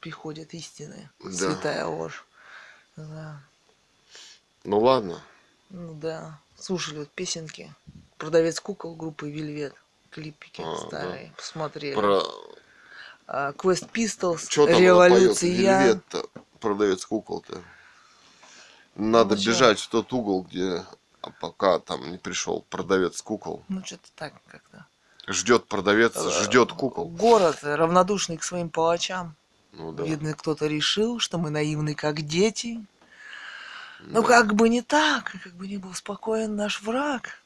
Приходят 0.01 0.53
истины. 0.53 1.09
Да. 1.21 1.31
Святая 1.33 1.87
ложь. 1.87 2.25
Да. 2.97 3.41
Ну 4.65 4.81
ладно. 4.81 5.23
Ну 5.71 5.95
да. 5.95 6.41
Слушали 6.59 6.99
вот 6.99 7.11
песенки. 7.11 7.73
Продавец 8.25 8.59
кукол 8.59 8.95
группы 8.95 9.31
Вельвет. 9.31 9.75
Клипики 10.09 10.63
А, 10.65 10.77
старые. 10.79 11.31
Посмотрели. 11.37 11.95
Про... 11.95 12.23
А, 13.27 13.53
Quest 13.53 13.91
Pistols. 13.93 14.49
Что 14.49 14.67
там? 14.67 14.81
Революция. 14.81 15.51
Вельвет-то, 15.51 16.27
продавец 16.59 17.05
кукол-то. 17.05 17.61
Надо 18.95 19.35
Ну, 19.37 19.43
бежать 19.43 19.79
в 19.79 19.89
тот 19.89 20.11
угол, 20.15 20.47
где 20.51 20.83
а 21.21 21.31
пока 21.39 21.79
там 21.81 22.13
не 22.13 22.17
пришел 22.17 22.65
продавец 22.71 23.21
кукол. 23.21 23.63
Ну 23.69 23.85
что-то 23.85 24.09
так 24.15 24.33
как-то. 24.47 24.87
Ждет 25.27 25.67
продавец, 25.67 26.17
Э, 26.17 26.45
ждет 26.45 26.73
кукол. 26.73 27.09
Город 27.09 27.59
равнодушный 27.63 28.39
к 28.39 28.43
своим 28.43 28.71
палачам. 28.71 29.37
Ну 29.73 29.93
да. 29.93 30.03
Видно, 30.03 30.33
кто-то 30.33 30.67
решил, 30.67 31.19
что 31.19 31.37
мы 31.37 31.51
наивны, 31.51 31.95
как 31.95 32.23
дети. 32.23 32.83
Ну, 34.01 34.23
да. 34.23 34.29
как 34.29 34.55
бы 34.55 34.71
не 34.71 34.81
так, 34.81 35.37
как 35.45 35.53
бы 35.53 35.69
не 35.69 35.77
был 35.77 35.93
спокоен 35.93 36.57
наш 36.57 36.81
враг. 36.81 37.44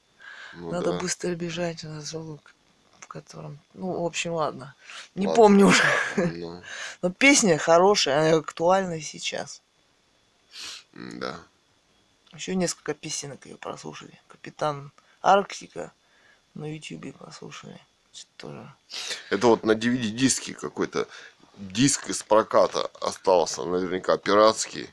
Ну 0.55 0.71
Надо 0.71 0.93
да. 0.93 0.99
быстро 0.99 1.35
бежать 1.35 1.83
на 1.85 2.01
золу, 2.01 2.41
в 3.01 3.07
котором... 3.07 3.59
Ну, 3.75 4.03
в 4.03 4.05
общем, 4.07 4.33
ладно. 4.33 4.75
Не 5.15 5.27
Ладно. 5.27 5.43
помню 5.43 5.67
уже. 5.67 5.83
Ну, 6.17 6.63
Но 7.03 7.11
песня 7.11 7.59
хорошая, 7.59 8.29
она 8.31 8.39
актуальна 8.39 9.01
сейчас. 9.01 9.63
да. 10.93 11.39
Еще 12.35 12.55
несколько 12.55 12.95
песенок 12.95 13.47
ее 13.47 13.57
прослушали. 13.57 14.21
Капитан 14.29 14.93
Арктика 15.23 15.93
на 16.55 16.73
Ютьюбе 16.75 17.13
послушали. 17.13 17.81
Что 18.13 18.29
Тоже. 18.37 18.75
Это 19.31 19.47
вот 19.47 19.65
на 19.65 19.73
DVD-диске 19.73 20.55
какой-то 20.55 21.09
диск 21.57 22.09
из 22.11 22.23
проката 22.23 22.87
остался, 23.01 23.65
наверняка 23.65 24.17
пиратский. 24.19 24.89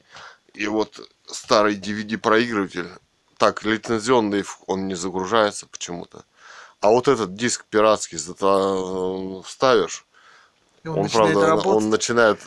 И 0.53 0.67
вот 0.67 1.09
старый 1.25 1.75
DVD-проигрыватель, 1.75 2.89
так, 3.37 3.63
лицензионный 3.63 4.43
он 4.67 4.87
не 4.87 4.95
загружается 4.95 5.67
почему-то. 5.67 6.23
А 6.81 6.89
вот 6.89 7.07
этот 7.07 7.35
диск 7.35 7.65
пиратский 7.65 8.17
вставишь, 9.43 10.05
И 10.83 10.87
он, 10.87 11.03
начинает 11.03 11.33
правда, 11.33 11.47
работать. 11.47 11.71
он 11.71 11.89
начинает, 11.89 12.39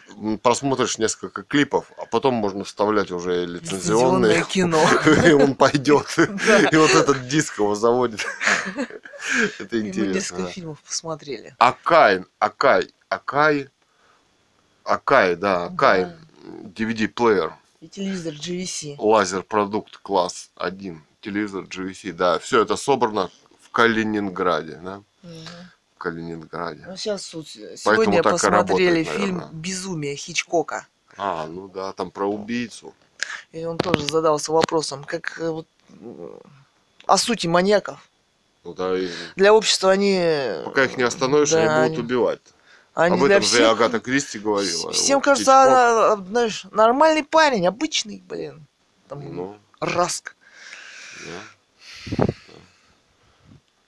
просмотришь 0.43 0.99
несколько 0.99 1.43
клипов, 1.43 1.91
а 1.99 2.07
потом 2.07 2.35
можно 2.35 2.63
вставлять 2.65 3.11
уже 3.11 3.45
лицензионные. 3.47 4.45
кино. 4.45 4.81
И 5.27 5.33
он 5.33 5.55
пойдет. 5.57 6.07
И 6.19 6.77
вот 6.77 6.95
этот 6.95 7.27
диск 7.27 7.59
его 7.59 7.75
заводит. 7.75 8.25
Это 9.59 9.81
интересно. 9.81 10.15
несколько 10.15 10.47
фильмов 10.49 10.79
посмотрели. 10.83 11.55
Акай, 11.59 12.25
Акай, 12.39 12.93
Акай, 13.09 13.69
Акай, 14.85 15.35
да, 15.37 15.65
Акай. 15.65 16.13
DVD-плеер, 16.45 17.53
И 17.81 17.89
телевизор 17.89 18.35
GVC. 18.35 18.97
лазер 18.99 19.43
продукт 19.45 19.99
класс 19.99 20.51
1, 20.57 21.01
телевизор 21.21 21.65
GVC, 21.65 22.13
да, 22.13 22.39
все 22.41 22.63
это 22.63 22.77
собрано 22.77 23.31
в 23.61 23.71
Калининграде, 23.71 24.81
да, 24.83 25.03
Мгм. 25.23 25.47
в 25.95 25.99
Калининграде. 25.99 26.85
Ну, 26.89 26.97
сейчас 26.97 27.23
суть. 27.25 27.57
Поэтому 27.85 28.05
Сегодня 28.05 28.23
так 28.23 28.33
и 28.33 28.35
посмотрели 28.35 28.99
работает, 29.05 29.09
фильм 29.09 29.37
наверное. 29.39 29.61
«Безумие» 29.61 30.17
Хичкока. 30.17 30.87
А, 31.17 31.47
ну 31.47 31.69
да, 31.69 31.93
там 31.93 32.11
про 32.11 32.27
убийцу. 32.27 32.95
И 33.53 33.65
он 33.65 33.79
тоже 33.79 34.05
задался 34.09 34.53
вопросом, 34.53 35.05
как 35.05 35.39
э, 35.41 35.49
вот, 35.51 35.67
э, 35.91 36.39
о 37.07 37.17
сути 37.17 37.47
маньяков. 37.47 38.09
Ну 38.65 38.75
да, 38.75 38.99
и 38.99 39.09
Для 39.37 39.53
общества 39.55 39.93
они... 39.93 40.21
пока 40.65 40.85
их 40.85 40.97
не 40.97 41.05
остановишь, 41.05 41.51
да, 41.51 41.83
они 41.85 41.91
будут 41.91 42.05
убивать. 42.05 42.41
Они 42.99 43.15
Об 43.15 43.23
этом 43.23 43.43
же 43.45 43.65
Агата 43.65 44.01
Кристи 44.01 44.41
говорила. 44.41 44.91
Всем 44.91 45.19
Вот 45.19 45.25
кажется, 45.25 45.63
она, 45.63 46.13
а, 46.15 46.17
знаешь, 46.17 46.65
нормальный 46.73 47.23
парень, 47.23 47.65
обычный, 47.69 48.21
блин. 48.29 48.67
Там, 49.09 49.21
Ну, 49.37 49.57
Раск. 49.79 50.35
да. 51.25 52.27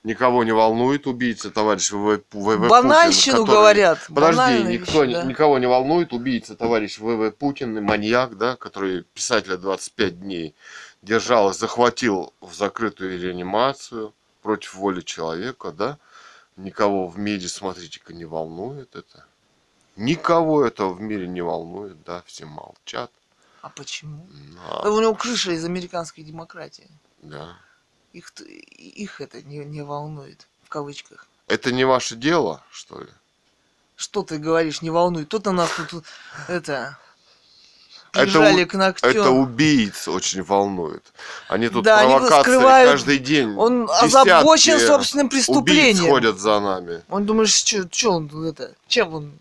Никого 0.05 0.45
не 0.45 0.53
волнует 0.53 1.07
убийца, 1.07 1.51
товарищ 1.51 1.91
ВВ, 1.91 2.21
ВВ 2.31 2.69
Банальщину 2.69 3.39
Путин, 3.39 3.45
который- 3.45 3.59
говорят. 3.59 3.99
Подожди, 4.07 4.63
никто, 4.63 5.03
вещи, 5.03 5.13
да. 5.13 5.23
никого 5.23 5.59
не 5.59 5.67
волнует 5.67 6.13
убийца, 6.13 6.55
товарищ 6.55 6.97
ВВ 6.97 7.31
Путин, 7.37 7.77
и 7.77 7.81
маньяк, 7.81 8.37
да, 8.37 8.55
который 8.55 9.03
писателя 9.13 9.57
25 9.57 10.21
дней 10.21 10.55
держал, 11.01 11.53
захватил 11.53 12.33
в 12.39 12.53
закрытую 12.55 13.21
реанимацию 13.21 14.13
против 14.41 14.73
воли 14.75 15.01
человека, 15.01 15.71
да. 15.73 15.97
Никого 16.57 17.07
в 17.07 17.17
мире, 17.17 17.47
смотрите-ка, 17.47 18.13
не 18.13 18.25
волнует 18.25 18.95
это. 18.95 19.25
Никого 19.95 20.65
это 20.65 20.87
в 20.87 21.01
мире 21.01 21.27
не 21.27 21.41
волнует, 21.41 22.03
да, 22.03 22.23
все 22.25 22.45
молчат. 22.45 23.11
А 23.61 23.69
почему? 23.69 24.27
А, 24.67 24.83
Да 24.83 24.91
у 24.91 24.99
него 25.01 25.13
крыша 25.15 25.51
из 25.51 25.63
американской 25.65 26.23
демократии. 26.23 26.89
да. 27.21 27.57
Их, 28.13 28.29
их 28.41 29.21
это 29.21 29.41
не, 29.41 29.59
не 29.63 29.83
волнует, 29.83 30.45
в 30.63 30.69
кавычках. 30.69 31.27
Это 31.47 31.71
не 31.71 31.85
ваше 31.85 32.17
дело, 32.17 32.61
что 32.69 32.99
ли? 32.99 33.09
Что 33.95 34.23
ты 34.23 34.37
говоришь, 34.37 34.81
не 34.81 34.89
волнует? 34.89 35.27
Кто-то 35.27 35.51
нас 35.53 35.69
тут, 35.89 36.03
это, 36.49 36.97
Это 38.13 38.65
к 38.65 38.73
ногтю. 38.73 39.07
Это 39.07 39.29
убийц 39.29 40.07
очень 40.07 40.43
волнует. 40.43 41.03
Они 41.47 41.69
тут 41.69 41.83
Да, 41.85 41.99
они 41.99 42.11
провокации 42.13 42.41
скрывают- 42.51 42.91
каждый 42.91 43.19
день. 43.19 43.55
Он 43.57 43.89
озабочен 43.89 44.79
собственным 44.79 45.27
Убийц 45.27 45.45
преступлением. 45.45 46.09
ходят 46.11 46.39
за 46.39 46.59
нами. 46.59 47.01
Он 47.09 47.25
думаешь, 47.25 47.53
что 47.53 48.11
он 48.11 48.45
это, 48.45 48.73
чем 48.87 49.13
он? 49.13 49.31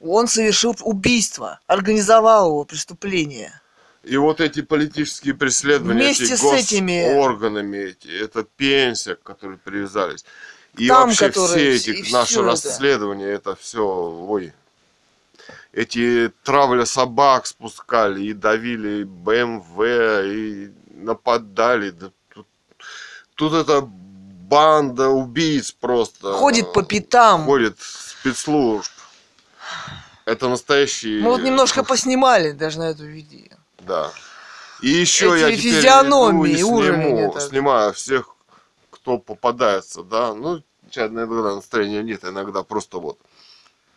Он 0.00 0.26
совершил 0.28 0.76
убийство, 0.82 1.60
организовал 1.66 2.48
его 2.48 2.64
преступление. 2.64 3.60
И 4.02 4.16
вот 4.18 4.40
эти 4.40 4.60
политические 4.60 5.32
преследования 5.34 6.00
Вместе 6.02 6.24
эти 6.24 6.34
с 6.36 6.42
этими- 6.44 7.16
органами 7.16 7.78
эти, 7.78 8.08
это 8.08 8.44
пенсия, 8.56 9.14
к 9.14 9.22
которой 9.22 9.56
привязались. 9.56 10.24
И 10.76 10.88
Там, 10.88 11.04
вообще 11.08 11.28
которые 11.28 11.78
все 11.78 11.92
вс- 11.92 11.94
эти 12.02 12.12
наши 12.12 12.34
это. 12.34 12.42
расследования, 12.42 13.26
это 13.28 13.56
все, 13.56 13.80
ой. 13.82 14.52
Эти 15.74 16.32
травля 16.44 16.84
собак 16.84 17.46
спускали 17.46 18.22
и 18.26 18.32
давили 18.32 19.02
БМВ, 19.02 19.80
и 20.24 20.72
нападали. 20.90 21.90
Да 21.90 22.12
тут, 22.32 22.46
тут 23.34 23.52
эта 23.54 23.80
банда 23.80 25.08
убийц 25.08 25.72
просто. 25.72 26.32
Ходит 26.34 26.72
по 26.72 26.84
пятам. 26.84 27.44
Ходит 27.44 27.76
спецслужб. 27.80 28.92
Это 30.24 30.48
настоящий... 30.48 31.20
Мы 31.20 31.30
вот 31.30 31.42
немножко 31.42 31.82
поснимали 31.82 32.52
даже 32.52 32.78
на 32.78 32.90
эту 32.90 33.04
видео. 33.04 33.56
Да. 33.80 34.12
И 34.80 34.88
еще 34.88 35.34
Эти 35.34 35.40
я 35.40 35.56
теперь 35.56 35.72
физиономии, 35.72 36.54
иду 36.54 36.82
и 36.82 36.86
сниму, 36.86 37.36
снимаю 37.40 37.92
всех, 37.92 38.28
кто 38.90 39.18
попадается, 39.18 40.04
да. 40.04 40.34
Ну, 40.34 40.62
сейчас 40.88 41.10
иногда 41.10 41.56
настроения 41.56 42.04
нет, 42.04 42.24
иногда 42.24 42.62
просто 42.62 42.98
вот. 42.98 43.18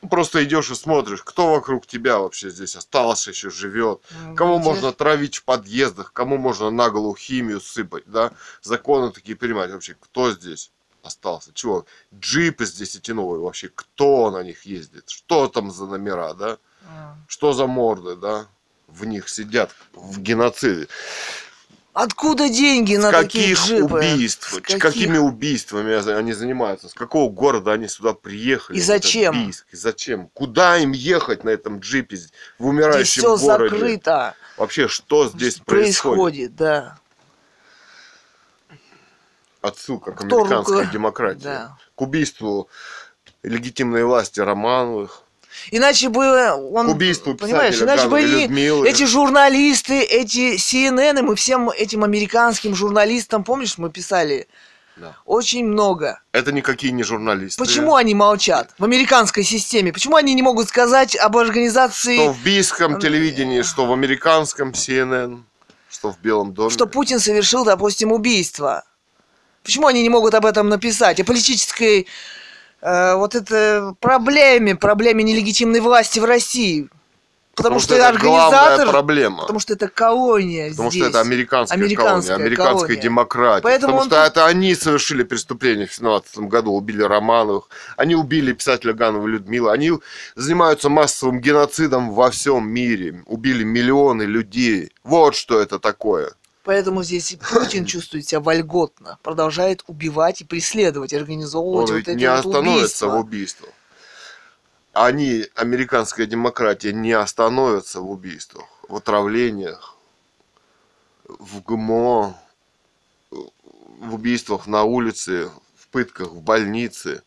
Ну, 0.01 0.09
Просто 0.09 0.43
идешь 0.43 0.69
и 0.69 0.75
смотришь, 0.75 1.21
кто 1.23 1.51
вокруг 1.51 1.87
тебя 1.87 2.19
вообще 2.19 2.49
здесь 2.49 2.75
остался, 2.75 3.31
еще 3.31 3.49
живет. 3.49 4.01
Кого 4.35 4.57
Где- 4.57 4.65
можно 4.65 4.91
травить 4.91 5.37
в 5.37 5.43
подъездах, 5.43 6.13
кому 6.13 6.37
можно 6.37 6.69
на 6.69 6.89
голову 6.89 7.15
химию 7.15 7.61
сыпать, 7.61 8.03
да? 8.05 8.31
Законы 8.61 9.11
такие 9.11 9.35
принимать. 9.35 9.71
Вообще, 9.71 9.95
кто 9.99 10.31
здесь 10.31 10.71
остался? 11.03 11.51
Чего? 11.53 11.85
Джипы 12.13 12.65
здесь 12.65 12.95
эти 12.95 13.11
новые 13.11 13.41
вообще, 13.41 13.69
кто 13.73 14.29
на 14.31 14.43
них 14.43 14.65
ездит? 14.65 15.09
Что 15.09 15.47
там 15.47 15.71
за 15.71 15.85
номера, 15.85 16.33
да? 16.33 16.57
А. 16.85 17.15
Что 17.27 17.53
за 17.53 17.65
морды, 17.67 18.15
да? 18.15 18.47
В 18.87 19.05
них 19.05 19.29
сидят 19.29 19.71
в 19.93 20.19
геноциде. 20.21 20.87
Откуда 22.01 22.47
деньги 22.47 22.95
на 22.95 23.11
такие 23.11 23.55
джипы? 23.55 23.95
убийств? 23.95 24.51
С 24.53 24.55
каких? 24.61 24.79
Какими 24.79 25.17
убийствами 25.17 25.95
они 26.15 26.31
занимаются? 26.31 26.89
С 26.89 26.93
какого 26.93 27.27
города 27.31 27.71
они 27.71 27.87
сюда 27.87 28.13
приехали? 28.13 28.77
И 28.77 28.81
зачем? 28.81 29.33
Бийск? 29.33 29.65
И 29.71 29.75
зачем? 29.75 30.27
Куда 30.35 30.77
им 30.77 30.91
ехать 30.91 31.43
на 31.43 31.49
этом 31.49 31.79
джипе 31.79 32.17
в 32.17 32.19
Здесь 32.19 32.31
умирающем 32.59 33.21
все 33.23 33.37
городе? 33.37 33.69
закрыто. 33.75 34.35
Вообще, 34.57 34.87
что 34.87 35.27
здесь 35.27 35.55
Что 35.55 35.63
происходит? 35.65 36.55
да. 36.55 36.99
Отсылка 39.61 40.11
к 40.11 40.17
Кто 40.23 40.41
американской 40.43 40.81
руко- 40.81 40.93
демократии. 40.93 41.41
Да. 41.45 41.77
К 41.95 42.01
убийству 42.01 42.69
легитимной 43.41 44.03
власти 44.03 44.39
Романовых. 44.39 45.23
Иначе 45.71 46.09
бы 46.09 46.51
он, 46.51 46.87
К 46.87 46.91
убийству 46.91 47.35
понимаешь, 47.35 47.81
иначе 47.81 48.03
бы 48.07 48.19
Гановой 48.21 48.25
они, 48.25 48.41
Людмилы. 48.43 48.87
эти 48.89 49.03
журналисты, 49.05 50.01
эти 50.01 50.55
CNN, 50.57 51.21
мы 51.21 51.35
всем 51.35 51.69
этим 51.69 52.03
американским 52.03 52.75
журналистам, 52.75 53.43
помнишь, 53.43 53.77
мы 53.77 53.89
писали 53.89 54.47
Да. 54.95 55.15
очень 55.25 55.65
много. 55.67 56.21
Это 56.31 56.51
никакие 56.51 56.91
не 56.93 57.03
журналисты. 57.03 57.63
Почему 57.63 57.95
они 57.95 58.15
молчат 58.15 58.71
в 58.79 58.83
американской 58.83 59.43
системе? 59.43 59.93
Почему 59.93 60.15
они 60.15 60.33
не 60.33 60.41
могут 60.41 60.69
сказать 60.69 61.15
об 61.15 61.37
организации, 61.37 62.15
Что 62.17 62.33
в 62.33 62.43
бийском 62.43 62.99
телевидении, 62.99 63.61
что 63.61 63.85
в 63.85 63.91
американском 63.93 64.71
CNN, 64.71 65.43
что 65.89 66.11
в 66.11 66.19
Белом 66.19 66.53
доме. 66.53 66.69
что 66.71 66.87
Путин 66.87 67.19
совершил, 67.19 67.63
допустим, 67.65 68.11
убийство? 68.11 68.83
Почему 69.63 69.87
они 69.87 70.01
не 70.01 70.09
могут 70.09 70.33
об 70.33 70.45
этом 70.45 70.69
написать? 70.69 71.19
О 71.19 71.25
политической 71.25 72.07
э, 72.81 73.15
вот 73.15 73.35
это 73.35 73.95
проблеме, 73.99 74.75
проблеме 74.75 75.23
нелегитимной 75.23 75.79
власти 75.79 76.19
в 76.19 76.25
России. 76.25 76.89
Потому, 77.55 77.79
что, 77.79 77.95
это 77.95 78.15
главная 78.19 78.59
организатор, 78.59 78.89
проблема. 78.91 79.41
потому 79.41 79.59
что 79.59 79.73
это 79.73 79.87
колония 79.87 80.69
Потому 80.69 80.91
здесь. 80.91 81.01
что 81.01 81.09
это 81.09 81.21
американская, 81.21 81.75
Американская 81.75 82.35
колония, 82.35 82.45
американская 82.45 82.79
колония. 82.87 83.01
демократия. 83.01 83.63
Поэтому 83.63 83.93
потому 83.93 84.09
что 84.11 84.15
тут- 84.23 84.27
это 84.31 84.45
они 84.45 84.75
совершили 84.75 85.23
преступление 85.23 85.87
в 85.87 85.91
17 85.93 86.47
году, 86.49 86.73
убили 86.73 87.01
Романовых, 87.01 87.67
они 87.97 88.13
убили 88.13 88.53
писателя 88.53 88.93
Ганова 88.93 89.25
Людмила, 89.25 89.73
они 89.73 89.91
занимаются 90.35 90.89
массовым 90.89 91.41
геноцидом 91.41 92.11
во 92.11 92.29
всем 92.29 92.69
мире, 92.69 93.23
убили 93.25 93.63
миллионы 93.63 94.21
людей. 94.21 94.91
Вот 95.03 95.35
что 95.35 95.59
это 95.59 95.79
такое. 95.79 96.33
Поэтому 96.67 97.01
здесь 97.01 97.31
и 97.31 97.37
Путин 97.37 97.85
чувствует 97.93 98.27
себя 98.27 98.41
вольготно, 98.41 99.19
продолжает 99.23 99.85
убивать 99.87 100.41
и 100.41 100.43
преследовать, 100.43 101.13
организовывать 101.13 101.89
Он 101.89 101.95
вот 101.95 102.07
ведь 102.07 102.17
не 102.17 102.29
вот 102.29 102.39
остановится 102.39 103.07
убийства. 103.07 103.07
в 103.07 103.15
убийствах. 103.21 103.69
Они, 104.91 105.45
американская 105.55 106.25
демократия, 106.25 106.91
не 106.91 107.13
остановится 107.13 108.01
в 108.01 108.11
убийствах, 108.11 108.65
в 108.89 108.97
отравлениях, 108.97 109.95
в 111.23 111.61
ГМО, 111.61 112.37
в 113.29 114.13
убийствах 114.13 114.67
на 114.67 114.83
улице, 114.83 115.49
в 115.77 115.87
пытках, 115.87 116.31
в 116.31 116.41
больнице. 116.41 117.23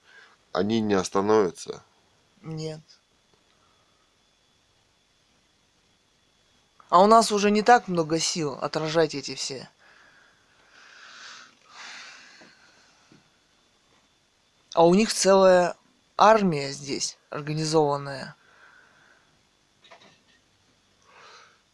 Они 0.53 0.81
не 0.81 0.93
остановятся. 0.93 1.83
Нет. 2.43 2.81
А 6.91 7.01
у 7.01 7.07
нас 7.07 7.31
уже 7.31 7.51
не 7.53 7.63
так 7.63 7.87
много 7.87 8.19
сил 8.19 8.59
отражать 8.61 9.15
эти 9.15 9.37
все. 9.37 9.69
А 14.75 14.85
у 14.85 14.95
них 14.95 15.13
целая 15.13 15.77
армия 16.17 16.73
здесь 16.73 17.17
организованная. 17.31 18.35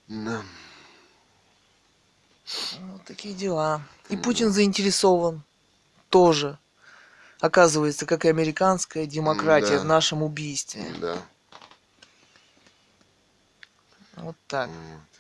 Да. 0.09 0.43
Вот 2.81 3.05
такие 3.05 3.35
дела. 3.35 3.83
И 4.11 4.17
Путин 4.17 4.51
заинтересован 4.53 5.43
тоже. 6.11 6.59
Оказывается, 7.41 8.07
как 8.07 8.25
и 8.25 8.29
американская 8.29 9.07
демократия 9.07 9.77
Да. 9.77 9.81
в 9.81 9.85
нашем 9.85 10.23
убийстве. 10.23 10.85
Да. 11.01 11.19
Вот 14.17 14.37
так. 14.47 14.69
Вот. 14.69 15.17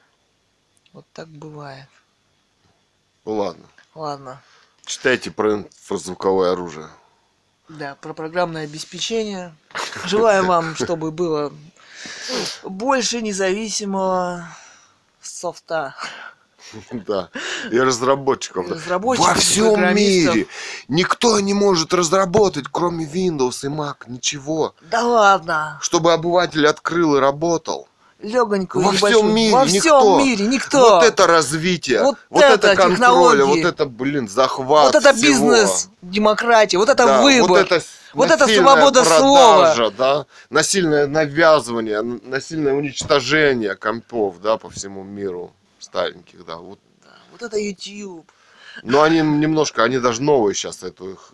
Вот 0.92 1.04
так 1.12 1.28
бывает. 1.28 1.88
Ну 3.24 3.34
ладно. 3.34 3.66
Ладно. 3.94 4.42
Читайте 4.84 5.30
про 5.30 5.54
инфразвуковое 5.54 6.52
оружие. 6.52 6.88
Да, 7.68 7.96
про 8.00 8.14
программное 8.14 8.64
обеспечение. 8.64 9.54
Желаю 10.04 10.46
вам, 10.46 10.74
чтобы 10.76 11.10
было 11.10 11.52
больше 12.62 13.20
независимого 13.20 14.48
софта. 15.20 15.94
Да. 16.90 17.30
И 17.70 17.78
разработчиков. 17.78 18.66
Во 18.68 19.34
всем 19.34 19.94
мире 19.94 20.46
никто 20.88 21.38
не 21.40 21.54
может 21.54 21.94
разработать, 21.94 22.66
кроме 22.70 23.06
Windows 23.06 23.66
и 23.66 23.68
Mac, 23.68 23.96
ничего. 24.06 24.74
Да 24.80 25.04
ладно. 25.04 25.78
Чтобы 25.80 26.12
обыватель 26.12 26.66
открыл 26.66 27.16
и 27.16 27.20
работал. 27.20 27.88
Легонькую 28.20 28.82
Во 28.84 28.92
небольшую- 28.94 29.12
всем 29.24 29.34
мире 29.34 29.52
Во 29.54 29.64
никто. 29.66 29.80
всем 29.80 30.18
мире 30.26 30.46
никто. 30.46 30.90
Вот 30.96 31.04
это 31.04 31.26
развитие, 31.26 32.02
Вот 32.02 32.16
вот, 32.30 32.42
это 32.44 32.68
это, 32.68 32.82
контроль, 32.82 33.42
вот 33.42 33.58
это, 33.58 33.84
блин, 33.84 34.26
захват 34.26 34.86
Вот 34.86 34.94
это 34.94 35.12
всего. 35.14 35.28
бизнес, 35.28 35.90
демократия, 36.00 36.78
вот 36.78 36.88
это 36.88 37.04
Да, 37.04 37.22
выбор. 37.22 37.48
Вот 37.50 37.58
это, 37.58 37.82
Вот 38.14 38.30
это 38.30 38.46
свобода 38.46 39.04
продажа, 39.04 39.90
Да, 39.90 40.26
насильное 40.48 41.06
навязывание, 41.06 42.00
насильное 42.00 42.72
уничтожение 42.72 43.74
компов, 43.74 44.40
да, 44.40 44.56
по 44.56 44.70
всему 44.70 45.04
миру 45.04 45.52
стареньких, 45.78 46.44
да. 46.46 46.56
Вот. 46.56 46.78
Вот 47.32 47.42
это 47.42 47.58
YouTube. 47.58 48.26
Но 48.82 49.02
они 49.02 49.18
немножко, 49.20 49.84
они 49.84 49.98
даже 49.98 50.22
новые 50.22 50.54
сейчас, 50.54 50.82
эту 50.82 51.10
их 51.12 51.32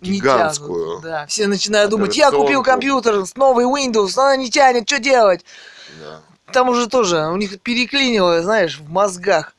Не 0.00 0.10
гигантскую. 0.16 0.86
тянут, 1.00 1.02
да. 1.04 1.26
Все 1.28 1.46
начинают 1.46 1.90
думать, 1.92 2.16
я 2.16 2.32
купил 2.32 2.64
компьютер 2.64 3.24
с 3.24 3.36
новый 3.36 3.66
Windows, 3.66 4.18
она 4.18 4.34
не 4.36 4.50
тянет, 4.50 4.88
что 4.88 4.98
делать? 4.98 5.44
Там 6.52 6.68
уже 6.68 6.86
тоже 6.86 7.26
у 7.28 7.36
них 7.36 7.60
переклинило, 7.60 8.42
знаешь, 8.42 8.78
в 8.78 8.90
мозгах 8.90 9.54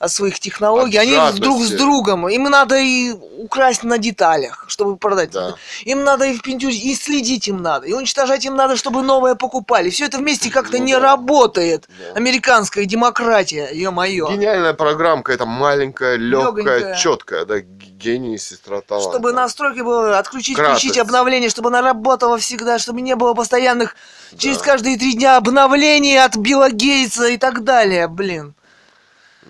от 0.00 0.10
своих 0.10 0.38
технологий. 0.40 0.98
От 0.98 1.04
Они 1.04 1.14
жадности. 1.14 1.40
друг 1.42 1.62
с 1.62 1.70
другом. 1.70 2.28
Им 2.28 2.44
надо 2.44 2.76
и 2.76 3.12
украсть 3.38 3.84
на 3.84 3.96
деталях, 3.96 4.64
чтобы 4.68 4.96
продать. 4.96 5.30
Да. 5.30 5.54
Им 5.84 6.04
надо 6.04 6.26
и 6.26 6.34
впендюрить, 6.36 6.84
и 6.84 6.94
следить 6.94 7.48
им 7.48 7.62
надо, 7.62 7.86
и 7.86 7.92
уничтожать 7.92 8.44
им 8.44 8.56
надо, 8.56 8.76
чтобы 8.76 9.02
новое 9.02 9.34
покупали. 9.34 9.90
Все 9.90 10.06
это 10.06 10.18
вместе 10.18 10.50
как-то 10.50 10.78
Ну 10.78 10.84
не 10.84 10.94
да. 10.94 11.00
работает. 11.00 11.88
Да. 11.88 12.16
Американская 12.16 12.84
демократия, 12.84 13.70
ё-моё. 13.72 14.28
Гениальная 14.30 14.74
программка, 14.74 15.32
это 15.32 15.46
маленькая, 15.46 16.16
легкая, 16.16 16.96
четкая, 16.96 17.44
да, 17.44 17.56
гений 17.98 18.34
и 18.34 18.38
сестра 18.38 18.80
таланта. 18.80 19.10
Чтобы 19.10 19.32
настройки 19.32 19.80
было 19.80 20.18
отключить, 20.18 20.56
Кратость. 20.56 20.80
включить 20.80 20.98
обновление, 20.98 21.48
чтобы 21.50 21.68
она 21.68 21.80
работала 21.82 22.38
всегда, 22.38 22.78
чтобы 22.78 23.00
не 23.00 23.14
было 23.16 23.34
постоянных 23.34 23.96
через 24.36 24.58
Да. 24.58 24.64
каждые 24.64 24.98
три 24.98 25.14
дня 25.14 25.36
обновлений 25.36 26.16
от 26.16 26.36
Билла 26.36 26.70
Гейтса 26.70 27.28
и 27.28 27.36
так 27.36 27.64
далее, 27.64 28.08
блин. 28.08 28.54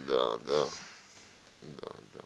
Да, 0.09 0.33
да. 0.47 0.65
Да, 1.81 1.89
да. 2.15 2.21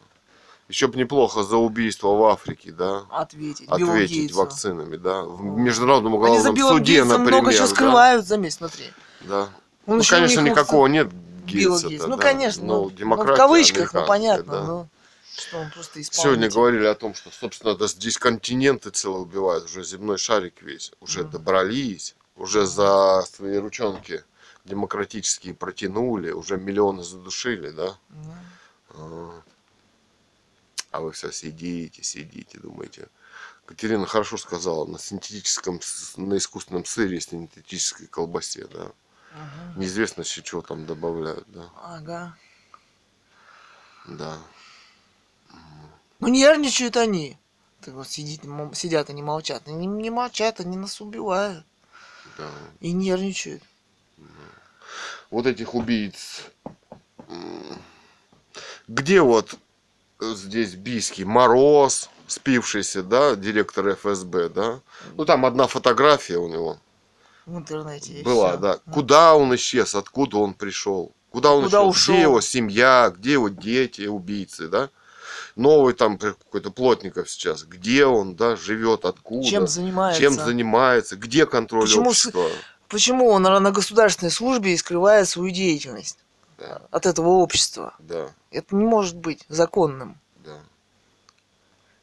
Еще 0.67 0.87
бы 0.87 0.97
неплохо 0.99 1.43
за 1.43 1.57
убийство 1.57 2.09
в 2.09 2.23
Африке, 2.25 2.71
да. 2.71 3.03
Ответить. 3.09 3.67
Ответить 3.69 4.11
Гейтсу. 4.11 4.37
вакцинами, 4.39 4.97
да. 4.97 5.21
В 5.23 5.41
международном 5.43 6.21
Они 6.23 6.39
за 6.39 6.51
уголовном 6.51 6.77
суде, 6.79 6.93
Гейтсом 6.93 7.09
например. 7.09 7.33
много 7.41 7.53
чего 7.53 7.67
да. 7.67 7.73
скрывают, 7.73 8.27
заметь, 8.27 8.53
смотри. 8.53 8.85
Да. 9.21 9.49
Он 9.85 9.97
ну, 9.97 10.03
конечно, 10.07 10.41
никакого 10.41 10.87
нет 10.87 11.09
Гейтса. 11.45 11.87
Гейтса. 11.87 12.07
Ну, 12.07 12.17
да. 12.17 12.21
конечно, 12.21 12.63
Ну, 12.63 12.73
ну, 12.73 12.83
ну, 12.83 12.89
демократия 12.91 13.33
в 13.33 13.37
кавычках, 13.37 13.93
ну, 13.93 14.05
понятно, 14.05 14.51
да. 14.53 14.63
ну, 14.63 14.87
что 15.39 15.57
он 15.59 15.71
просто 15.71 16.01
исполнитель. 16.01 16.21
Сегодня 16.21 16.49
говорили 16.49 16.85
о 16.85 16.95
том, 16.95 17.13
что, 17.15 17.31
собственно, 17.31 17.75
да, 17.75 17.87
здесь 17.87 18.17
континенты 18.17 18.89
целые 18.91 19.21
убивают, 19.21 19.65
уже 19.65 19.83
земной 19.83 20.17
шарик 20.17 20.61
весь, 20.61 20.91
уже 20.99 21.21
Мгм. 21.23 21.31
добрались, 21.31 22.15
уже 22.35 22.65
за 22.65 23.23
свои 23.31 23.57
ручонки 23.57 24.23
демократические 24.65 25.53
протянули, 25.53 26.31
уже 26.31 26.57
миллионы 26.57 27.03
задушили, 27.03 27.69
да. 27.69 27.97
Ну, 28.95 29.33
А. 30.91 31.01
Вы 31.01 31.11
все 31.11 31.31
сидите, 31.31 32.03
сидите, 32.03 32.59
думаете. 32.59 33.07
Катерина 33.65 34.07
хорошо 34.07 34.37
сказала, 34.37 34.85
на 34.85 34.97
синтетическом, 34.97 35.79
на 36.17 36.37
искусственном 36.37 36.85
сыре, 36.85 37.21
синтетической 37.21 38.07
колбасе, 38.07 38.65
да. 38.65 38.91
ага. 39.31 39.73
Неизвестно, 39.75 40.21
еще 40.21 40.41
чего 40.41 40.61
там 40.63 40.87
добавляют, 40.87 41.45
да. 41.47 41.69
Ага. 41.75 42.35
Да. 44.07 44.39
Ну, 46.19 46.27
нервничают 46.27 46.97
они. 46.97 47.37
Так 47.81 47.93
вот 47.93 48.07
сидит, 48.07 48.41
сидят 48.73 49.09
и 49.09 49.13
молчат. 49.13 49.63
Они 49.67 49.87
не 49.87 50.09
молчат, 50.09 50.59
они 50.59 50.77
нас 50.77 50.99
убивают. 50.99 51.65
Да. 52.37 52.49
И 52.81 52.91
нервничают. 52.91 53.63
Вот 55.31 55.45
этих 55.45 55.75
убийц. 55.75 56.43
Где 58.87 59.21
вот 59.21 59.55
э, 60.19 60.33
здесь 60.35 60.73
Бийский 60.73 61.23
Мороз, 61.23 62.09
спившийся, 62.27 63.03
да, 63.03 63.35
директор 63.35 63.95
ФСБ, 63.95 64.49
да? 64.49 64.81
Ну 65.15 65.25
там 65.25 65.45
одна 65.45 65.67
фотография 65.67 66.37
у 66.37 66.49
него 66.49 66.79
В 67.45 67.55
интернете. 67.57 68.13
и 68.13 68.23
была, 68.23 68.51
всё. 68.53 68.57
да. 68.57 68.77
Куда 68.91 69.35
он 69.35 69.53
исчез, 69.55 69.93
откуда 69.93 70.37
он 70.37 70.53
пришел? 70.55 71.13
Куда 71.29 71.51
он 71.51 71.65
Куда 71.65 71.83
ушел? 71.83 72.15
Где 72.15 72.23
его 72.23 72.41
семья, 72.41 73.13
где 73.15 73.33
его 73.33 73.49
дети, 73.49 74.07
убийцы, 74.07 74.67
да? 74.67 74.89
Новый 75.59 75.93
там 75.93 76.17
какой-то 76.17 76.71
Плотников 76.71 77.29
сейчас. 77.29 77.63
Где 77.63 78.05
он, 78.05 78.35
да, 78.35 78.55
живет, 78.55 79.03
откуда? 79.03 79.45
Чем 79.45 79.67
занимается? 79.67 80.21
чем 80.21 80.33
занимается, 80.33 81.17
где 81.17 81.45
контроль 81.45 81.81
Почему 81.83 82.09
общества? 82.09 82.47
Почему 82.87 83.27
он 83.27 83.43
на 83.43 83.71
государственной 83.71 84.31
службе 84.31 84.73
и 84.73 84.77
скрывает 84.77 85.27
свою 85.27 85.51
деятельность 85.51 86.17
Да, 86.57 86.81
от 86.91 87.05
этого 87.05 87.27
общества? 87.27 87.93
да, 87.99 88.29
Это 88.51 88.73
не 88.73 88.85
может 88.85 89.17
быть 89.17 89.43
законным. 89.49 90.17
да. 90.45 90.57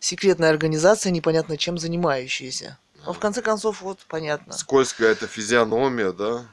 Секретная 0.00 0.50
организация, 0.50 1.10
непонятно 1.10 1.56
чем 1.56 1.78
занимающаяся. 1.78 2.78
Но 3.06 3.14
в 3.14 3.18
конце 3.18 3.40
концов, 3.40 3.80
вот 3.80 4.00
понятно. 4.06 4.52
Скользкая 4.52 5.12
эта 5.12 5.26
физиономия, 5.26 6.12
да? 6.12 6.44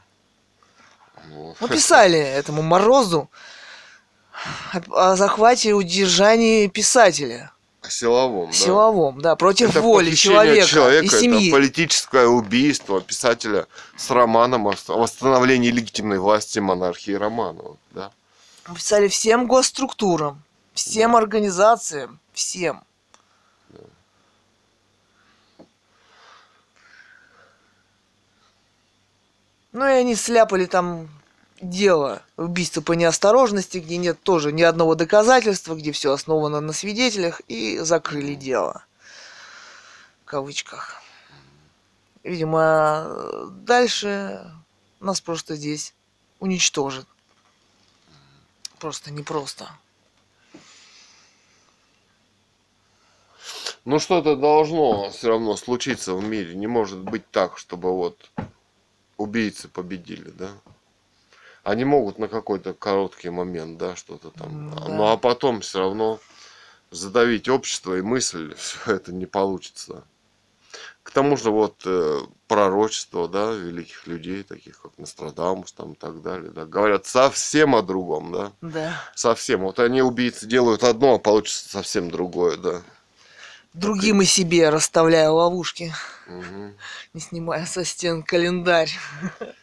Ну, 1.30 1.56
Мы 1.60 1.68
писали 1.68 2.18
этому 2.18 2.62
Морозу 2.62 3.30
о 4.92 5.16
захвате 5.16 5.70
и 5.70 5.74
удержании 5.74 6.68
писателя. 6.68 7.52
Силовом, 7.90 8.48
да. 8.48 8.54
Силовом, 8.54 9.22
да, 9.22 9.36
против 9.36 9.72
это 9.72 9.82
воли 9.82 10.16
человека, 10.16 10.68
человека 10.68 11.06
и 11.06 11.20
семьи. 11.20 11.48
Это 11.50 11.58
политическое 11.58 12.28
убийство 12.28 13.02
писателя 13.02 13.68
с 13.98 14.10
романом 14.10 14.68
о 14.68 14.74
восстановлении 14.88 15.70
легитимной 15.70 16.18
власти 16.18 16.60
монархии 16.60 17.12
Романова, 17.12 17.78
да. 17.92 18.12
Писали 18.74 19.10
всем 19.10 19.48
госструктурам, 19.48 20.42
всем 20.74 21.12
да. 21.12 21.18
организациям, 21.18 22.20
всем. 22.32 22.84
Да. 23.70 23.80
Ну 29.74 29.86
и 29.86 29.92
они 29.92 30.16
сляпали 30.16 30.66
там 30.66 31.10
дело 31.64 32.22
убийства 32.38 32.82
по 32.82 32.94
неосторожности, 32.94 33.80
где 33.80 33.98
нет 33.98 34.22
тоже 34.22 34.52
ни 34.52 34.62
одного 34.62 34.96
доказательства, 34.96 35.76
где 35.76 35.92
все 35.92 36.12
основано 36.12 36.60
на 36.60 36.74
свидетелях, 36.74 37.42
и 37.48 37.80
закрыли 37.80 38.36
дело. 38.36 38.86
В 40.24 40.26
кавычках. 40.26 41.02
Видимо, 42.24 43.50
дальше 43.50 44.52
нас 45.00 45.22
просто 45.22 45.56
здесь 45.56 45.94
уничтожат. 46.40 47.06
Просто 48.80 49.12
непросто. 49.12 49.70
Ну 53.86 54.00
что-то 54.00 54.38
должно 54.38 55.10
все 55.10 55.30
равно 55.30 55.58
случиться 55.58 56.14
в 56.14 56.24
мире. 56.24 56.56
Не 56.56 56.68
может 56.68 57.00
быть 57.00 57.30
так, 57.32 57.58
чтобы 57.58 57.92
вот 57.94 58.32
убийцы 59.18 59.68
победили, 59.68 60.30
да? 60.30 60.50
Они 61.64 61.86
могут 61.86 62.20
на 62.20 62.28
какой-то 62.28 62.74
короткий 62.74 63.30
момент, 63.30 63.78
да, 63.78 63.96
что-то 63.96 64.32
там. 64.32 64.50
М, 64.52 64.76
да. 64.76 64.88
Ну 64.90 65.08
а 65.08 65.18
потом 65.18 65.62
все 65.62 65.80
равно 65.80 66.20
задавить 66.92 67.48
общество 67.48 67.98
и 67.98 68.02
мысль, 68.02 68.54
все 68.58 68.94
это 68.94 69.14
не 69.14 69.26
получится. 69.26 70.04
К 71.04 71.12
тому 71.12 71.38
же 71.38 71.52
вот 71.52 71.82
э, 71.86 72.20
пророчество, 72.48 73.28
да, 73.28 73.52
великих 73.54 74.08
людей, 74.08 74.44
таких 74.44 74.82
как 74.82 74.98
Нострадамус 74.98 75.72
там 75.74 75.94
и 75.94 75.96
так 75.96 76.22
далее, 76.22 76.52
да, 76.52 76.66
говорят 76.66 77.06
совсем 77.06 77.76
о 77.76 77.82
другом, 77.82 78.32
да, 78.32 78.52
Да. 78.62 78.94
совсем. 79.16 79.62
Вот 79.62 79.80
они 79.80 80.02
убийцы 80.02 80.48
делают 80.48 80.84
одно, 80.84 81.16
а 81.16 81.20
получится 81.20 81.70
совсем 81.70 82.10
другое, 82.10 82.58
да. 82.58 82.82
Другим 83.74 84.22
и 84.22 84.26
себе 84.26 84.70
расставляю 84.70 85.34
ловушки, 85.34 85.94
Мгм. 86.28 86.76
не 87.14 87.22
снимая 87.22 87.66
со 87.66 87.84
стен 87.86 88.24
календарь. 88.24 88.92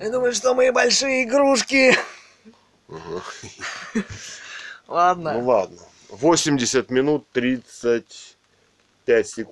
Я 0.00 0.10
думаю, 0.10 0.32
что 0.32 0.54
мы 0.54 0.70
большие 0.72 1.24
игрушки. 1.24 1.96
Ага. 2.88 3.22
Ладно. 4.86 5.32
Ну 5.34 5.44
ладно. 5.46 5.78
80 6.08 6.90
минут 6.90 7.26
35 7.32 9.28
секунд. 9.28 9.46